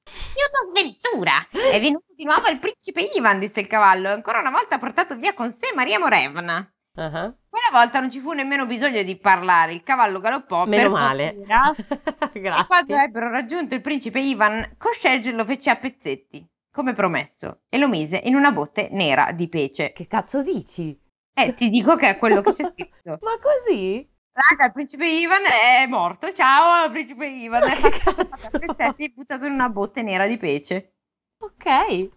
Fiuto 0.05 0.71
sventura! 0.71 1.47
È 1.51 1.79
venuto 1.81 2.15
di 2.17 2.25
nuovo 2.25 2.49
il 2.49 2.59
principe 2.59 3.03
Ivan, 3.15 3.39
disse 3.39 3.61
il 3.61 3.67
cavallo, 3.67 4.09
e 4.09 4.13
ancora 4.13 4.41
una 4.41 4.51
volta 4.51 4.77
ha 4.77 4.79
portato 4.79 5.15
via 5.17 5.35
con 5.35 5.53
sé 5.53 5.73
Maria 5.75 5.99
Morevna. 5.99 6.57
ah. 6.95 7.35
Quella 7.49 7.71
volta 7.73 8.01
non 8.01 8.11
ci 8.11 8.21
fu 8.21 8.33
nemmeno 8.33 8.65
bisogno 8.67 9.03
di 9.03 9.17
parlare, 9.19 9.75
il 9.75 9.83
cavallo 9.83 10.21
galoppò 10.21 10.65
meno 10.65 10.83
per 10.85 10.91
male. 10.91 11.35
fortuna, 11.35 11.75
E 12.33 12.67
quando 12.67 12.87
Grazie. 12.95 13.03
ebbero 13.03 13.31
raggiunto 13.31 13.75
il 13.75 13.83
principe 13.83 14.21
Ivan, 14.21 14.75
Coscege 14.79 15.33
lo 15.33 15.45
fece 15.45 15.71
a 15.71 15.77
pezzetti, 15.77 16.47
come 16.73 16.95
promesso, 16.95 17.63
e 17.69 17.77
lo 17.79 17.89
mise 17.89 18.21
in 18.25 18.37
una 18.37 18.53
botte 18.53 18.89
nera 18.91 19.33
di 19.33 19.49
pece. 19.49 19.93
Che 19.93 20.07
cazzo 20.07 20.43
dici? 20.43 20.99
Eh, 21.35 21.55
ti 21.55 21.69
dico 21.69 21.95
che 21.97 22.09
è 22.11 22.19
quello 22.19 22.41
che 22.41 22.53
c'è 22.53 22.65
scritto. 22.73 23.19
Ma 23.21 23.39
così? 23.41 24.17
Raga, 24.39 24.67
il 24.67 24.73
principe 24.73 25.07
Ivan 25.09 25.43
è 25.45 25.87
morto. 25.89 26.33
Ciao, 26.33 26.89
principe 26.91 27.27
Ivan. 27.27 27.63
È 27.63 28.59
pezzetti 28.59 29.05
e 29.05 29.13
buttato 29.15 29.47
in 29.47 29.53
una 29.53 29.69
botte 29.69 30.03
nera 30.03 30.27
di 30.29 30.37
pece. 30.37 30.93
Ok. 31.39 32.09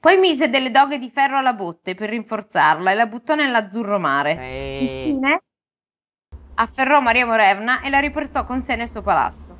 Poi 0.00 0.16
mise 0.16 0.48
delle 0.48 0.70
doghe 0.70 0.98
di 0.98 1.10
ferro 1.10 1.38
alla 1.38 1.54
botte 1.54 1.96
per 1.96 2.10
rinforzarla 2.10 2.92
e 2.92 2.94
la 2.94 3.06
buttò 3.06 3.34
nell'azzurro 3.34 3.98
mare. 3.98 4.36
Eh, 4.38 5.02
Infine 5.02 5.40
afferrò 6.54 7.00
Maria 7.00 7.26
Morevna 7.26 7.80
e 7.80 7.90
la 7.90 7.98
riportò 7.98 8.44
con 8.44 8.60
sé 8.60 8.76
nel 8.76 8.88
suo 8.88 9.02
palazzo. 9.02 9.56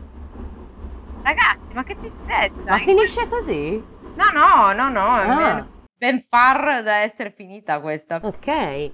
Ragazzi, 1.23 1.73
ma 1.75 1.83
che 1.83 1.97
tristezza! 1.97 2.71
ma 2.71 2.79
finisce 2.79 3.29
così? 3.29 3.73
No, 4.15 4.25
no, 4.33 4.73
no, 4.75 4.89
no, 4.89 5.17
è 5.19 5.29
Ah. 5.29 5.67
ben 5.97 6.25
far 6.29 6.85
da 6.85 6.97
essere 6.99 7.33
finita 7.33 7.81
questa. 7.81 8.21
Ok. 8.23 8.93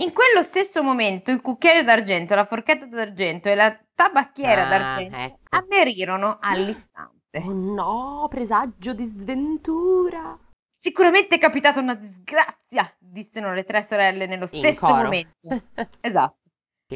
In 0.00 0.12
quello 0.14 0.42
stesso 0.42 0.82
momento 0.82 1.30
il 1.30 1.42
cucchiaio 1.42 1.84
d'argento, 1.84 2.34
la 2.34 2.46
forchetta 2.46 2.86
d'argento 2.86 3.48
e 3.50 3.54
la 3.54 3.78
tabacchiera 3.94 4.62
Ah, 4.62 4.66
d'argento 4.68 5.16
ecco. 5.16 5.56
annerirono 5.56 6.38
all'istante. 6.40 7.38
Oh 7.44 7.52
no, 7.52 8.26
presagio 8.30 8.94
di 8.94 9.04
sventura. 9.04 10.38
Sicuramente 10.82 11.36
è 11.36 11.38
capitata 11.38 11.80
una 11.80 11.94
disgrazia, 11.94 12.90
dissero 12.98 13.52
le 13.52 13.64
tre 13.64 13.82
sorelle 13.82 14.26
nello 14.26 14.46
stesso 14.46 14.94
momento. 14.94 15.48
Esatto. 16.00 16.38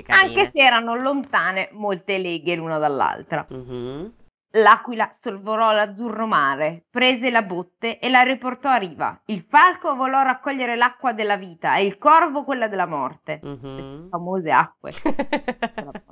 Anche 0.09 0.47
se 0.47 0.63
erano 0.63 0.95
lontane 0.95 1.69
molte 1.73 2.17
leghe 2.19 2.57
l'una 2.57 2.79
dall'altra. 2.79 3.47
Mhm. 3.51 4.13
L'aquila 4.57 5.11
sorvolò 5.19 5.73
l'azzurro 5.73 6.27
mare, 6.27 6.87
prese 6.91 7.31
la 7.31 7.43
botte 7.43 7.99
e 7.99 8.09
la 8.09 8.23
riportò 8.23 8.69
a 8.71 8.77
riva. 8.77 9.21
Il 9.27 9.41
falco 9.43 9.95
volò 9.97 10.23
raccogliere 10.23 10.77
l'acqua 10.77 11.13
della 11.13 11.37
vita 11.37 11.77
e 11.77 11.85
il 11.85 11.99
corvo 11.99 12.45
quella 12.45 12.69
della 12.69 12.87
morte. 12.87 13.41
Mhm. 13.43 14.09
Famose 14.09 14.51
acque. 14.53 14.93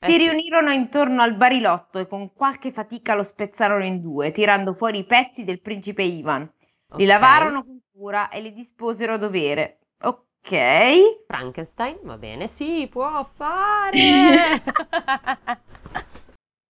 Eh 0.00 0.10
Si 0.10 0.16
sì. 0.18 0.18
riunirono 0.18 0.70
intorno 0.70 1.22
al 1.22 1.34
barilotto 1.34 1.98
e 1.98 2.06
con 2.06 2.32
qualche 2.34 2.72
fatica 2.72 3.14
lo 3.14 3.22
spezzarono 3.22 3.84
in 3.84 4.00
due, 4.00 4.32
tirando 4.32 4.74
fuori 4.74 4.98
i 4.98 5.04
pezzi 5.06 5.44
del 5.44 5.60
principe 5.62 6.02
Ivan. 6.02 6.42
Li 6.96 7.06
Ok. 7.06 7.06
lavarono 7.06 7.64
con 7.64 7.80
cura 7.90 8.28
e 8.28 8.40
li 8.40 8.52
disposero 8.52 9.14
a 9.14 9.18
dovere. 9.18 9.78
Ok. 10.02 11.24
Frankenstein, 11.26 11.98
va 12.02 12.16
bene, 12.18 12.46
si 12.46 12.86
può 12.90 13.24
fare. 13.34 14.62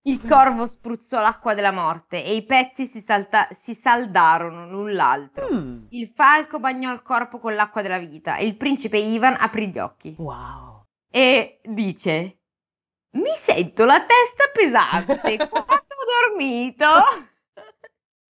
Il 0.06 0.22
corvo 0.26 0.66
spruzzò 0.66 1.20
l'acqua 1.22 1.54
della 1.54 1.70
morte 1.72 2.22
e 2.22 2.34
i 2.36 2.44
pezzi 2.44 2.84
si, 2.86 3.00
salta- 3.00 3.48
si 3.52 3.74
saldarono 3.74 4.68
l'un 4.68 4.92
l'altro. 4.92 5.48
Mm, 5.50 5.86
Il 5.90 6.12
falco 6.14 6.58
bagnò 6.60 6.92
il 6.92 7.00
corpo 7.02 7.38
con 7.38 7.54
l'acqua 7.54 7.80
della 7.80 7.98
vita 7.98 8.36
e 8.36 8.44
il 8.46 8.56
principe 8.56 8.98
Ivan 8.98 9.34
aprì 9.38 9.68
gli 9.70 9.78
occhi 9.78 10.14
Wow. 10.18 10.84
e 11.10 11.60
dice: 11.64 12.38
Mi 13.16 13.30
sento 13.34 13.86
la 13.86 14.00
testa 14.04 14.44
pesante. 14.52 15.36
Quanto 15.48 15.94
ho 15.94 16.28
dormito? 16.28 16.86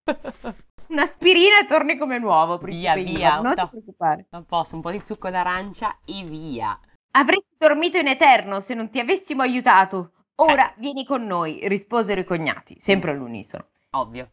Un'aspirina 0.88 1.58
e 1.60 1.66
torni 1.66 1.96
come 1.96 2.18
nuovo, 2.18 2.58
principe 2.58 3.02
Via, 3.02 3.02
Ivan. 3.02 3.14
via, 3.16 3.40
Non 3.40 3.54
ti 3.54 3.68
preoccupare. 3.68 4.26
Non 4.30 4.44
posso, 4.44 4.76
un 4.76 4.82
po' 4.82 4.90
di 4.92 5.00
succo 5.00 5.28
d'arancia 5.30 5.98
e 6.04 6.22
via. 6.22 6.78
Avresti 7.16 7.54
dormito 7.58 7.96
in 7.98 8.06
eterno 8.08 8.60
se 8.60 8.74
non 8.74 8.90
ti 8.90 9.00
avessimo 9.00 9.42
aiutato. 9.42 10.10
Ora 10.36 10.72
vieni 10.76 11.04
con 11.04 11.24
noi, 11.26 11.60
risposero 11.68 12.20
i 12.20 12.24
cognati, 12.24 12.76
sempre 12.78 13.12
all'unisono. 13.12 13.68
Ovvio. 13.90 14.30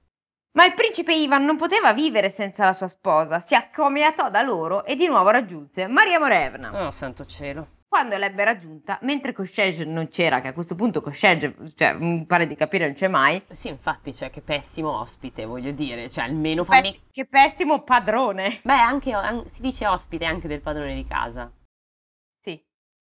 Ma 0.54 0.66
il 0.66 0.74
principe 0.74 1.14
Ivan 1.14 1.46
non 1.46 1.58
poteva 1.58 1.94
vivere 1.94 2.30
senza 2.30 2.66
la 2.66 2.74
sua 2.74 2.88
sposa, 2.88 3.40
si 3.40 3.56
accomiatò 3.56 4.30
da 4.30 4.42
loro 4.42 4.84
e 4.84 4.96
di 4.96 5.08
nuovo 5.08 5.30
raggiunse 5.30 5.88
Maria 5.88 6.20
Morevna. 6.20 6.88
Oh, 6.88 6.92
santo 6.92 7.26
cielo. 7.26 7.80
Quando 7.88 8.18
l'ebbe 8.18 8.44
raggiunta, 8.46 8.98
mentre 9.02 9.34
Koshej 9.34 9.82
non 9.82 10.08
c'era, 10.08 10.40
che 10.42 10.48
a 10.48 10.54
questo 10.54 10.76
punto 10.76 11.02
Koshej, 11.02 11.74
cioè, 11.76 11.94
mi 11.94 12.26
pare 12.26 12.48
di 12.48 12.56
capire, 12.56 12.86
non 12.86 12.94
c'è 12.96 13.10
mai, 13.10 13.44
Sì, 13.50 13.68
infatti, 13.68 14.14
cioè, 14.14 14.30
che 14.30 14.42
pessimo 14.42 14.98
ospite, 14.98 15.46
voglio 15.46 15.72
dire. 15.72 16.10
Cioè, 16.10 16.24
almeno 16.24 16.64
fammi... 16.64 16.82
pess- 16.84 17.02
che 17.12 17.26
pessimo 17.26 17.84
padrone. 17.84 18.62
Beh, 18.64 18.74
anche, 18.74 19.12
an- 19.12 19.48
si 19.50 19.62
dice 19.62 19.88
ospite 19.88 20.24
anche 20.24 20.48
del 20.48 20.62
padrone 20.62 20.96
di 20.96 21.06
casa. 21.06 21.52
Sì, 22.40 22.62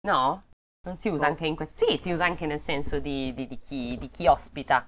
No? 0.07 0.46
Non 0.87 0.95
si 0.95 1.09
usa 1.09 1.25
Oh. 1.25 1.27
anche 1.27 1.45
in 1.45 1.55
questo... 1.57 1.85
Sì, 1.85 1.97
si 1.97 2.11
usa 2.11 2.23
anche 2.23 2.45
nel 2.45 2.59
senso 2.61 2.99
di, 2.99 3.33
di- 3.33 3.45
di 3.45 3.59
chi, 3.59 3.97
di 3.99 4.09
chi 4.09 4.25
ospita. 4.27 4.87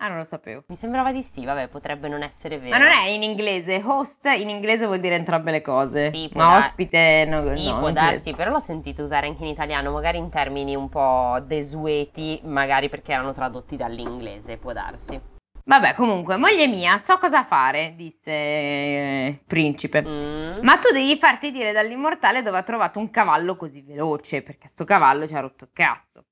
ah, 0.00 0.08
non 0.08 0.18
lo 0.18 0.24
sapevo. 0.24 0.64
Mi 0.66 0.74
sembrava 0.76 1.12
di 1.12 1.22
sì, 1.22 1.44
vabbè, 1.44 1.68
potrebbe 1.68 2.08
non 2.08 2.22
essere 2.22 2.58
vero. 2.58 2.76
Ma 2.76 2.82
non 2.82 2.90
è 2.92 3.08
in 3.08 3.22
inglese, 3.22 3.80
host 3.84 4.26
in 4.26 4.48
inglese 4.48 4.86
vuol 4.86 4.98
dire 4.98 5.14
entrambe 5.14 5.52
le 5.52 5.62
cose, 5.62 6.10
Sì, 6.10 6.28
ma 6.34 6.46
dar- 6.48 6.58
ospite 6.58 7.24
no, 7.28 7.52
Sì, 7.52 7.64
no, 7.70 7.78
può 7.78 7.90
darsi, 7.92 8.34
però 8.34 8.50
l'ho 8.50 8.58
sentito 8.60 9.02
usare 9.04 9.28
anche 9.28 9.44
in 9.44 9.50
italiano, 9.50 9.92
magari 9.92 10.18
in 10.18 10.28
termini 10.28 10.74
un 10.74 10.88
po' 10.88 11.38
desueti, 11.46 12.40
magari 12.44 12.88
perché 12.88 13.12
erano 13.12 13.32
tradotti 13.32 13.76
dall'inglese, 13.76 14.56
può 14.56 14.72
darsi. 14.72 15.20
Vabbè, 15.68 15.92
comunque, 15.94 16.38
moglie 16.38 16.66
mia, 16.66 16.96
so 16.96 17.18
cosa 17.18 17.44
fare, 17.44 17.92
disse 17.94 18.32
il 18.32 19.44
principe. 19.46 20.00
Mm. 20.00 20.62
Ma 20.62 20.78
tu 20.78 20.90
devi 20.90 21.14
farti 21.18 21.50
dire 21.52 21.72
dall'immortale 21.72 22.40
dove 22.40 22.56
ha 22.56 22.62
trovato 22.62 22.98
un 22.98 23.10
cavallo 23.10 23.54
così 23.54 23.82
veloce, 23.82 24.42
perché 24.42 24.66
sto 24.66 24.84
cavallo 24.86 25.26
ci 25.26 25.34
ha 25.34 25.40
rotto 25.40 25.64
il 25.64 25.70
cazzo. 25.74 26.24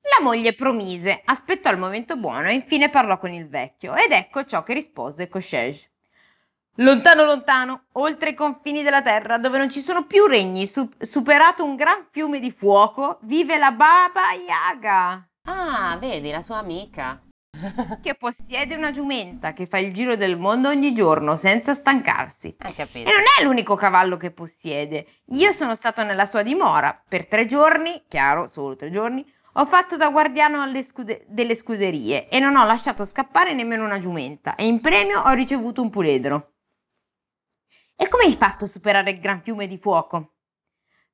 La 0.00 0.24
moglie 0.24 0.54
promise, 0.54 1.22
aspettò 1.24 1.70
il 1.70 1.78
momento 1.78 2.16
buono 2.16 2.48
e 2.48 2.54
infine 2.54 2.88
parlò 2.88 3.16
con 3.18 3.32
il 3.32 3.48
vecchio, 3.48 3.94
ed 3.94 4.10
ecco 4.10 4.44
ciò 4.44 4.64
che 4.64 4.74
rispose 4.74 5.28
Koshej. 5.28 5.88
Lontano, 6.78 7.24
lontano, 7.24 7.84
oltre 7.92 8.30
i 8.30 8.34
confini 8.34 8.82
della 8.82 9.02
terra, 9.02 9.38
dove 9.38 9.58
non 9.58 9.70
ci 9.70 9.80
sono 9.80 10.04
più 10.04 10.26
regni, 10.26 10.66
su- 10.66 10.90
superato 10.98 11.64
un 11.64 11.76
gran 11.76 12.08
fiume 12.10 12.40
di 12.40 12.50
fuoco, 12.50 13.20
vive 13.22 13.56
la 13.56 13.70
Baba 13.70 14.32
Yaga, 14.32 15.28
Ah, 15.44 15.96
vedi, 15.98 16.30
la 16.30 16.42
sua 16.42 16.58
amica. 16.58 17.22
che 18.02 18.14
possiede 18.14 18.74
una 18.74 18.92
giumenta 18.92 19.52
che 19.52 19.66
fa 19.66 19.78
il 19.78 19.92
giro 19.92 20.16
del 20.16 20.36
mondo 20.36 20.68
ogni 20.68 20.92
giorno 20.94 21.36
senza 21.36 21.74
stancarsi. 21.74 22.56
Hai 22.58 22.74
E 22.76 23.02
non 23.02 23.24
è 23.38 23.44
l'unico 23.44 23.74
cavallo 23.74 24.16
che 24.16 24.30
possiede. 24.30 25.06
Io 25.26 25.52
sono 25.52 25.74
stato 25.74 26.02
nella 26.04 26.26
sua 26.26 26.42
dimora 26.42 27.00
per 27.08 27.26
tre 27.26 27.46
giorni, 27.46 28.04
chiaro, 28.08 28.46
solo 28.46 28.76
tre 28.76 28.90
giorni. 28.90 29.24
Ho 29.54 29.66
fatto 29.66 29.96
da 29.96 30.10
guardiano 30.10 30.62
alle 30.62 30.82
scude- 30.82 31.24
delle 31.28 31.56
scuderie 31.56 32.28
e 32.28 32.38
non 32.38 32.56
ho 32.56 32.64
lasciato 32.64 33.04
scappare 33.04 33.54
nemmeno 33.54 33.84
una 33.84 33.98
giumenta. 33.98 34.54
E 34.54 34.66
in 34.66 34.80
premio 34.80 35.20
ho 35.20 35.32
ricevuto 35.32 35.82
un 35.82 35.90
puledro. 35.90 36.52
E 37.96 38.08
come 38.08 38.24
hai 38.24 38.36
fatto 38.36 38.64
a 38.64 38.68
superare 38.68 39.10
il 39.10 39.18
gran 39.18 39.42
fiume 39.42 39.66
di 39.66 39.78
fuoco? 39.78 40.34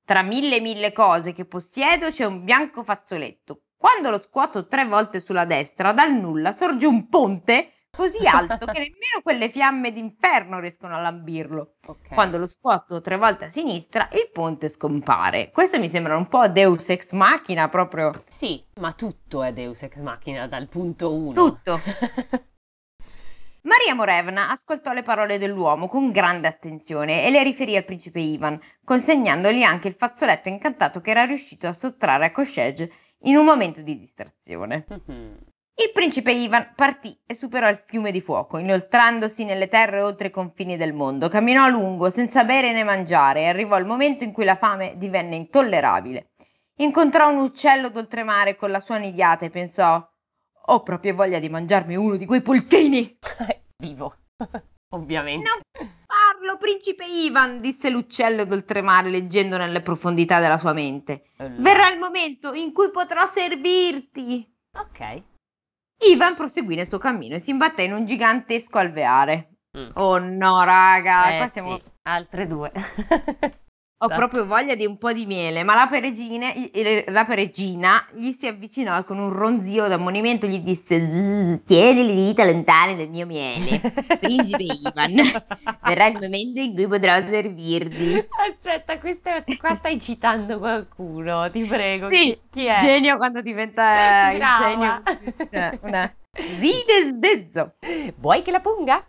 Tra 0.04 0.20
mille 0.20 0.56
e 0.56 0.60
mille 0.60 0.92
cose 0.92 1.32
che 1.32 1.46
possiedo 1.46 2.10
c'è 2.10 2.26
un 2.26 2.44
bianco 2.44 2.84
fazzoletto. 2.84 3.62
Quando 3.84 4.08
lo 4.08 4.16
scuoto 4.16 4.66
tre 4.66 4.86
volte 4.86 5.20
sulla 5.20 5.44
destra, 5.44 5.92
dal 5.92 6.10
nulla 6.10 6.52
sorge 6.52 6.86
un 6.86 7.06
ponte 7.10 7.88
così 7.94 8.24
alto 8.26 8.64
che 8.64 8.78
nemmeno 8.78 9.20
quelle 9.22 9.50
fiamme 9.50 9.92
d'inferno 9.92 10.58
riescono 10.58 10.94
a 10.96 11.00
lambirlo. 11.02 11.74
Ok. 11.88 12.14
Quando 12.14 12.38
lo 12.38 12.46
scuoto 12.46 13.02
tre 13.02 13.18
volte 13.18 13.44
a 13.44 13.50
sinistra, 13.50 14.08
il 14.12 14.30
ponte 14.32 14.70
scompare. 14.70 15.50
Questo 15.50 15.78
mi 15.78 15.90
sembra 15.90 16.16
un 16.16 16.28
po' 16.28 16.48
Deus 16.48 16.88
ex 16.88 17.12
machina, 17.12 17.68
proprio 17.68 18.10
Sì, 18.26 18.64
ma 18.76 18.92
tutto 18.92 19.42
è 19.42 19.52
Deus 19.52 19.82
Ex 19.82 19.98
Machina 19.98 20.48
dal 20.48 20.66
punto 20.66 21.12
1. 21.12 21.32
tutto. 21.34 21.78
Maria 23.64 23.94
Morevna 23.94 24.50
ascoltò 24.50 24.94
le 24.94 25.02
parole 25.02 25.36
dell'uomo 25.36 25.88
con 25.88 26.10
grande 26.10 26.48
attenzione 26.48 27.26
e 27.26 27.30
le 27.30 27.42
riferì 27.42 27.76
al 27.76 27.84
principe 27.84 28.20
Ivan, 28.20 28.58
consegnandogli 28.82 29.62
anche 29.62 29.88
il 29.88 29.94
fazzoletto 29.94 30.48
incantato 30.48 31.02
che 31.02 31.10
era 31.10 31.24
riuscito 31.24 31.66
a 31.66 31.72
sottrarre 31.74 32.26
a 32.26 32.32
Koshej 32.32 32.90
in 33.24 33.36
un 33.36 33.44
momento 33.44 33.82
di 33.82 33.98
distrazione. 33.98 34.86
Il 35.76 35.90
principe 35.92 36.30
Ivan 36.30 36.72
partì 36.76 37.18
e 37.26 37.34
superò 37.34 37.68
il 37.68 37.82
fiume 37.84 38.12
di 38.12 38.20
fuoco, 38.20 38.58
inoltrandosi 38.58 39.44
nelle 39.44 39.68
terre 39.68 40.00
oltre 40.00 40.28
i 40.28 40.30
confini 40.30 40.76
del 40.76 40.92
mondo. 40.92 41.28
Camminò 41.28 41.64
a 41.64 41.68
lungo, 41.68 42.10
senza 42.10 42.44
bere 42.44 42.72
né 42.72 42.84
mangiare, 42.84 43.40
e 43.40 43.48
arrivò 43.48 43.76
il 43.78 43.84
momento 43.84 44.22
in 44.22 44.32
cui 44.32 44.44
la 44.44 44.54
fame 44.54 44.94
divenne 44.96 45.34
intollerabile. 45.34 46.30
Incontrò 46.76 47.28
un 47.30 47.38
uccello 47.38 47.88
d'oltremare 47.88 48.54
con 48.54 48.70
la 48.70 48.78
sua 48.80 48.98
nidiata 48.98 49.46
e 49.46 49.50
pensò: 49.50 50.00
Ho 50.66 50.82
proprio 50.82 51.14
voglia 51.14 51.40
di 51.40 51.48
mangiarmi 51.48 51.96
uno 51.96 52.16
di 52.16 52.26
quei 52.26 52.40
polchini! 52.40 53.18
Vivo, 53.76 54.14
ovviamente. 54.94 55.48
Non 55.48 55.93
farlo, 56.44 56.58
principe 56.58 57.04
Ivan, 57.06 57.60
disse 57.60 57.88
l'uccello 57.90 58.44
d'oltremare 58.44 59.08
leggendo 59.10 59.56
nelle 59.56 59.80
profondità 59.80 60.40
della 60.40 60.58
sua 60.58 60.72
mente. 60.72 61.30
Verrà 61.36 61.90
il 61.90 61.98
momento 61.98 62.52
in 62.52 62.72
cui 62.72 62.90
potrò 62.90 63.26
servirti. 63.26 64.46
Ok. 64.76 65.22
Ivan 66.10 66.34
proseguì 66.34 66.74
nel 66.76 66.88
suo 66.88 66.98
cammino 66.98 67.36
e 67.36 67.38
si 67.38 67.50
imbatté 67.50 67.82
in 67.82 67.92
un 67.92 68.04
gigantesco 68.04 68.78
alveare. 68.78 69.48
Mm. 69.76 69.90
Oh 69.94 70.18
no, 70.18 70.62
raga, 70.62 71.34
Eh, 71.34 71.36
qua 71.38 71.46
siamo- 71.48 71.76
sì, 71.78 71.82
altre 72.02 72.46
due. 72.46 72.70
ho 73.96 74.08
proprio 74.08 74.44
voglia 74.44 74.74
di 74.74 74.84
un 74.84 74.98
po' 74.98 75.12
di 75.12 75.24
miele. 75.24 75.62
Ma 75.62 75.74
la 75.74 75.86
peregina, 75.86 76.52
la 77.06 77.24
peregina 77.24 78.04
gli 78.12 78.32
si 78.32 78.46
avvicinò 78.46 78.98
e 78.98 79.04
con 79.04 79.18
un 79.18 79.30
ronzio 79.30 79.86
d'ammonimento 79.88 80.46
gli 80.46 80.58
disse: 80.58 81.00
"Zzz, 81.00 81.64
Tieni 81.64 82.06
le 82.06 82.14
dita 82.14 82.44
lontane 82.44 82.96
dal 82.96 83.08
mio 83.08 83.26
miele. 83.26 83.80
Principe 84.20 84.64
Ivan, 84.64 85.14
verrà 85.84 86.06
il 86.06 86.18
momento 86.20 86.60
in 86.60 86.74
cui 86.74 86.86
potrò 86.86 87.14
servirti. 87.26 88.26
Aspetta, 88.48 88.98
questa, 88.98 89.42
qua 89.58 89.74
stai 89.76 90.00
citando 90.00 90.58
qualcuno, 90.58 91.50
ti 91.50 91.64
prego. 91.64 92.10
Sì, 92.10 92.16
chi, 92.16 92.40
chi 92.50 92.66
è? 92.66 92.78
Genio 92.80 93.16
quando 93.16 93.40
diventa 93.40 94.30
il 94.30 94.38
Brava. 94.38 95.02
genio. 95.48 95.78
Una... 95.82 96.14
Zide 96.36 97.06
sdezzo. 97.08 97.74
Vuoi 98.16 98.42
che 98.42 98.50
la 98.50 98.60
punga? 98.60 99.04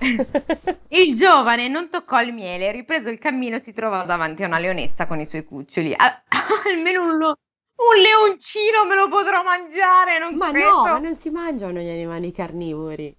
Il 0.90 1.16
giovane 1.16 1.68
non 1.68 1.88
toccò 1.90 2.20
il 2.22 2.32
miele, 2.32 2.72
ripreso 2.72 3.08
il 3.10 3.18
cammino 3.18 3.58
si 3.58 3.72
trovò 3.72 4.04
davanti 4.04 4.42
a 4.42 4.46
una 4.46 4.58
leonessa 4.58 5.06
con 5.06 5.20
i 5.20 5.26
suoi 5.26 5.44
cuccioli. 5.44 5.94
Al- 5.96 6.22
almeno 6.72 7.04
un, 7.04 7.16
lo- 7.16 7.38
un 7.76 8.00
leoncino 8.00 8.84
me 8.86 8.94
lo 8.94 9.08
potrò 9.08 9.42
mangiare, 9.42 10.18
non 10.18 10.36
Ma 10.36 10.50
credo. 10.50 10.70
no, 10.70 10.82
ma 10.84 10.98
non 10.98 11.14
si 11.16 11.30
mangiano 11.30 11.80
gli 11.80 11.88
animali 11.90 12.32
carnivori. 12.32 13.14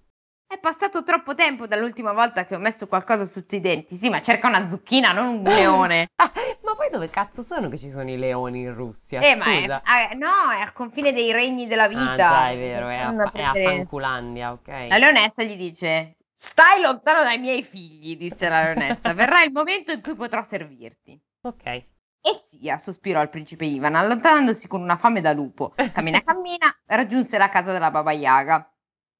È 0.50 0.58
passato 0.58 1.04
troppo 1.04 1.36
tempo 1.36 1.68
dall'ultima 1.68 2.12
volta 2.12 2.44
che 2.44 2.56
ho 2.56 2.58
messo 2.58 2.88
qualcosa 2.88 3.24
sotto 3.24 3.54
i 3.54 3.60
denti. 3.60 3.94
Sì, 3.94 4.08
ma 4.08 4.20
cerca 4.20 4.48
una 4.48 4.68
zucchina, 4.68 5.12
non 5.12 5.28
un 5.28 5.42
leone. 5.44 6.08
Ah, 6.16 6.32
ma 6.64 6.74
poi 6.74 6.90
dove 6.90 7.08
cazzo 7.08 7.42
sono 7.42 7.68
che 7.68 7.78
ci 7.78 7.88
sono 7.88 8.10
i 8.10 8.18
leoni 8.18 8.62
in 8.62 8.74
Russia? 8.74 9.20
eh, 9.20 9.36
ma 9.36 9.44
è, 9.44 9.60
Scusa. 9.60 9.82
ah, 9.84 10.08
no, 10.14 10.50
è 10.50 10.60
al 10.60 10.72
confine 10.72 11.12
dei 11.12 11.30
regni 11.30 11.68
della 11.68 11.86
vita. 11.86 12.10
Ah, 12.10 12.16
già, 12.16 12.48
è 12.50 12.56
vero, 12.56 12.88
è 12.88 12.96
a, 12.96 13.30
è 13.32 13.42
a 13.42 13.52
Fanculandia, 13.52 14.50
ok. 14.50 14.86
La 14.88 14.98
leonessa 14.98 15.44
gli 15.44 15.54
dice: 15.54 16.16
Stai 16.34 16.80
lontano 16.80 17.22
dai 17.22 17.38
miei 17.38 17.62
figli, 17.62 18.16
disse 18.16 18.48
la 18.48 18.64
leonessa. 18.64 19.14
Verrà 19.14 19.44
il 19.44 19.52
momento 19.52 19.92
in 19.92 20.02
cui 20.02 20.16
potrò 20.16 20.42
servirti. 20.42 21.16
Ok. 21.42 21.64
E 21.64 22.34
sia, 22.48 22.76
sospirò 22.76 23.22
il 23.22 23.30
principe 23.30 23.66
Ivan, 23.66 23.94
allontanandosi 23.94 24.66
con 24.66 24.82
una 24.82 24.96
fame 24.96 25.20
da 25.20 25.32
lupo. 25.32 25.74
Cammina, 25.92 26.20
cammina, 26.22 26.76
raggiunse 26.86 27.38
la 27.38 27.48
casa 27.48 27.70
della 27.72 27.90
Baba 27.92 28.10
Yaga. 28.12 28.69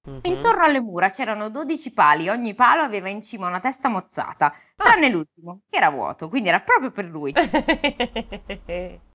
Mhm. 0.09 0.21
Intorno 0.23 0.65
alle 0.65 0.81
mura 0.81 1.11
c'erano 1.11 1.51
12 1.51 1.93
pali, 1.93 2.29
ogni 2.29 2.55
palo 2.55 2.83
aveva 2.83 3.09
in 3.11 3.23
cima 3.23 3.49
una 3.49 3.61
testa 3.61 3.89
mozzata, 3.89 4.53
tranne 4.75 5.11
l'ultimo, 5.11 5.61
che 5.69 5.77
era 5.77 5.91
vuoto, 5.91 6.29
quindi 6.29 6.49
era 6.49 6.61
proprio 6.61 6.91
per 6.91 7.05
lui. 7.05 7.33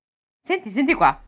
Senti, 0.45 0.69
senti 0.69 0.93
qua. 0.93 1.19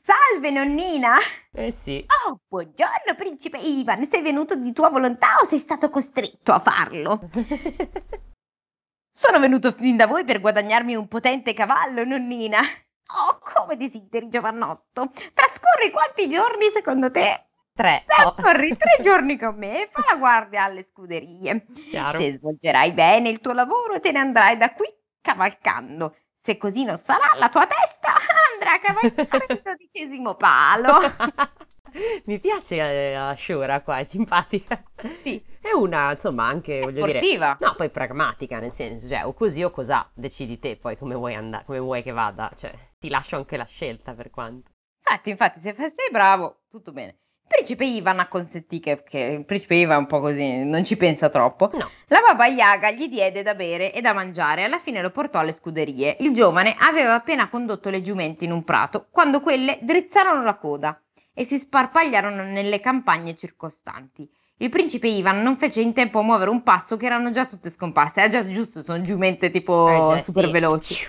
Salve 0.00 0.50
nonnina! 0.50 1.16
eh 1.52 1.70
sì. 1.70 2.02
Oh, 2.24 2.40
buongiorno 2.48 3.14
principe 3.16 3.58
Ivan, 3.58 4.06
sei 4.06 4.22
venuto 4.22 4.54
di 4.54 4.72
tua 4.72 4.88
volontà 4.88 5.36
o 5.42 5.44
sei 5.44 5.58
stato 5.58 5.90
costretto 5.90 6.52
a 6.52 6.60
farlo? 6.60 7.20
Sono 9.14 9.38
venuto 9.40 9.72
fin 9.72 9.96
da 9.96 10.06
voi 10.06 10.24
per 10.24 10.40
guadagnarmi 10.40 10.94
un 10.94 11.06
potente 11.06 11.52
cavallo, 11.52 12.04
nonnina. 12.04 12.60
Oh, 12.60 13.38
come 13.54 13.76
desideri, 13.76 14.28
giovannotto. 14.28 15.10
Trascorri 15.34 15.90
quanti 15.90 16.30
giorni 16.30 16.70
secondo 16.70 17.10
te? 17.10 17.48
Tre. 17.74 18.04
Oh, 18.24 18.34
Trascorri 18.34 18.76
tre 18.76 19.02
giorni 19.02 19.38
con 19.38 19.56
me 19.56 19.84
e 19.84 19.88
fa 19.90 20.04
la 20.10 20.18
guardia 20.18 20.64
alle 20.64 20.84
scuderie. 20.84 21.64
chiaro. 21.90 22.20
Se 22.20 22.34
svolgerai 22.34 22.92
bene 22.92 23.30
il 23.30 23.40
tuo 23.40 23.52
lavoro, 23.52 23.98
te 23.98 24.12
ne 24.12 24.18
andrai 24.18 24.58
da 24.58 24.72
qui 24.74 24.86
cavalcando. 25.20 26.16
Se 26.34 26.58
così 26.58 26.84
non 26.84 26.96
sarà, 26.98 27.30
la 27.38 27.48
tua 27.48 27.66
testa 27.66 28.12
andrà 28.52 28.72
a 28.72 28.80
cavalcare 28.80 29.46
il 29.48 29.60
dodicesimo 29.62 30.34
palo. 30.34 30.98
Mi 32.24 32.40
piace 32.40 32.76
eh, 32.76 33.14
Ashura 33.14 33.80
qua, 33.82 33.98
è 33.98 34.04
simpatica. 34.04 34.82
Sì, 35.20 35.42
È 35.60 35.72
una, 35.72 36.10
insomma, 36.10 36.46
anche, 36.46 36.80
è 36.80 36.82
voglio 36.82 37.04
dire... 37.06 37.18
sportiva. 37.18 37.56
No, 37.60 37.74
poi 37.74 37.90
pragmatica, 37.90 38.58
nel 38.58 38.72
senso, 38.72 39.08
cioè, 39.08 39.24
o 39.26 39.34
così 39.34 39.62
o 39.62 39.70
cos'ha, 39.70 40.10
decidi 40.14 40.58
te 40.58 40.76
poi 40.76 40.96
come 40.96 41.14
vuoi 41.14 41.34
andare, 41.34 41.64
come 41.64 41.78
vuoi 41.78 42.02
che 42.02 42.10
vada, 42.10 42.50
cioè, 42.58 42.72
ti 42.98 43.08
lascio 43.08 43.36
anche 43.36 43.56
la 43.56 43.64
scelta 43.66 44.14
per 44.14 44.30
quanto. 44.30 44.70
Infatti, 45.04 45.30
infatti, 45.30 45.60
se 45.60 45.74
sei 45.74 46.10
bravo, 46.10 46.62
tutto 46.70 46.92
bene. 46.92 47.18
Principe 47.52 47.84
Ivan 47.84 48.18
acconsentì 48.18 48.80
che, 48.80 49.02
che 49.02 49.18
il 49.18 49.44
principe 49.44 49.74
Ivan 49.74 49.96
è 49.96 50.00
un 50.00 50.06
po' 50.06 50.20
così, 50.20 50.64
non 50.64 50.84
ci 50.84 50.96
pensa 50.96 51.28
troppo. 51.28 51.70
No. 51.74 51.90
La 52.06 52.20
Baba 52.26 52.46
Yaga 52.46 52.90
gli 52.90 53.08
diede 53.08 53.42
da 53.42 53.54
bere 53.54 53.92
e 53.92 54.00
da 54.00 54.14
mangiare 54.14 54.62
e 54.62 54.64
alla 54.64 54.78
fine 54.78 55.02
lo 55.02 55.10
portò 55.10 55.38
alle 55.38 55.52
scuderie. 55.52 56.16
Il 56.20 56.32
giovane 56.32 56.74
aveva 56.78 57.14
appena 57.14 57.48
condotto 57.50 57.90
le 57.90 58.00
giumenti 58.00 58.46
in 58.46 58.52
un 58.52 58.64
prato 58.64 59.06
quando 59.10 59.40
quelle 59.40 59.78
drizzarono 59.82 60.42
la 60.42 60.56
coda 60.56 60.98
e 61.34 61.44
si 61.44 61.58
sparpagliarono 61.58 62.42
nelle 62.42 62.80
campagne 62.80 63.36
circostanti. 63.36 64.28
Il 64.56 64.70
principe 64.70 65.08
Ivan 65.08 65.42
non 65.42 65.56
fece 65.56 65.80
in 65.82 65.92
tempo 65.92 66.20
a 66.20 66.22
muovere 66.22 66.50
un 66.50 66.62
passo 66.62 66.96
che 66.96 67.06
erano 67.06 67.30
già 67.32 67.44
tutte 67.46 67.68
scomparse. 67.68 68.22
Ah, 68.22 68.28
già 68.28 68.46
giusto, 68.46 68.82
sono 68.82 69.02
giumente 69.02 69.50
tipo 69.50 69.88
Eh, 69.88 70.16
già, 70.16 70.18
super 70.20 70.46
sì. 70.46 70.50
veloci. 70.50 71.08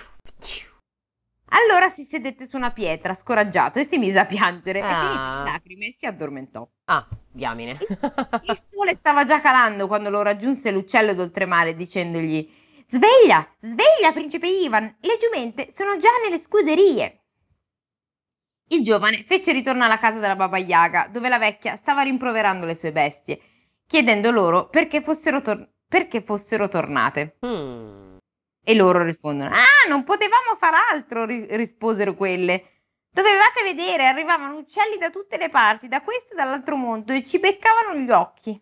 Allora 1.56 1.88
si 1.88 2.04
sedette 2.04 2.48
su 2.48 2.56
una 2.56 2.70
pietra, 2.72 3.14
scoraggiato, 3.14 3.78
e 3.78 3.84
si 3.84 3.96
mise 3.98 4.18
a 4.18 4.26
piangere. 4.26 4.80
E 4.80 4.82
Ah. 4.82 5.00
finite 5.00 5.18
le 5.22 5.44
lacrime 5.52 5.94
si 5.96 6.06
addormentò. 6.06 6.68
Ah, 6.86 7.06
diamine. 7.30 7.78
Il 8.42 8.56
sole 8.56 8.94
stava 8.94 9.24
già 9.24 9.40
calando 9.40 9.86
quando 9.86 10.10
lo 10.10 10.22
raggiunse 10.22 10.70
l'uccello 10.70 11.14
d'oltremare 11.14 11.74
dicendogli 11.76 12.62
Sveglia, 12.86 13.48
sveglia, 13.60 14.12
principe 14.12 14.46
Ivan, 14.46 14.84
le 15.00 15.16
giumente 15.18 15.72
sono 15.72 15.96
già 15.96 16.10
nelle 16.22 16.38
scuderie. 16.38 17.20
Il 18.68 18.82
giovane 18.84 19.24
fece 19.26 19.52
ritorno 19.52 19.84
alla 19.84 19.98
casa 19.98 20.18
della 20.18 20.36
Baba 20.36 20.58
Yaga, 20.58 21.08
dove 21.10 21.28
la 21.28 21.38
vecchia 21.38 21.76
stava 21.76 22.02
rimproverando 22.02 22.66
le 22.66 22.74
sue 22.74 22.92
bestie, 22.92 23.40
chiedendo 23.86 24.30
loro 24.30 24.68
perché 24.68 25.02
fossero, 25.02 25.40
tor- 25.40 25.68
perché 25.88 26.20
fossero 26.22 26.68
tornate. 26.68 27.36
Hmm. 27.44 28.13
E 28.64 28.74
loro 28.74 29.02
rispondono: 29.02 29.54
Ah, 29.54 29.88
non 29.88 30.04
potevamo 30.04 30.56
far 30.58 30.74
altro, 30.92 31.24
ri- 31.24 31.46
risposero 31.56 32.14
quelle. 32.14 32.70
Dovevate 33.10 33.62
vedere, 33.62 34.06
arrivavano 34.06 34.56
uccelli 34.56 34.96
da 34.98 35.10
tutte 35.10 35.36
le 35.36 35.48
parti, 35.50 35.86
da 35.86 36.02
questo 36.02 36.32
e 36.32 36.36
dall'altro 36.36 36.74
mondo, 36.76 37.12
e 37.12 37.22
ci 37.22 37.38
beccavano 37.38 38.00
gli 38.00 38.10
occhi. 38.10 38.60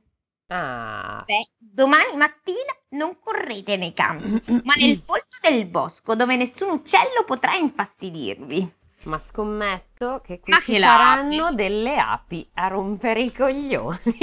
Ah. 0.49 1.23
Beh, 1.25 1.53
domani 1.57 2.17
mattina 2.17 2.77
non 2.91 3.19
correte 3.19 3.77
nei 3.79 3.95
campi, 3.95 4.43
ma 4.65 4.75
nel 4.75 4.99
folto 5.03 5.39
del 5.41 5.67
bosco, 5.67 6.15
dove 6.15 6.37
nessun 6.37 6.71
uccello 6.71 7.25
potrà 7.25 7.55
infastidirvi. 7.55 8.81
Ma 9.05 9.19
scommetto 9.19 10.21
che 10.25 10.39
qui 10.41 10.53
Ma 10.53 10.61
ci 10.61 10.73
che 10.73 10.79
saranno 10.79 11.45
l'api? 11.45 11.55
delle 11.57 11.99
api 11.99 12.51
a 12.55 12.69
rompere 12.69 13.21
i 13.23 13.33
coglioni. 13.33 13.99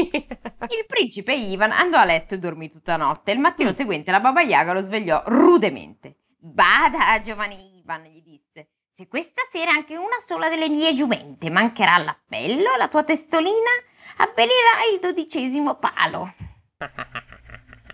Il 0.71 0.86
principe 0.88 1.34
Ivan 1.34 1.71
andò 1.71 1.97
a 1.97 2.05
letto 2.05 2.36
e 2.36 2.39
dormì 2.39 2.69
tutta 2.69 2.95
notte. 2.97 3.32
Il 3.32 3.39
mattino 3.39 3.69
Mm. 3.69 3.73
seguente 3.73 4.11
la 4.11 4.19
Baba 4.21 4.41
Yaga 4.41 4.73
lo 4.73 4.82
svegliò 4.82 5.21
rudemente. 5.25 6.15
Bada, 6.38 7.21
giovane 7.21 7.55
Ivan, 7.55 8.03
gli 8.03 8.21
disse. 8.23 8.69
Se 8.91 9.07
questa 9.07 9.41
sera 9.51 9.71
anche 9.71 9.95
una 9.97 10.19
sola 10.19 10.49
delle 10.49 10.69
mie 10.69 10.93
giumente 10.95 11.49
mancherà 11.49 11.95
all'appello, 11.95 12.75
la 12.77 12.88
tua 12.88 13.03
testolina 13.03 13.69
abbellirà 14.17 14.84
il 14.93 14.99
dodicesimo 15.01 15.75
palo. 15.75 16.34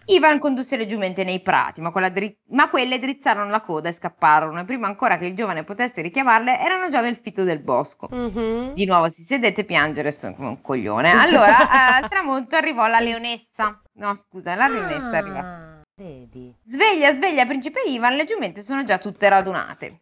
Ivan 0.07 0.39
condusse 0.39 0.77
le 0.77 0.85
giumente 0.85 1.23
nei 1.23 1.39
prati, 1.41 1.81
ma, 1.81 1.91
dri- 2.09 2.37
ma 2.49 2.69
quelle 2.69 2.99
drizzarono 2.99 3.49
la 3.49 3.61
coda 3.61 3.89
e 3.89 3.93
scapparono, 3.93 4.59
e 4.59 4.65
prima 4.65 4.87
ancora 4.87 5.17
che 5.17 5.25
il 5.25 5.35
giovane 5.35 5.63
potesse 5.63 6.01
richiamarle, 6.01 6.59
erano 6.59 6.89
già 6.89 7.01
nel 7.01 7.17
fitto 7.17 7.43
del 7.43 7.59
bosco. 7.59 8.07
Mhm. 8.11 8.73
Di 8.73 8.85
nuovo 8.85 9.09
si 9.09 9.23
sedette 9.23 9.61
a 9.61 9.63
piangere 9.65 10.11
sono 10.11 10.35
come 10.35 10.47
un 10.49 10.61
coglione. 10.61 11.11
Allora, 11.11 11.57
al 11.97 12.07
tramonto 12.07 12.55
arrivò 12.55 12.85
la 12.87 12.99
leonessa. 12.99 13.81
No, 13.93 14.13
scusa, 14.15 14.53
la 14.55 14.67
leonessa 14.67 15.17
arriva. 15.17 15.39
Ah, 15.39 15.81
vedi. 15.95 16.53
Sveglia, 16.63 17.13
sveglia, 17.13 17.45
principe 17.45 17.81
Ivan, 17.87 18.15
le 18.15 18.25
giumente 18.25 18.61
sono 18.61 18.83
già 18.83 18.99
tutte 18.99 19.27
radunate. 19.27 20.01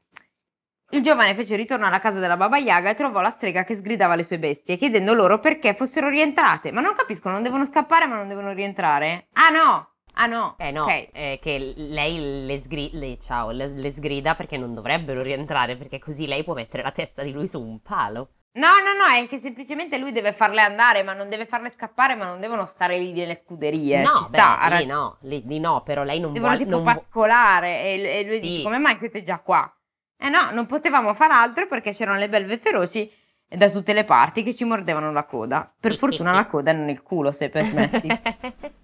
Il 0.89 1.01
giovane 1.01 1.33
fece 1.33 1.55
ritorno 1.55 1.87
alla 1.87 1.99
casa 1.99 2.19
della 2.19 2.37
Baba 2.37 2.57
Yaga 2.57 2.91
e 2.91 2.95
trovò 2.95 3.21
la 3.21 3.31
strega 3.31 3.63
che 3.63 3.75
sgridava 3.75 4.13
le 4.13 4.23
sue 4.23 4.37
bestie, 4.37 4.77
chiedendo 4.77 5.13
loro 5.13 5.39
perché 5.39 5.73
fossero 5.73 6.09
rientrate. 6.09 6.71
Ma 6.71 6.81
non 6.81 6.93
capisco, 6.93 7.29
non 7.29 7.41
devono 7.41 7.65
scappare, 7.65 8.05
ma 8.05 8.15
non 8.15 8.27
devono 8.27 8.51
rientrare? 8.51 9.27
Ah 9.33 9.49
no! 9.49 9.92
Ah 10.15 10.27
no! 10.27 10.55
Eh 10.59 10.71
no, 10.71 10.83
Ok. 10.83 11.11
è 11.11 11.39
che 11.41 11.73
lei 11.75 12.45
le, 12.45 12.57
sgri- 12.59 12.91
le- 12.93 13.17
ciao, 13.19 13.49
le- 13.51 13.67
le 13.69 13.91
sgrida 13.91 14.35
perché 14.35 14.57
non 14.57 14.73
dovrebbero 14.73 15.21
rientrare, 15.21 15.75
perché 15.75 15.99
così 15.99 16.27
lei 16.27 16.43
può 16.43 16.53
mettere 16.53 16.83
la 16.83 16.91
testa 16.91 17.23
di 17.23 17.31
lui 17.31 17.47
su 17.47 17.59
un 17.59 17.81
palo. 17.81 18.29
No, 18.55 18.67
no, 18.83 18.93
no, 18.93 19.11
è 19.11 19.27
che 19.27 19.39
semplicemente 19.39 19.97
lui 19.97 20.11
deve 20.11 20.31
farle 20.31 20.61
andare, 20.61 21.01
ma 21.01 21.13
non 21.13 21.27
deve 21.27 21.47
farle 21.47 21.71
scappare, 21.71 22.13
ma 22.13 22.25
non 22.25 22.39
devono 22.39 22.67
stare 22.67 22.99
lì 22.99 23.11
nelle 23.11 23.33
scuderie. 23.33 24.03
no, 24.03 24.13
Ci 24.15 24.23
sta, 24.25 24.59
beh, 24.69 24.77
lì 24.81 24.85
no, 24.85 25.17
lì, 25.21 25.41
lì 25.47 25.59
no, 25.59 25.81
però 25.81 26.03
lei 26.03 26.19
non 26.19 26.33
Devono 26.33 26.51
vuole... 26.51 26.63
tipo 26.63 26.77
non 26.77 26.93
pascolare 26.93 27.81
e, 27.81 28.19
e 28.19 28.23
lui 28.25 28.39
Sì. 28.39 28.49
dice 28.49 28.61
come 28.63 28.77
mai 28.77 28.95
siete 28.97 29.23
già 29.23 29.39
qua? 29.39 29.71
Eh 30.17 30.29
no, 30.29 30.51
non 30.51 30.67
potevamo 30.67 31.15
far 31.15 31.31
altro 31.31 31.67
perché 31.67 31.91
c'erano 31.93 32.19
le 32.19 32.29
belve 32.29 32.59
feroci 32.59 33.11
da 33.47 33.69
tutte 33.71 33.93
le 33.93 34.03
parti 34.03 34.43
che 34.43 34.53
ci 34.53 34.63
mordevano 34.65 35.11
la 35.11 35.25
coda. 35.25 35.73
Per 35.79 35.95
fortuna 35.95 36.31
la 36.31 36.45
coda 36.45 36.71
non 36.73 36.85
nel 36.85 37.01
culo, 37.01 37.31
se 37.31 37.49
permetti. 37.49 38.07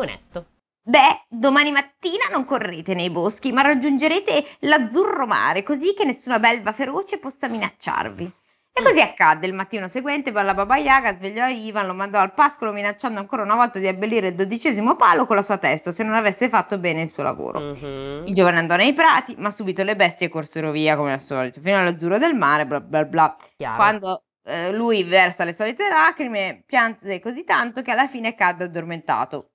Onesto. 0.00 0.46
Beh, 0.88 1.26
domani 1.28 1.70
mattina 1.70 2.24
non 2.32 2.44
correte 2.44 2.94
nei 2.94 3.10
boschi, 3.10 3.52
ma 3.52 3.62
raggiungerete 3.62 4.56
l'azzurro 4.60 5.26
mare, 5.26 5.62
così 5.62 5.92
che 5.92 6.04
nessuna 6.04 6.38
belva 6.38 6.72
feroce 6.72 7.18
possa 7.18 7.46
minacciarvi. 7.48 8.32
E 8.72 8.82
così 8.82 9.00
accadde. 9.00 9.46
Il 9.46 9.54
mattino 9.54 9.88
seguente, 9.88 10.30
la 10.30 10.54
Baba 10.54 10.76
Yaga 10.76 11.14
svegliò 11.14 11.48
Ivan, 11.48 11.86
lo 11.86 11.94
mandò 11.94 12.20
al 12.20 12.32
pascolo 12.32 12.72
minacciando 12.72 13.18
ancora 13.18 13.42
una 13.42 13.56
volta 13.56 13.80
di 13.80 13.88
abbellire 13.88 14.28
il 14.28 14.34
dodicesimo 14.34 14.94
palo 14.94 15.26
con 15.26 15.34
la 15.34 15.42
sua 15.42 15.58
testa 15.58 15.90
se 15.90 16.04
non 16.04 16.14
avesse 16.14 16.48
fatto 16.48 16.78
bene 16.78 17.02
il 17.02 17.12
suo 17.12 17.24
lavoro. 17.24 17.58
Mhm. 17.58 18.22
Il 18.26 18.34
giovane 18.34 18.58
andò 18.58 18.76
nei 18.76 18.94
prati, 18.94 19.34
ma 19.36 19.50
subito 19.50 19.82
le 19.82 19.96
bestie 19.96 20.28
corsero 20.28 20.70
via 20.70 20.96
come 20.96 21.12
al 21.12 21.20
solito, 21.20 21.60
fino 21.60 21.76
all'azzurro 21.76 22.18
del 22.18 22.36
mare, 22.36 22.66
bla 22.66 22.80
bla 22.80 23.04
bla. 23.04 23.36
Chiaro. 23.56 23.76
Quando 23.76 24.22
eh, 24.44 24.72
lui 24.72 25.02
versa 25.02 25.44
le 25.44 25.52
solite 25.52 25.88
lacrime, 25.88 26.62
pianse 26.64 27.20
così 27.20 27.44
tanto 27.44 27.82
che 27.82 27.90
alla 27.90 28.08
fine 28.08 28.34
cadde 28.34 28.64
addormentato. 28.64 29.47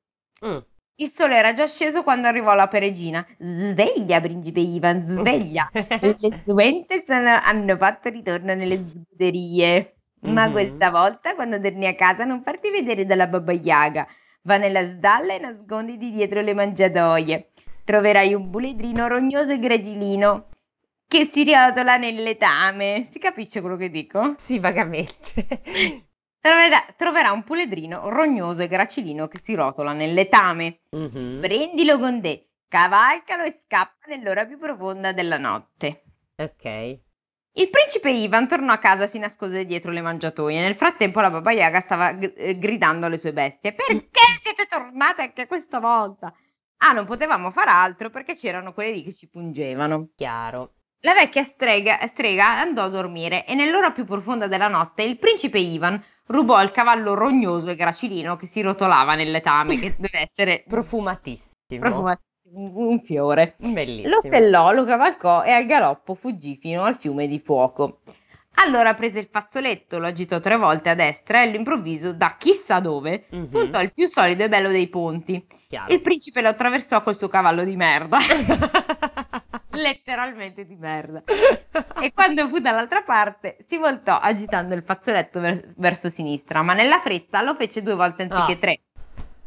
Mm. 0.46 0.58
Il 0.98 1.10
sole 1.10 1.36
era 1.38 1.54
già 1.54 1.68
sceso 1.68 2.04
quando 2.04 2.28
arrivò 2.28 2.54
la 2.54 2.68
peregina. 2.68 3.26
Sveglia, 3.40 4.22
principe 4.22 4.60
Ivan, 4.60 5.16
sveglia! 5.18 5.70
Le 5.74 6.44
sono- 7.06 7.40
hanno 7.44 7.78
fatto 7.78 8.10
ritorno 8.10 8.54
nelle 8.54 8.84
scuderie. 8.94 9.96
Ma 10.26 10.46
Mhm. 10.46 10.52
questa 10.52 10.90
volta, 10.92 11.36
quando 11.36 11.60
torni 11.60 11.88
a 11.88 11.96
casa, 11.96 12.24
non 12.26 12.44
farti 12.44 12.70
vedere 12.70 13.06
dalla 13.06 13.28
Baba 13.28 13.52
Yaga. 13.54 14.08
Va 14.44 14.58
nella 14.58 14.86
stalla 14.98 15.34
e 15.34 15.40
nasconditi 15.40 16.12
dietro 16.12 16.42
le 16.42 16.54
mangiatoie. 16.54 17.50
Troverai 17.84 18.34
un 18.34 18.50
puledrino 18.50 19.08
rognoso 19.08 19.52
e 19.52 19.60
gracilino 19.60 20.48
che 21.08 21.26
si 21.32 21.44
riotola 21.44 21.98
nel 21.98 22.22
letame. 22.24 23.08
Si 23.12 23.20
capisce 23.20 23.60
quello 23.62 23.76
che 23.78 23.90
dico? 23.90 24.34
Sì, 24.38 24.60
vagamente. 24.60 25.62
Troverà, 26.98 27.32
un 27.32 27.44
puledrino 27.44 28.10
rognoso 28.10 28.64
e 28.64 28.68
gracilino 28.68 29.30
che 29.30 29.40
si 29.42 29.56
rotola 29.56 29.94
nel 29.94 30.14
letame. 30.14 30.82
Mhm. 30.90 31.40
Prendilo 31.40 31.98
con 31.98 32.22
te, 32.22 32.50
cavalcalo 32.68 33.44
e 33.44 33.62
scappa 33.64 34.08
nell'ora 34.08 34.46
più 34.46 34.58
profonda 34.58 35.14
della 35.14 35.38
notte. 35.38 36.04
Ok. 36.36 37.00
Il 37.56 37.70
principe 37.70 38.10
Ivan 38.10 38.50
tornò 38.50 38.74
a 38.74 38.78
casa 38.78 39.06
e 39.06 39.08
si 39.08 39.20
nascose 39.20 39.64
dietro 39.64 39.92
le 39.92 40.02
mangiatoie. 40.02 40.60
Nel 40.60 40.76
frattempo 40.76 41.22
la 41.22 41.30
Baba 41.30 41.54
Yaga 41.54 41.80
stava 41.80 42.12
gr- 42.12 42.34
eh, 42.36 42.58
gridando 42.58 43.06
alle 43.06 43.20
sue 43.20 43.32
bestie. 43.32 43.74
Perché 43.74 44.20
siete 44.42 44.66
tornate 44.66 45.22
anche 45.22 45.48
questa 45.48 45.80
volta? 45.80 46.34
Ah, 46.80 46.92
non 46.92 47.06
potevamo 47.06 47.52
far 47.52 47.70
altro 47.70 48.10
perché 48.10 48.36
c'erano 48.36 48.74
quelli 48.74 48.96
lì 48.96 49.04
che 49.04 49.14
ci 49.14 49.30
pungevano. 49.30 50.10
Chiaro. 50.14 50.74
La 51.06 51.14
vecchia 51.14 51.44
strega, 51.44 52.06
strega 52.08 52.60
andò 52.60 52.84
a 52.84 52.90
dormire 52.90 53.46
e 53.46 53.56
nell'ora 53.56 53.92
più 53.92 54.04
profonda 54.04 54.48
della 54.48 54.68
notte 54.68 55.04
il 55.04 55.18
principe 55.18 55.60
Ivan 55.60 56.02
rubò 56.28 56.62
il 56.62 56.72
cavallo 56.72 57.14
rognoso 57.14 57.70
e 57.70 57.76
gracilino 57.76 58.36
che 58.36 58.46
si 58.46 58.62
rotolava 58.62 59.16
nel 59.16 59.32
letame, 59.32 59.78
che 59.80 59.96
deve 59.98 60.28
essere 60.30 60.64
Profumatissimo. 60.68 61.54
profumatissimo, 61.80 62.72
un 62.76 63.00
fiore. 63.02 63.56
Bellissimo. 63.58 64.10
Lo 64.16 64.22
sellò, 64.22 64.72
lo 64.72 64.86
cavalcò 64.86 65.44
e 65.44 65.52
al 65.52 65.66
galoppo 65.66 66.16
fuggì 66.16 66.58
fino 66.62 66.84
al 66.84 66.98
fiume 66.98 67.28
di 67.28 67.40
fuoco. 67.40 68.00
Allora 68.58 68.94
prese 68.94 69.18
il 69.20 69.28
fazzoletto, 69.32 69.98
lo 69.98 70.06
agitò 70.06 70.40
tre 70.40 70.58
volte 70.58 70.90
a 70.90 70.94
destra 70.96 71.40
e 71.42 71.48
all'improvviso, 71.48 72.14
da 72.14 72.36
chissà 72.38 72.80
dove, 72.80 73.26
Mhm, 73.30 73.46
spuntò 73.46 73.82
il 73.82 73.92
più 73.92 74.08
solido 74.08 74.44
e 74.44 74.50
bello 74.50 74.70
dei 74.70 74.88
ponti. 74.90 75.44
chiaro. 75.68 75.92
Il 75.92 76.02
principe 76.02 76.42
lo 76.42 76.50
attraversò 76.50 77.02
col 77.02 77.18
suo 77.18 77.28
cavallo 77.30 77.64
di 77.64 77.76
merda. 77.76 78.20
Letteralmente 79.82 80.66
di 80.66 80.76
merda. 80.76 81.24
E 81.26 82.14
quando 82.14 82.48
fu 82.48 82.60
dall'altra 82.60 83.02
parte, 83.02 83.58
si 83.68 83.78
voltò 83.78 84.18
agitando 84.20 84.76
il 84.76 84.84
fazzoletto 84.84 85.40
ver- 85.40 85.74
verso 85.78 86.10
sinistra, 86.10 86.62
ma 86.62 86.74
nella 86.74 87.00
fretta 87.00 87.42
lo 87.42 87.56
fece 87.56 87.82
due 87.82 87.96
volte 87.96 88.24
anziché 88.24 88.54
Ah. 88.54 88.58
tre. 88.58 88.80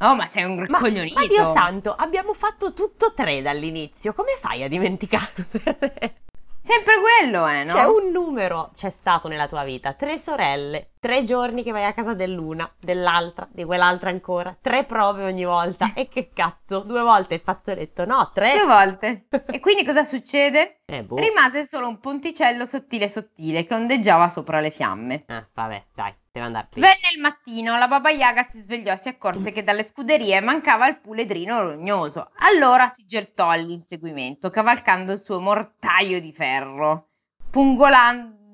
Oh, 0.00 0.14
ma 0.14 0.26
sei 0.26 0.44
un 0.44 0.56
Ma, 0.56 0.66
raccoglionito. 0.66 1.18
ma 1.18 1.26
Dio 1.26 1.44
santo, 1.44 1.94
abbiamo 1.94 2.34
fatto 2.34 2.72
tutto 2.74 3.14
tre 3.14 3.40
dall'inizio. 3.40 4.12
Come 4.12 4.36
fai 4.38 4.62
a 4.62 4.68
dimenticarlo? 4.68 5.44
Sempre 6.60 6.94
quello, 7.00 7.46
eh, 7.46 7.62
no? 7.64 7.72
C'è 7.72 7.84
un 7.84 8.10
numero, 8.10 8.72
c'è 8.74 8.90
stato 8.90 9.28
nella 9.28 9.46
tua 9.46 9.62
vita, 9.64 9.92
tre 9.94 10.18
sorelle, 10.18 10.90
tre 11.06 11.22
giorni 11.22 11.62
che 11.62 11.70
vai 11.70 11.84
a 11.84 11.92
casa 11.92 12.14
dell'una, 12.14 12.68
dell'altra, 12.80 13.46
di 13.52 13.62
quell'altra 13.62 14.10
ancora, 14.10 14.56
tre 14.60 14.82
prove 14.82 15.22
ogni 15.22 15.44
volta. 15.44 15.92
E 15.94 16.08
che 16.08 16.30
cazzo, 16.34 16.80
due 16.80 17.00
volte 17.00 17.34
il 17.34 17.40
fazzoletto? 17.40 18.04
No, 18.04 18.32
tre. 18.34 18.54
Due 18.54 18.66
volte. 18.66 19.26
E 19.46 19.60
quindi 19.60 19.84
cosa 19.84 20.02
succede? 20.04 20.80
Eh, 20.84 21.04
boh. 21.04 21.16
Rimase 21.16 21.64
solo 21.64 21.86
un 21.86 22.00
ponticello 22.00 22.66
sottile 22.66 23.08
sottile 23.08 23.64
che 23.64 23.74
ondeggiava 23.74 24.28
sopra 24.28 24.58
le 24.58 24.70
fiamme. 24.70 25.24
Eh, 25.26 25.46
vabbè, 25.54 25.84
dai, 25.94 26.12
deve 26.32 26.46
andare 26.46 26.66
prima. 26.68 26.88
Venne 26.88 27.14
il 27.14 27.20
mattino, 27.20 27.78
la 27.78 27.86
baba 27.86 28.10
Yaga 28.10 28.42
si 28.42 28.60
svegliò 28.60 28.92
e 28.92 28.96
si 28.96 29.08
accorse 29.08 29.52
che 29.52 29.62
dalle 29.62 29.84
scuderie 29.84 30.40
mancava 30.40 30.88
il 30.88 30.98
puledrino 30.98 31.62
rognoso. 31.62 32.30
Allora 32.38 32.88
si 32.88 33.06
gettò 33.06 33.48
all'inseguimento, 33.48 34.50
cavalcando 34.50 35.12
il 35.12 35.22
suo 35.22 35.40
mortaio 35.40 36.20
di 36.20 36.32
ferro, 36.32 37.10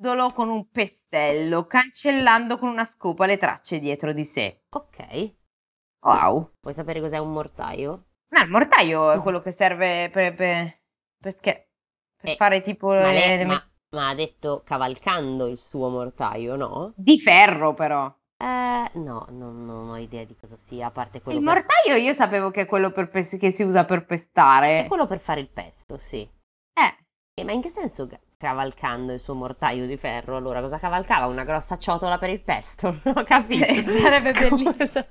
pungolandolo 0.03 0.33
con 0.33 0.49
un 0.49 0.69
pestello, 0.69 1.67
cancellando 1.67 2.59
con 2.59 2.69
una 2.69 2.85
scopa 2.85 3.27
le 3.27 3.39
tracce 3.39 3.79
dietro 3.79 4.13
di 4.13 4.25
sé. 4.25 4.63
Ok, 4.71 5.35
Wow. 6.05 6.51
vuoi 6.61 6.75
sapere 6.75 7.01
cos'è 7.01 7.19
un 7.19 7.33
mortaio? 7.33 8.07
No, 8.31 8.43
il 8.43 8.51
mortaio 8.51 9.13
è 9.13 9.21
quello 9.21 9.41
che 9.41 9.53
serve 9.53 10.11
per, 10.11 10.35
per- 10.35 10.81
per 11.21 11.33
sche- 11.33 11.69
per 12.21 12.31
Eh, 12.31 12.37
fare 12.37 12.61
tipo 12.61 12.89
Ma, 12.93 13.13
le- 13.13 13.37
le- 13.37 13.45
ma- 13.45 13.71
ma 13.95 14.09
ha 14.09 14.15
detto 14.15 14.63
cavalcando 14.65 15.47
il 15.47 15.59
suo 15.59 15.89
mortaio, 15.89 16.57
no? 16.57 16.93
di 16.97 17.19
ferro 17.21 17.75
però. 17.75 18.13
Eh, 18.43 18.91
no, 18.95 19.27
non, 19.31 19.65
non 19.65 19.91
ho 19.91 19.97
idea 19.99 20.25
di 20.25 20.35
cosa 20.35 20.57
sia, 20.57 20.87
a 20.87 20.91
parte 20.91 21.21
quello 21.23 21.39
Il 21.39 21.45
mortaio 21.45 21.95
io 21.95 22.13
sapevo 22.13 22.51
che 22.51 22.63
è 22.63 22.67
quello 22.67 22.91
per 22.91 23.09
pes- 23.09 23.37
che 23.39 23.53
si 23.53 23.63
usa 23.63 23.85
per 23.85 24.05
pestare. 24.05 24.85
È 24.85 24.89
quello 24.89 25.07
per 25.07 25.21
fare 25.21 25.39
il 25.41 25.49
pesto, 25.51 25.97
sì. 25.99 26.21
Eh, 26.75 26.97
Eh, 27.35 27.45
ma 27.45 27.53
in 27.53 27.61
che 27.63 27.71
senso 27.71 28.07
cavalcando 28.43 29.13
il 29.13 29.21
suo 29.21 29.35
mortaio 29.35 29.87
di 29.87 29.97
ferro? 29.97 30.37
Allora, 30.37 30.61
cosa 30.61 30.79
cavalcava? 30.79 31.27
Una 31.27 31.45
grossa 31.45 31.79
ciotola 31.79 32.19
per 32.19 32.31
il 32.31 32.43
pesto? 32.43 33.01
Ho 33.15 33.23
capito. 33.23 33.65
Eh, 33.65 33.83
sarebbe 33.83 34.35
Scusa. 34.35 35.07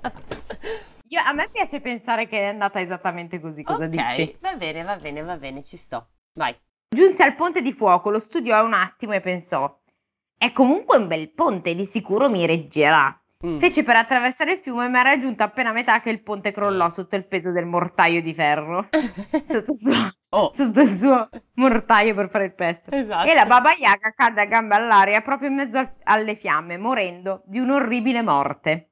io- 1.08 1.22
a 1.26 1.34
me 1.34 1.48
piace 1.52 1.80
pensare 1.80 2.28
che 2.28 2.40
è 2.40 2.46
andata 2.48 2.82
esattamente 2.82 3.40
così, 3.40 3.64
cosa 3.64 3.86
ok, 3.86 3.90
dici? 3.90 4.38
va 4.42 4.56
bene, 4.56 4.84
va 4.84 4.98
bene, 4.98 5.22
va 5.22 5.38
bene, 5.38 5.64
ci 5.64 5.78
sto. 5.78 6.10
Vai. 6.34 6.54
Giunse 6.94 7.24
al 7.24 7.36
ponte 7.36 7.62
di 7.62 7.72
fuoco, 7.72 8.10
lo 8.10 8.20
studiò 8.20 8.64
un 8.66 8.74
attimo 8.74 9.14
e 9.14 9.22
pensò: 9.22 9.80
È 10.38 10.52
comunque 10.52 10.98
un 10.98 11.08
bel 11.08 11.32
ponte, 11.32 11.74
di 11.74 11.86
sicuro 11.86 12.30
mi 12.30 12.46
reggerà. 12.46 13.16
Mm. 13.46 13.60
Fece 13.60 13.84
per 13.84 13.96
attraversare 13.96 14.52
il 14.54 14.58
fiume, 14.60 14.88
ma 14.90 15.00
era 15.00 15.18
giunto 15.18 15.42
appena 15.44 15.70
a 15.70 15.74
metà 15.74 16.00
che 16.02 16.10
il 16.12 16.22
ponte 16.22 16.52
crollò 16.52 16.90
sotto 16.90 17.16
il 17.16 17.26
peso 17.26 17.52
del 17.52 17.66
mortaio 17.66 18.22
di 18.22 18.34
ferro. 18.36 18.88
Sotto, 19.48 19.74
suo- 19.74 20.12
oh, 20.32 20.52
sotto 20.54 20.82
il 20.82 20.90
suo 20.90 21.30
mortaio 21.56 22.14
per 22.16 22.30
fare 22.30 22.46
il 22.46 22.54
pesto. 22.54 22.90
esatto. 22.92 23.30
E 23.30 23.34
la 23.34 23.46
Baba 23.46 23.74
Yaga 23.74 24.12
cadde 24.14 24.42
a 24.42 24.46
gambe 24.46 24.76
all'aria 24.76 25.22
proprio 25.22 25.50
in 25.50 25.56
mezzo 25.56 25.78
al- 25.80 25.96
alle 26.04 26.36
fiamme, 26.36 26.78
morendo 26.78 27.42
di 27.46 27.60
un'orribile 27.60 28.22
morte. 28.22 28.92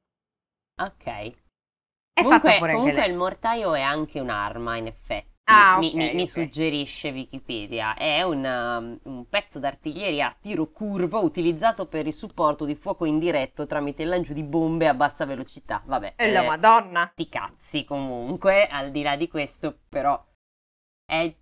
Ok. 0.78 1.04
È 1.06 2.22
comunque, 2.22 2.50
fatta 2.50 2.58
pure 2.60 2.74
comunque 2.74 3.06
il 3.06 3.16
mortaio 3.16 3.74
è 3.74 3.82
anche 3.82 4.20
un'arma, 4.20 4.78
in 4.78 4.88
effetti. 4.88 5.28
Ah, 5.46 5.78
mi, 5.80 5.88
ok, 5.88 5.96
mi- 5.96 6.14
mi 6.14 6.22
ok. 6.24 6.30
suggerisce 6.30 7.10
Wikipedia. 7.10 7.96
È 7.96 8.22
una- 8.22 8.78
un 8.78 9.28
pezzo 9.28 9.58
d'artiglieria 9.60 10.28
a 10.28 10.38
tiro 10.40 10.72
curvo 10.72 11.24
utilizzato 11.24 11.88
per 11.88 12.06
il 12.06 12.14
supporto 12.14 12.66
di 12.66 12.76
fuoco 12.76 13.06
indiretto 13.06 13.66
tramite 13.66 14.04
il 14.04 14.10
lancio 14.10 14.34
di 14.34 14.44
bombe 14.44 14.88
a 14.88 14.94
bassa 14.94 15.26
velocità. 15.26 15.82
Vabbè. 15.86 16.14
E 16.18 16.32
la 16.32 16.42
eh, 16.42 16.46
Madonna. 16.46 17.14
sti 17.14 17.30
cazzi 17.30 17.84
comunque, 17.86 18.68
al 18.68 18.92
di 18.92 19.02
là 19.02 19.16
di 19.16 19.28
questo, 19.28 19.80
però 19.90 20.24
è 21.10 21.34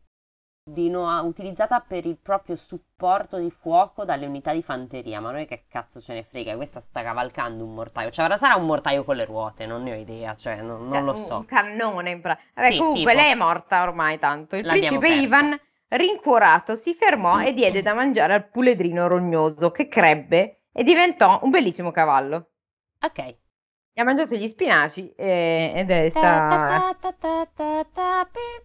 di 0.70 0.90
no- 0.90 1.22
utilizzata 1.24 1.80
per 1.80 2.06
il 2.06 2.18
proprio 2.18 2.56
supporto 2.58 3.38
di 3.38 3.50
fuoco 3.52 4.04
dalle 4.04 4.26
unità 4.26 4.52
di 4.54 4.62
fanteria, 4.62 5.22
ma 5.22 5.32
noi 5.32 5.46
che 5.46 5.66
cazzo 5.70 6.02
ce 6.02 6.14
ne 6.14 6.24
frega, 6.24 6.56
questa 6.56 6.80
sta 6.82 7.04
cavalcando 7.04 7.64
un 7.64 7.74
mortaio, 7.74 8.10
cioè 8.12 8.26
ora 8.26 8.36
sarà 8.38 8.56
un 8.56 8.66
mortaio 8.66 9.04
con 9.06 9.16
le 9.16 9.24
ruote, 9.26 9.66
non 9.66 9.84
ne 9.84 9.94
ho 9.94 9.96
idea, 9.96 10.36
cioè 10.36 10.62
non, 10.62 10.82
non 10.82 10.90
Cioè, 10.90 11.02
lo 11.02 11.12
un- 11.12 11.26
so. 11.26 11.36
Un 11.38 11.46
cannone 11.46 12.10
in 12.12 12.22
pratica. 12.22 12.50
Vabbè, 12.56 12.72
Sì, 12.72 12.78
comunque 12.78 13.12
tipo. 13.12 13.24
lei 13.24 13.32
è 13.32 13.36
morta 13.36 13.84
ormai 13.84 14.20
tanto. 14.20 14.56
Il 14.58 14.66
L'abbiamo 14.66 15.00
principe 15.00 15.08
persa. 15.08 15.22
Ivan, 15.24 15.60
rincuorato, 15.90 16.76
si 16.76 16.94
fermò 16.94 17.40
e 17.42 17.54
diede 17.54 17.82
da 17.82 17.94
mangiare 17.96 18.34
al 18.34 18.50
puledrino 18.50 19.08
rognoso 19.08 19.72
che 19.72 19.88
crebbe 19.88 20.64
e 20.74 20.84
diventò 20.84 21.40
un 21.44 21.50
bellissimo 21.50 21.92
cavallo. 21.92 22.52
Ok. 23.06 23.38
Ha 24.00 24.04
mangiato 24.04 24.36
gli 24.36 24.48
spinaci 24.48 25.12
e- 25.16 25.72
ed 25.76 25.90
è 25.90 26.10
sta... 26.10 26.94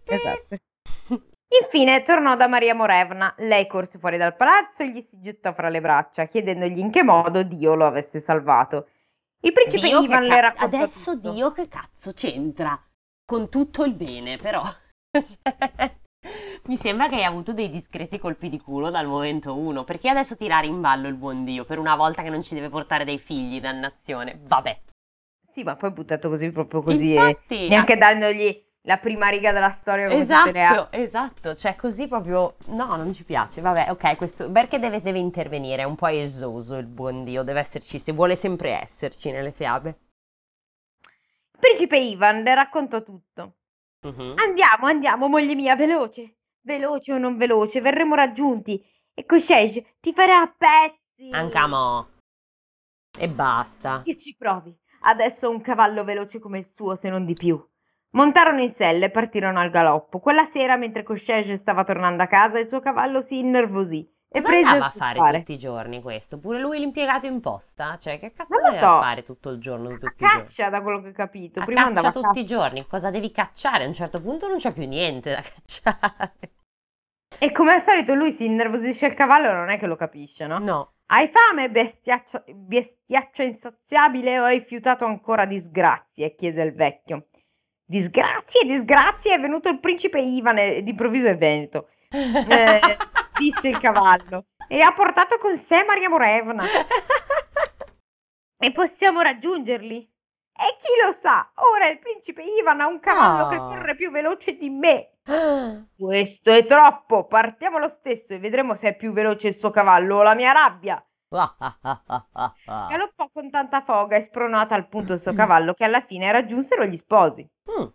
Esatto. 0.05 0.55
Infine 1.61 2.01
tornò 2.01 2.35
da 2.35 2.47
Maria 2.47 2.73
Morevna. 2.73 3.33
Lei 3.37 3.67
corse 3.67 3.99
fuori 3.99 4.17
dal 4.17 4.35
palazzo 4.35 4.83
e 4.83 4.89
gli 4.89 5.01
si 5.01 5.19
gettò 5.19 5.53
fra 5.53 5.69
le 5.69 5.81
braccia, 5.81 6.25
chiedendogli 6.25 6.79
in 6.79 6.89
che 6.89 7.03
modo 7.03 7.43
Dio 7.43 7.75
lo 7.75 7.85
avesse 7.85 8.19
salvato. 8.19 8.87
Il 9.41 9.51
principe 9.51 9.87
Dio 9.87 10.01
Ivan 10.01 10.27
ca- 10.27 10.33
le 10.33 10.41
raccontò 10.41 10.77
Adesso 10.77 11.13
tutto. 11.13 11.31
Dio 11.31 11.51
che 11.51 11.67
cazzo 11.67 12.13
c'entra? 12.13 12.81
Con 13.25 13.49
tutto 13.49 13.83
il 13.83 13.93
bene, 13.93 14.37
però. 14.37 14.63
Cioè, 15.13 15.95
Mi 16.63 16.77
sembra 16.77 17.09
che 17.09 17.15
hai 17.15 17.25
avuto 17.25 17.53
dei 17.53 17.69
discreti 17.69 18.17
colpi 18.17 18.49
di 18.49 18.59
culo 18.59 18.89
dal 18.89 19.05
momento 19.05 19.55
uno. 19.55 19.83
Perché 19.83 20.09
adesso 20.09 20.35
tirare 20.35 20.65
in 20.65 20.79
ballo 20.81 21.07
il 21.07 21.15
buon 21.15 21.43
Dio 21.43 21.65
per 21.65 21.77
una 21.77 21.95
volta 21.95 22.23
che 22.23 22.29
non 22.29 22.41
ci 22.41 22.55
deve 22.55 22.69
portare 22.69 23.03
dei 23.03 23.19
figli, 23.19 23.59
dannazione? 23.59 24.39
Vabbè. 24.41 24.81
Sì, 25.47 25.63
ma 25.63 25.75
poi 25.75 25.91
buttato 25.91 26.29
così, 26.29 26.51
proprio 26.51 26.81
così, 26.81 27.13
e 27.13 27.19
Infatti, 27.19 27.67
neanche 27.67 27.97
dandogli 27.97 28.59
la 28.85 28.97
prima 28.97 29.29
riga 29.29 29.51
della 29.51 29.71
storia 29.71 30.09
come 30.09 30.25
tutte 30.25 30.51
le 30.51 30.61
altre. 30.61 30.61
Esatto, 30.61 30.91
esatto, 30.91 31.55
cioè 31.55 31.75
così 31.75 32.07
proprio, 32.07 32.55
no, 32.67 32.95
non 32.95 33.13
ci 33.13 33.23
piace, 33.23 33.61
vabbè, 33.61 33.91
ok, 33.91 34.15
questo, 34.17 34.51
perché 34.51 34.79
deve, 34.79 35.01
deve 35.01 35.19
intervenire, 35.19 35.83
è 35.83 35.85
un 35.85 35.95
po' 35.95 36.07
esoso 36.07 36.77
il 36.77 36.85
buon 36.85 37.23
Dio, 37.23 37.43
deve 37.43 37.59
esserci, 37.59 37.99
se 37.99 38.11
vuole 38.11 38.35
sempre 38.35 38.81
esserci 38.81 39.31
nelle 39.31 39.51
fiabe. 39.51 39.99
Il 41.53 41.59
principe 41.59 41.97
Ivan 41.97 42.43
le 42.43 42.55
raccontò 42.55 43.01
tutto. 43.03 43.55
Mhm. 44.01 44.33
Andiamo, 44.37 44.87
andiamo, 44.87 45.29
moglie 45.29 45.55
mia, 45.55 45.75
veloce. 45.75 46.39
Veloce 46.61 47.13
o 47.13 47.17
non 47.17 47.37
veloce, 47.37 47.79
verremo 47.79 48.15
raggiunti. 48.15 48.83
E 49.13 49.25
Koshesh 49.25 49.81
ti 50.01 50.11
farà 50.13 50.41
a 50.41 50.53
pezzi. 50.57 51.29
Ancamo. 51.31 52.09
E 53.17 53.29
basta. 53.29 54.01
Che 54.03 54.17
ci 54.17 54.35
provi. 54.37 54.77
Adesso 55.01 55.47
ho 55.47 55.51
un 55.51 55.61
cavallo 55.61 56.03
veloce 56.03 56.39
come 56.39 56.57
il 56.57 56.65
suo, 56.65 56.95
se 56.95 57.09
non 57.09 57.25
di 57.25 57.33
più. 57.33 57.63
Montarono 58.15 58.61
in 58.61 58.69
selle 58.69 59.05
e 59.05 59.09
partirono 59.11 59.59
al 59.59 59.69
galoppo. 59.69 60.19
Quella 60.19 60.45
sera, 60.45 60.77
mentre 60.77 61.03
Koshesh 61.03 61.53
stava 61.53 61.83
tornando 61.83 62.21
a 62.23 62.27
casa, 62.27 62.59
il 62.59 62.67
suo 62.67 62.79
cavallo 62.79 63.21
si 63.21 63.39
innervosì 63.39 64.07
e 64.35 64.41
Cosa 64.41 64.51
prese 64.51 64.65
andava 64.67 64.85
a 64.85 64.87
a 64.87 64.91
fare 64.91 65.13
sbuffare. 65.15 65.37
tutti 65.39 65.53
i 65.53 65.57
giorni 65.57 66.01
questo? 66.01 66.37
Pure 66.39 66.59
lui 66.59 66.79
l'impiegato 66.79 67.25
in 67.25 67.39
posta? 67.41 67.97
Cioè, 67.97 68.19
che 68.19 68.31
cazzo 68.33 68.53
Non 68.53 68.61
lo 68.63 68.69
deve 68.69 68.79
so. 68.79 68.99
fare 68.99 69.23
tutto 69.23 69.49
il 69.49 69.59
giorno, 69.59 69.89
tutti 69.89 70.05
A 70.05 70.11
i 70.11 70.15
giorni? 70.17 70.41
caccia, 70.41 70.69
da 70.69 70.81
quello 70.81 71.01
che 71.01 71.09
ho 71.09 71.13
capito. 71.13 71.59
A 71.59 71.65
Prima 71.65 71.81
caccia 71.81 71.87
andava 71.89 72.07
a 72.09 72.11
tutti 72.11 72.25
caccia. 72.27 72.39
i 72.39 72.45
giorni, 72.45 72.87
cosa 72.87 73.09
devi 73.09 73.31
cacciare? 73.31 73.83
A 73.83 73.87
un 73.87 73.93
certo 73.93 74.21
punto 74.21 74.47
non 74.47 74.57
c'è 74.57 74.71
più 74.73 74.85
niente 74.87 75.31
da 75.31 75.41
cacciare. 75.53 76.33
E 77.39 77.51
come 77.51 77.73
al 77.73 77.81
solito 77.81 78.13
lui 78.13 78.31
si 78.31 78.45
innervosisce 78.45 79.07
il 79.07 79.15
cavallo 79.15 79.51
non 79.51 79.69
è 79.69 79.77
che 79.79 79.87
lo 79.87 79.95
capisce, 79.95 80.45
no? 80.45 80.59
No. 80.59 80.93
Hai 81.07 81.27
fame, 81.27 81.69
bestiaccio, 81.69 82.43
bestiaccio 82.55 83.41
insaziabile, 83.41 84.39
o 84.39 84.43
hai 84.43 84.61
fiutato 84.61 85.05
ancora 85.05 85.45
disgrazie? 85.45 86.35
chiese 86.35 86.61
il 86.61 86.73
vecchio. 86.73 87.27
Disgrazie, 87.85 88.65
disgrazie, 88.65 89.33
è 89.35 89.39
venuto 89.39 89.69
il 89.69 89.79
principe 89.79 90.19
Ivan 90.19 90.57
e 90.57 90.81
d'improvviso 90.83 91.27
è 91.27 91.37
venuto, 91.37 91.89
eh, 92.09 92.79
disse 93.37 93.67
il 93.67 93.77
cavallo, 93.77 94.45
e 94.67 94.81
ha 94.81 94.93
portato 94.93 95.37
con 95.37 95.55
sé 95.55 95.83
Maria 95.85 96.09
Morevna. 96.09 96.65
E 98.57 98.71
possiamo 98.71 99.21
raggiungerli? 99.21 99.97
E 100.55 100.77
chi 100.79 101.05
lo 101.05 101.11
sa, 101.11 101.51
ora 101.55 101.87
il 101.89 101.99
principe 101.99 102.43
Ivan 102.43 102.79
ha 102.79 102.87
un 102.87 102.99
cavallo 102.99 103.47
che 103.49 103.57
Oh. 103.57 103.65
corre 103.67 103.95
più 103.95 104.11
veloce 104.11 104.55
di 104.55 104.69
me. 104.69 105.09
Questo 105.95 106.51
è 106.51 106.65
troppo, 106.65 107.25
partiamo 107.27 107.77
lo 107.79 107.87
stesso 107.89 108.33
e 108.33 108.39
vedremo 108.39 108.75
se 108.75 108.89
è 108.89 108.95
più 108.95 109.11
veloce 109.11 109.49
il 109.49 109.55
suo 109.57 109.71
cavallo 109.71 110.17
o 110.17 110.21
la 110.23 110.35
mia 110.35 110.51
rabbia. 110.51 111.03
Galoppò 112.89 113.29
con 113.33 113.49
tanta 113.49 113.81
foga 113.81 114.17
e 114.17 114.21
spronata 114.21 114.75
al 114.75 114.87
punto 114.87 115.13
il 115.13 115.19
suo 115.19 115.33
cavallo 115.33 115.73
che 115.73 115.83
alla 115.83 116.01
fine 116.01 116.31
raggiunsero 116.31 116.85
gli 116.85 116.97
sposi. 116.97 117.49
Mm. 117.71 117.87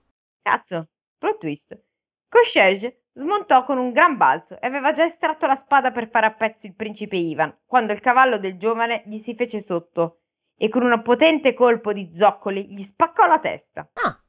Cazzo, 0.43 0.89
plot 1.16 1.39
twist. 1.39 1.80
Koshej 2.28 2.95
smontò 3.12 3.64
con 3.64 3.78
un 3.78 3.93
gran 3.93 4.16
balzo 4.16 4.61
e 4.61 4.66
aveva 4.66 4.93
già 4.93 5.05
estratto 5.05 5.47
la 5.47 5.57
spada 5.57 5.93
per 5.93 6.09
fare 6.09 6.26
a 6.26 6.34
pezzi 6.34 6.66
il 6.66 6.74
principe 6.74 7.16
Ivan, 7.16 7.57
quando 7.64 7.93
il 7.93 8.01
cavallo 8.01 8.39
del 8.39 8.59
giovane 8.59 9.03
gli 9.07 9.18
si 9.18 9.34
fece 9.34 9.61
sotto 9.61 10.20
e 10.57 10.68
con 10.68 10.82
un 10.84 11.03
potente 11.03 11.55
colpo 11.55 11.93
di 11.93 12.11
zoccoli 12.12 12.72
gli 12.72 12.82
spaccò 12.82 13.26
la 13.26 13.39
testa. 13.39 13.89
Ah, 13.95 14.20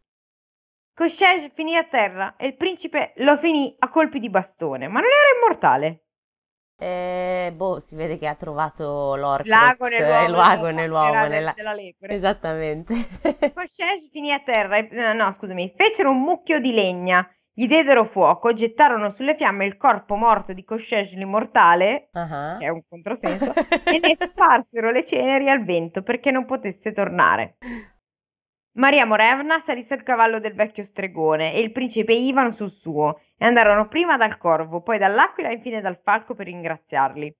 Koshej 0.94 1.52
finì 1.54 1.78
a 1.78 1.86
terra 1.86 2.36
e 2.36 2.48
il 2.48 2.58
principe 2.58 3.14
lo 3.18 3.38
finì 3.38 3.74
a 3.80 3.90
colpi 3.90 4.20
di 4.20 4.30
bastone, 4.30 4.90
ma 4.90 5.00
non 5.00 5.10
era 5.10 5.38
immortale. 5.38 6.09
Eh, 6.80 7.52
boh, 7.54 7.80
si 7.80 7.96
vede 7.96 8.18
che 8.18 8.26
ha 8.28 8.36
trovato 8.36 9.16
l'Orcrux, 9.16 9.48
Lago 9.50 9.86
eh, 9.88 10.00
nell'uomo, 10.00 10.24
il 10.26 10.32
lago 10.32 10.70
nell'uomo, 10.70 11.28
nella- 11.28 11.54
della 11.56 11.74
lepre. 11.74 12.14
Esattamente. 12.16 12.94
Koshej 13.54 14.10
finì 14.12 14.32
a 14.32 14.40
terra 14.40 14.78
e, 14.78 14.88
eh, 14.92 15.14
no, 15.14 15.32
scusami, 15.32 15.74
fecero 15.76 16.12
un 16.12 16.22
mucchio 16.22 16.60
di 16.60 16.72
legna, 16.72 17.28
gli 17.52 17.68
diedero 17.68 18.06
fuoco, 18.06 18.54
gettarono 18.54 19.10
sulle 19.10 19.36
fiamme 19.36 19.66
il 19.66 19.76
corpo 19.76 20.16
morto 20.16 20.54
di 20.54 20.64
Koshej 20.64 21.16
l'immortale, 21.16 22.08
Ah. 22.14 22.56
che 22.58 22.66
è 22.66 22.70
un 22.70 22.82
controsenso, 22.88 23.54
e 23.84 24.00
ne 24.00 24.16
sparsero 24.16 24.92
le 24.92 25.04
ceneri 25.06 25.50
al 25.50 25.66
vento 25.66 26.02
perché 26.02 26.32
non 26.32 26.46
potesse 26.46 26.94
tornare. 26.94 27.58
Maria 28.78 29.06
Morevna 29.06 29.60
salì 29.60 29.84
sul 29.84 30.04
cavallo 30.04 30.40
del 30.40 30.54
vecchio 30.54 30.84
stregone 30.84 31.54
e 31.54 31.60
il 31.60 31.72
principe 31.74 32.14
Ivan 32.14 32.54
sul 32.54 32.72
suo 32.72 33.20
e 33.42 33.46
andarono 33.46 33.88
prima 33.88 34.18
dal 34.18 34.38
corvo, 34.38 34.82
poi 34.82 34.98
dall'aquila 34.98 35.48
e 35.50 35.54
infine 35.54 35.80
dal 35.80 35.98
falco 36.04 36.36
per 36.36 36.48
ringraziarli. 36.48 37.34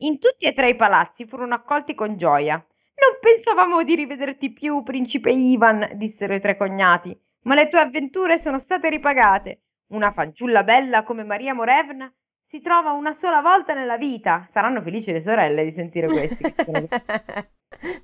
In 0.00 0.20
tutti 0.20 0.46
e 0.46 0.52
tre 0.52 0.68
i 0.68 0.76
palazzi 0.76 1.26
furono 1.26 1.54
accolti 1.54 1.96
con 1.96 2.16
gioia. 2.16 2.54
Non 2.54 3.18
pensavamo 3.20 3.82
di 3.82 3.96
rivederti 3.96 4.52
più, 4.52 4.84
principe 4.84 5.32
Ivan, 5.32 5.90
dissero 5.94 6.32
i 6.32 6.40
tre 6.40 6.56
cognati, 6.56 7.18
ma 7.42 7.56
le 7.56 7.68
tue 7.68 7.80
avventure 7.80 8.38
sono 8.38 8.60
state 8.60 8.88
ripagate. 8.88 9.62
Una 9.88 10.12
fanciulla 10.12 10.62
bella 10.62 11.02
come 11.02 11.24
Maria 11.24 11.54
Morevna 11.54 12.12
si 12.44 12.60
trova 12.60 12.92
una 12.92 13.12
sola 13.12 13.40
volta 13.40 13.74
nella 13.74 13.96
vita. 13.96 14.46
Saranno 14.48 14.80
felici 14.80 15.10
le 15.10 15.20
sorelle 15.20 15.64
di 15.64 15.72
sentire 15.72 16.06
questi. 16.06 16.54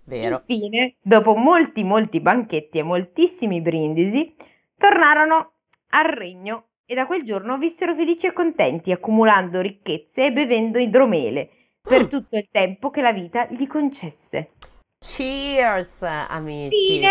Vero. 0.04 0.42
Infine, 0.44 0.96
dopo 1.00 1.36
molti 1.36 1.84
molti 1.84 2.20
banchetti 2.20 2.78
e 2.78 2.82
moltissimi 2.82 3.62
brindisi, 3.62 4.34
tornarono 4.76 5.54
al 5.90 6.04
regno 6.06 6.71
e 6.93 6.95
da 6.95 7.07
quel 7.07 7.22
giorno 7.22 7.57
vissero 7.57 7.95
felici 7.95 8.26
e 8.26 8.34
contenti, 8.34 8.93
accumulando 8.93 9.62
ricchezze 9.62 10.26
e 10.26 10.32
bevendo 10.32 10.78
idromele 10.78 11.49
per 11.80 12.05
Mm. 12.05 12.09
tutto 12.09 12.36
il 12.36 12.49
tempo 12.51 12.90
che 12.90 13.01
la 13.01 13.12
vita 13.14 13.47
gli 13.49 13.66
concesse. 13.66 14.51
Cheers, 14.99 16.03
amici. 16.03 16.99
Fine! 16.99 17.09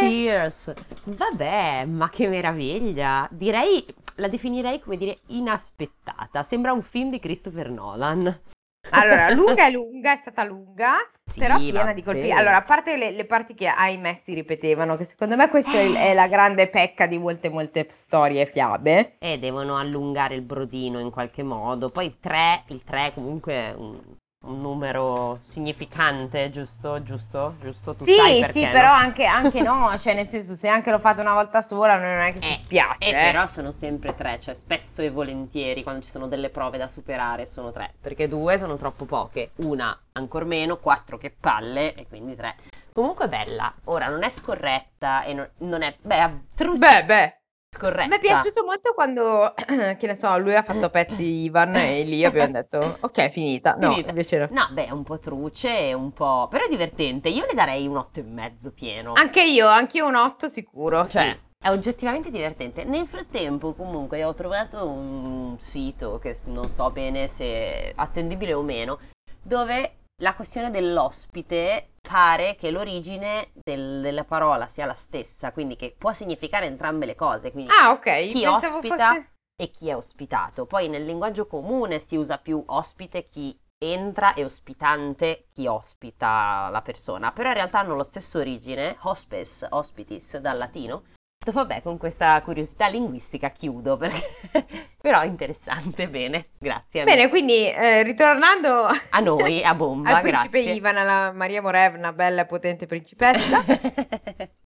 Cheers. 0.00 0.72
Vabbè, 1.04 1.84
ma 1.84 2.08
che 2.08 2.28
meraviglia. 2.28 3.28
Direi, 3.30 3.84
la 4.16 4.26
definirei 4.28 4.80
come 4.80 4.96
dire 4.96 5.18
inaspettata. 5.26 6.42
Sembra 6.42 6.72
un 6.72 6.82
film 6.82 7.10
di 7.10 7.20
Christopher 7.20 7.70
Nolan. 7.70 8.40
Allora, 8.88 9.30
lunga 9.34 9.66
è 9.66 9.70
lunga, 9.70 10.12
è 10.12 10.16
stata 10.16 10.42
lunga, 10.44 10.96
Sì, 11.24 11.38
però 11.38 11.56
piena 11.68 11.92
di 11.92 12.02
vabbè. 12.02 12.02
colpi. 12.02 12.30
Allora, 12.32 12.56
a 12.56 12.62
parte 12.62 12.96
le, 12.96 13.10
le 13.12 13.24
parti 13.26 13.54
che 13.54 13.66
ahimè 13.68 14.14
si 14.16 14.34
ripetevano, 14.34 14.96
che 14.96 15.04
secondo 15.04 15.36
me 15.36 15.48
questa 15.48 15.78
è, 15.78 15.82
il- 15.82 15.94
è 15.94 16.14
la 16.14 16.26
grande 16.28 16.68
pecca 16.68 17.06
di 17.06 17.18
molte 17.18 17.48
molte 17.48 17.86
storie 17.90 18.42
e 18.42 18.46
fiabe. 18.46 19.16
E 19.18 19.38
devono 19.38 19.76
allungare 19.78 20.34
il 20.34 20.42
brodino 20.42 20.98
in 20.98 21.10
qualche 21.10 21.42
modo. 21.42 21.90
Poi 21.90 22.18
3, 22.18 22.64
il 22.68 22.82
3 22.84 23.06
è 23.08 23.14
comunque 23.14 23.72
un, 23.76 24.00
un 24.42 24.58
numero 24.58 25.38
significante, 25.42 26.50
giusto? 26.50 27.02
Giusto? 27.02 27.56
Giusto? 27.60 27.94
Tu 27.94 28.04
Sì, 28.04 28.44
sì, 28.50 28.64
no? 28.64 28.70
però 28.70 28.90
anche, 28.90 29.24
anche 29.26 29.60
no, 29.60 29.94
cioè 29.98 30.14
nel 30.14 30.26
senso 30.26 30.54
se 30.54 30.66
anche 30.68 30.90
lo 30.90 30.98
fate 30.98 31.20
una 31.20 31.34
volta 31.34 31.60
sola 31.60 31.98
non 31.98 32.18
è 32.20 32.32
che 32.32 32.40
ci 32.40 32.52
Eh, 32.52 32.56
spiace. 32.56 33.04
Eh, 33.04 33.08
eh. 33.10 33.12
però 33.12 33.46
sono 33.46 33.70
sempre 33.70 34.14
tre, 34.14 34.40
cioè 34.40 34.54
spesso 34.54 35.02
e 35.02 35.10
volentieri 35.10 35.82
quando 35.82 36.02
ci 36.02 36.10
sono 36.10 36.26
delle 36.26 36.48
prove 36.48 36.78
da 36.78 36.88
superare 36.88 37.44
sono 37.44 37.70
tre, 37.70 37.92
perché 38.00 38.28
due 38.28 38.58
sono 38.58 38.76
troppo 38.76 39.04
poche, 39.04 39.50
una 39.56 39.96
ancor 40.12 40.46
meno, 40.46 40.78
quattro 40.78 41.18
che 41.18 41.34
palle 41.38 41.94
e 41.94 42.06
quindi 42.08 42.34
tre. 42.34 42.56
Comunque 42.92 43.28
bella, 43.28 43.72
ora 43.84 44.08
non 44.08 44.22
è 44.22 44.30
scorretta 44.30 45.22
e 45.22 45.34
non, 45.34 45.48
non 45.58 45.82
è, 45.82 45.94
beh, 46.00 46.30
trucci 46.54 46.78
Beh, 46.78 47.04
beh, 47.04 47.39
scorretta. 47.70 48.08
mi 48.08 48.16
è 48.16 48.20
piaciuto 48.20 48.64
molto 48.64 48.92
quando, 48.92 49.54
che 49.96 50.06
ne 50.06 50.14
so, 50.14 50.36
lui 50.38 50.54
ha 50.54 50.62
fatto 50.62 50.86
a 50.86 50.90
pezzi 50.90 51.22
Ivan 51.22 51.76
e 51.76 52.02
lì 52.02 52.24
abbiamo 52.24 52.52
detto, 52.52 52.98
ok, 53.00 53.28
finita. 53.28 53.74
No, 53.78 53.90
Finita. 53.90 54.10
invece 54.10 54.38
no. 54.38 54.48
No, 54.50 54.68
beh, 54.72 54.86
è 54.86 54.90
un 54.90 55.04
po' 55.04 55.18
truce 55.18 55.92
un 55.94 56.12
po'... 56.12 56.48
però 56.50 56.64
è 56.64 56.68
divertente, 56.68 57.28
io 57.28 57.46
le 57.46 57.54
darei 57.54 57.86
un 57.86 57.96
otto 57.96 58.20
e 58.20 58.24
mezzo 58.24 58.72
pieno. 58.72 59.12
Anche 59.14 59.42
io, 59.42 59.66
anche 59.68 59.98
io 59.98 60.06
un 60.06 60.16
8 60.16 60.48
sicuro. 60.48 61.08
Cioè, 61.08 61.30
sì. 61.30 61.38
è 61.66 61.70
oggettivamente 61.70 62.30
divertente. 62.30 62.84
Nel 62.84 63.06
frattempo, 63.06 63.74
comunque, 63.74 64.24
ho 64.24 64.34
trovato 64.34 64.88
un 64.88 65.56
sito 65.60 66.18
che 66.18 66.36
non 66.46 66.68
so 66.68 66.90
bene 66.90 67.28
se 67.28 67.44
è 67.44 67.92
attendibile 67.94 68.52
o 68.54 68.62
meno, 68.62 68.98
dove 69.42 69.94
la 70.20 70.34
questione 70.34 70.70
dell'ospite 70.70 71.89
pare 72.10 72.56
che 72.56 72.70
l'origine 72.70 73.50
del- 73.54 74.00
della 74.00 74.24
parola 74.24 74.66
sia 74.66 74.86
la 74.86 74.94
stessa, 74.94 75.52
quindi 75.52 75.76
che 75.76 75.94
può 75.96 76.12
significare 76.12 76.66
entrambe 76.66 77.06
le 77.06 77.14
cose. 77.14 77.52
Quindi 77.52 77.70
Ah, 77.80 77.90
ok. 77.90 78.28
chi 78.28 78.40
pensavo 78.42 78.76
ospita 78.76 79.08
fosse- 79.08 79.30
e 79.60 79.70
chi 79.70 79.88
è 79.88 79.96
ospitato. 79.96 80.66
Poi 80.66 80.88
nel 80.88 81.04
linguaggio 81.04 81.46
comune 81.46 81.98
si 81.98 82.16
usa 82.16 82.38
più 82.38 82.62
ospite 82.66 83.26
chi 83.26 83.58
entra 83.82 84.34
e 84.34 84.44
ospitante 84.44 85.46
chi 85.52 85.66
ospita 85.66 86.68
la 86.70 86.82
persona, 86.82 87.32
però 87.32 87.48
in 87.48 87.54
realtà 87.54 87.78
hanno 87.80 87.94
lo 87.94 88.02
stesso 88.04 88.38
origine, 88.38 88.96
hospes, 89.02 89.66
hospitis 89.70 90.38
dal 90.38 90.58
latino. 90.58 91.04
Vabbè, 91.42 91.80
con 91.80 91.96
questa 91.96 92.40
curiosità 92.42 92.86
linguistica 92.88 93.48
chiudo 93.50 93.96
perché 93.96 94.20
però 95.00 95.24
interessante, 95.24 96.06
bene, 96.06 96.50
grazie. 96.58 97.02
Bene, 97.04 97.22
amici. 97.22 97.28
quindi 97.30 97.70
eh, 97.70 98.02
ritornando 98.02 98.84
a 99.08 99.20
noi, 99.20 99.64
a 99.64 99.74
bomba, 99.74 100.10
al 100.16 100.22
principe 100.22 100.58
grazie. 100.58 100.74
Ivan, 100.74 100.96
alla 100.98 101.32
Maria 101.32 101.62
Morevna, 101.62 102.12
bella 102.12 102.42
e 102.42 102.46
potente 102.46 102.84
principessa. 102.86 103.64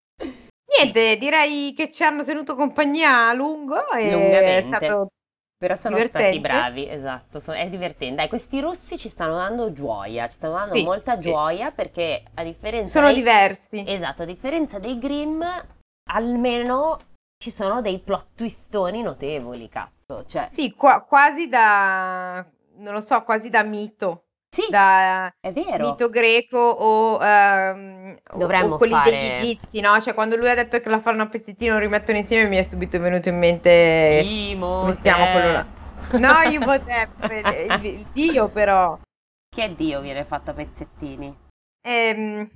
Niente, 0.76 1.16
direi 1.18 1.72
che 1.74 1.92
ci 1.92 2.02
hanno 2.02 2.24
tenuto 2.24 2.56
compagnia 2.56 3.28
a 3.28 3.32
lungo 3.32 3.90
e 3.92 4.58
è 4.58 4.62
stato 4.62 5.10
Però 5.56 5.76
sono 5.76 5.94
Divertente. 5.94 6.26
stati 6.26 6.40
bravi, 6.40 6.88
esatto, 6.88 7.40
è 7.52 7.68
divertente. 7.68 8.16
Dai, 8.16 8.28
questi 8.28 8.58
rossi 8.58 8.98
ci 8.98 9.08
stanno 9.08 9.36
dando 9.36 9.72
gioia, 9.72 10.26
ci 10.26 10.34
stanno 10.34 10.54
dando 10.54 10.74
Sì, 10.74 10.82
molta 10.82 11.14
sì. 11.14 11.22
gioia 11.22 11.70
perché 11.70 12.24
a 12.34 12.42
differenza 12.42 12.90
sono 12.90 13.06
dei- 13.06 13.14
diversi. 13.14 13.84
Esatto, 13.86 14.22
a 14.22 14.26
differenza 14.26 14.80
dei 14.80 14.98
Grimm, 14.98 15.42
almeno 16.10 16.98
ci 17.36 17.50
sono 17.50 17.80
dei 17.80 17.98
plot 18.00 18.34
twistoni 18.34 19.02
notevoli, 19.02 19.68
cazzo. 19.68 20.24
Cioè, 20.26 20.48
Sì, 20.50 20.72
qua- 20.72 21.02
quasi 21.02 21.48
da 21.48 22.44
non 22.76 22.92
lo 22.94 23.00
so, 23.00 23.22
quasi 23.22 23.50
da 23.50 23.62
mito, 23.62 24.24
sì, 24.54 24.62
da 24.68 25.32
è 25.40 25.52
vero. 25.52 25.90
mito 25.90 26.08
greco 26.10 26.58
o, 26.58 27.14
o- 27.14 27.18
Dovremmo 28.36 28.74
o 28.74 28.78
quelli 28.78 28.92
fare- 28.92 29.10
degli 29.10 29.46
egizi, 29.46 29.80
no? 29.80 29.98
Cioè, 30.00 30.14
quando 30.14 30.36
lui 30.36 30.48
ha 30.50 30.54
detto 30.54 30.80
che 30.80 30.88
la 30.88 31.00
fanno 31.00 31.22
a 31.22 31.28
pezzettino 31.28 31.74
lo 31.74 31.78
rimettono 31.78 32.18
insieme, 32.18 32.48
mi 32.48 32.56
è 32.56 32.62
subito 32.62 32.98
venuto 32.98 33.28
in 33.28 33.38
mente 33.38 34.26
come 34.80 34.92
si 34.92 35.02
chiama 35.02 35.30
quello 35.30 35.52
là? 35.52 35.66
No, 36.18 36.42
Imhotep, 36.50 37.30
il, 37.30 37.84
il 37.84 38.06
dio 38.12 38.48
però. 38.48 38.98
Che 39.54 39.62
è 39.62 39.70
Dio 39.70 40.00
viene 40.00 40.24
fatto 40.24 40.50
a 40.50 40.54
pezzettini? 40.54 41.36
Ehm, 41.82 42.48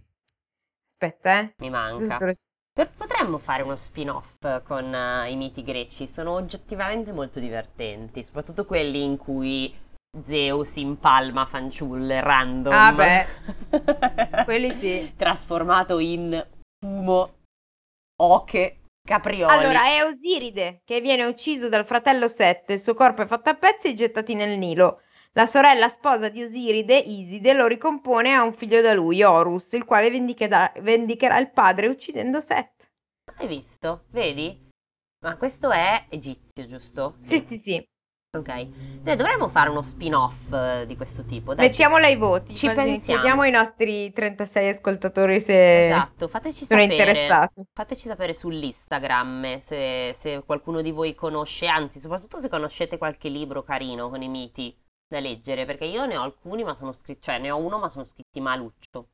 aspetta, 0.93 1.41
eh. 1.41 1.55
Mi 1.61 1.71
manca. 1.71 2.19
Per- 2.79 2.93
potremmo 2.97 3.39
fare 3.39 3.65
uno 3.65 3.75
spin-off 3.75 4.63
con 4.63 4.95
eh, 4.95 5.33
i 5.33 5.35
miti 5.35 5.65
greci, 5.65 6.07
sono 6.07 6.35
oggettivamente 6.35 7.11
molto 7.11 7.41
divertenti, 7.41 8.23
soprattutto 8.23 8.67
quelli 8.67 9.03
in 9.03 9.17
cui 9.17 9.77
Zeus 10.23 10.77
impalma 10.77 11.45
fanciulle 11.45 12.21
random. 12.21 12.73
Ah, 12.73 12.93
beh. 12.93 14.45
Quelli 14.45 14.71
sì. 14.71 15.13
Trasformato 15.17 15.99
in 15.99 16.41
fumo, 16.79 17.39
oche, 18.23 18.83
caprioli. 19.05 19.53
Allora, 19.53 19.83
è 19.87 20.05
Osiride 20.05 20.83
che 20.85 21.01
viene 21.01 21.25
ucciso 21.25 21.69
dal 21.69 21.85
fratello 21.85 22.29
Sette, 22.29 22.75
il 22.75 22.81
suo 22.81 22.95
corpo 22.95 23.23
è 23.23 23.27
fatto 23.27 23.51
a 23.51 23.57
pezzi 23.57 23.89
e 23.89 23.95
gettati 23.95 24.35
nel 24.35 24.57
Nilo. 24.57 25.01
La 25.39 25.47
sorella 25.47 25.89
sposa 25.89 26.31
di 26.31 26.43
Osiride, 26.43 26.99
Iside, 26.99 27.53
lo 27.53 27.69
ricompone 27.69 28.35
ha 28.35 28.43
un 28.43 28.53
figlio 28.53 28.81
da 28.81 28.93
lui, 28.93 29.23
Horus, 29.23 29.71
il 29.75 29.85
quale 29.85 30.11
vendicherà, 30.11 30.73
vendicherà 30.81 31.39
il 31.39 31.53
padre 31.53 31.87
uccidendo 31.87 32.41
Set. 32.41 32.91
Hai 33.37 33.47
visto? 33.47 34.07
Vedi? 34.11 34.67
Ma 35.25 35.37
questo 35.37 35.71
è 35.71 36.07
egizio, 36.09 36.67
giusto? 36.67 37.15
Sì, 37.21 37.45
sì, 37.47 37.57
sì. 37.57 37.89
Ok, 38.37 38.67
Dai, 39.01 39.15
dovremmo 39.15 39.49
fare 39.49 39.71
uno 39.71 39.83
spin-off 39.83 40.53
eh, 40.53 40.87
di 40.89 40.97
questo 40.97 41.23
tipo. 41.23 41.55
Dai, 41.55 41.67
Mettiamola 41.69 42.07
ai 42.07 42.17
voti. 42.17 42.57
ci 42.57 42.67
pensiamo. 42.67 43.21
Chiediamo 43.21 43.43
ai 43.43 43.53
nostri 43.53 44.13
36 44.13 44.69
ascoltatori 44.71 45.41
se 45.41 45.87
Esatto, 45.87 46.27
fateci 46.27 46.67
sono 46.67 46.81
sapere. 46.83 47.01
interessati. 47.01 47.63
Fateci 47.73 48.09
sapere 48.09 48.35
sull'Instagram 48.35 49.61
se, 49.61 50.17
se 50.19 50.43
qualcuno 50.45 50.83
di 50.83 50.91
voi 50.91 51.15
conosce, 51.15 51.69
anzi, 51.69 52.01
soprattutto 52.01 52.41
se 52.41 52.49
conoscete 52.49 52.99
qualche 52.99 53.29
libro 53.29 53.63
carino 53.63 54.09
con 54.11 54.21
i 54.21 54.29
miti 54.29 54.77
da 55.09 55.21
leggere, 55.21 55.65
perché 55.65 55.87
io 55.87 56.05
ne 56.07 56.17
ho 56.17 56.23
alcuni, 56.23 56.63
ma 56.65 56.75
sono 56.75 56.93
scritti, 56.93 57.23
cioè 57.23 57.39
ne 57.39 57.51
ho 57.51 57.57
uno, 57.57 57.79
ma 57.79 57.89
sono 57.89 58.05
scritti 58.05 58.41
maluccio. 58.41 59.09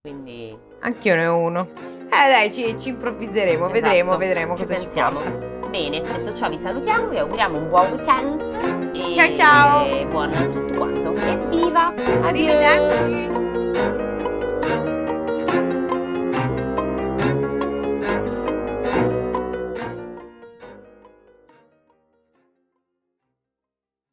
Quindi 0.00 0.56
Anch'io 0.80 1.14
ne 1.14 1.26
ho 1.26 1.36
uno. 1.36 1.68
Eh 1.76 2.08
dai, 2.08 2.52
ci, 2.52 2.78
ci 2.78 2.90
improvviseremo, 2.90 3.68
vedremo, 3.68 4.10
Esatto, 4.10 4.16
vedremo 4.18 4.56
ci 4.56 4.62
cosa 4.64 4.74
pensiamo. 4.78 5.20
ci. 5.20 5.50
Bene, 5.70 6.00
detto 6.00 6.34
ciò 6.34 6.48
vi 6.48 6.58
salutiamo, 6.58 7.08
vi 7.08 7.18
auguriamo 7.18 7.56
un 7.58 7.68
buon 7.68 7.92
weekend 7.92 8.40
e 8.94 9.14
Ciao, 9.14 9.36
ciao. 9.36 10.06
buon 10.08 10.30
tutto 10.52 10.74
quanto. 10.74 11.14
Evviva! 11.14 11.86
Arrivederci. 12.22 14.11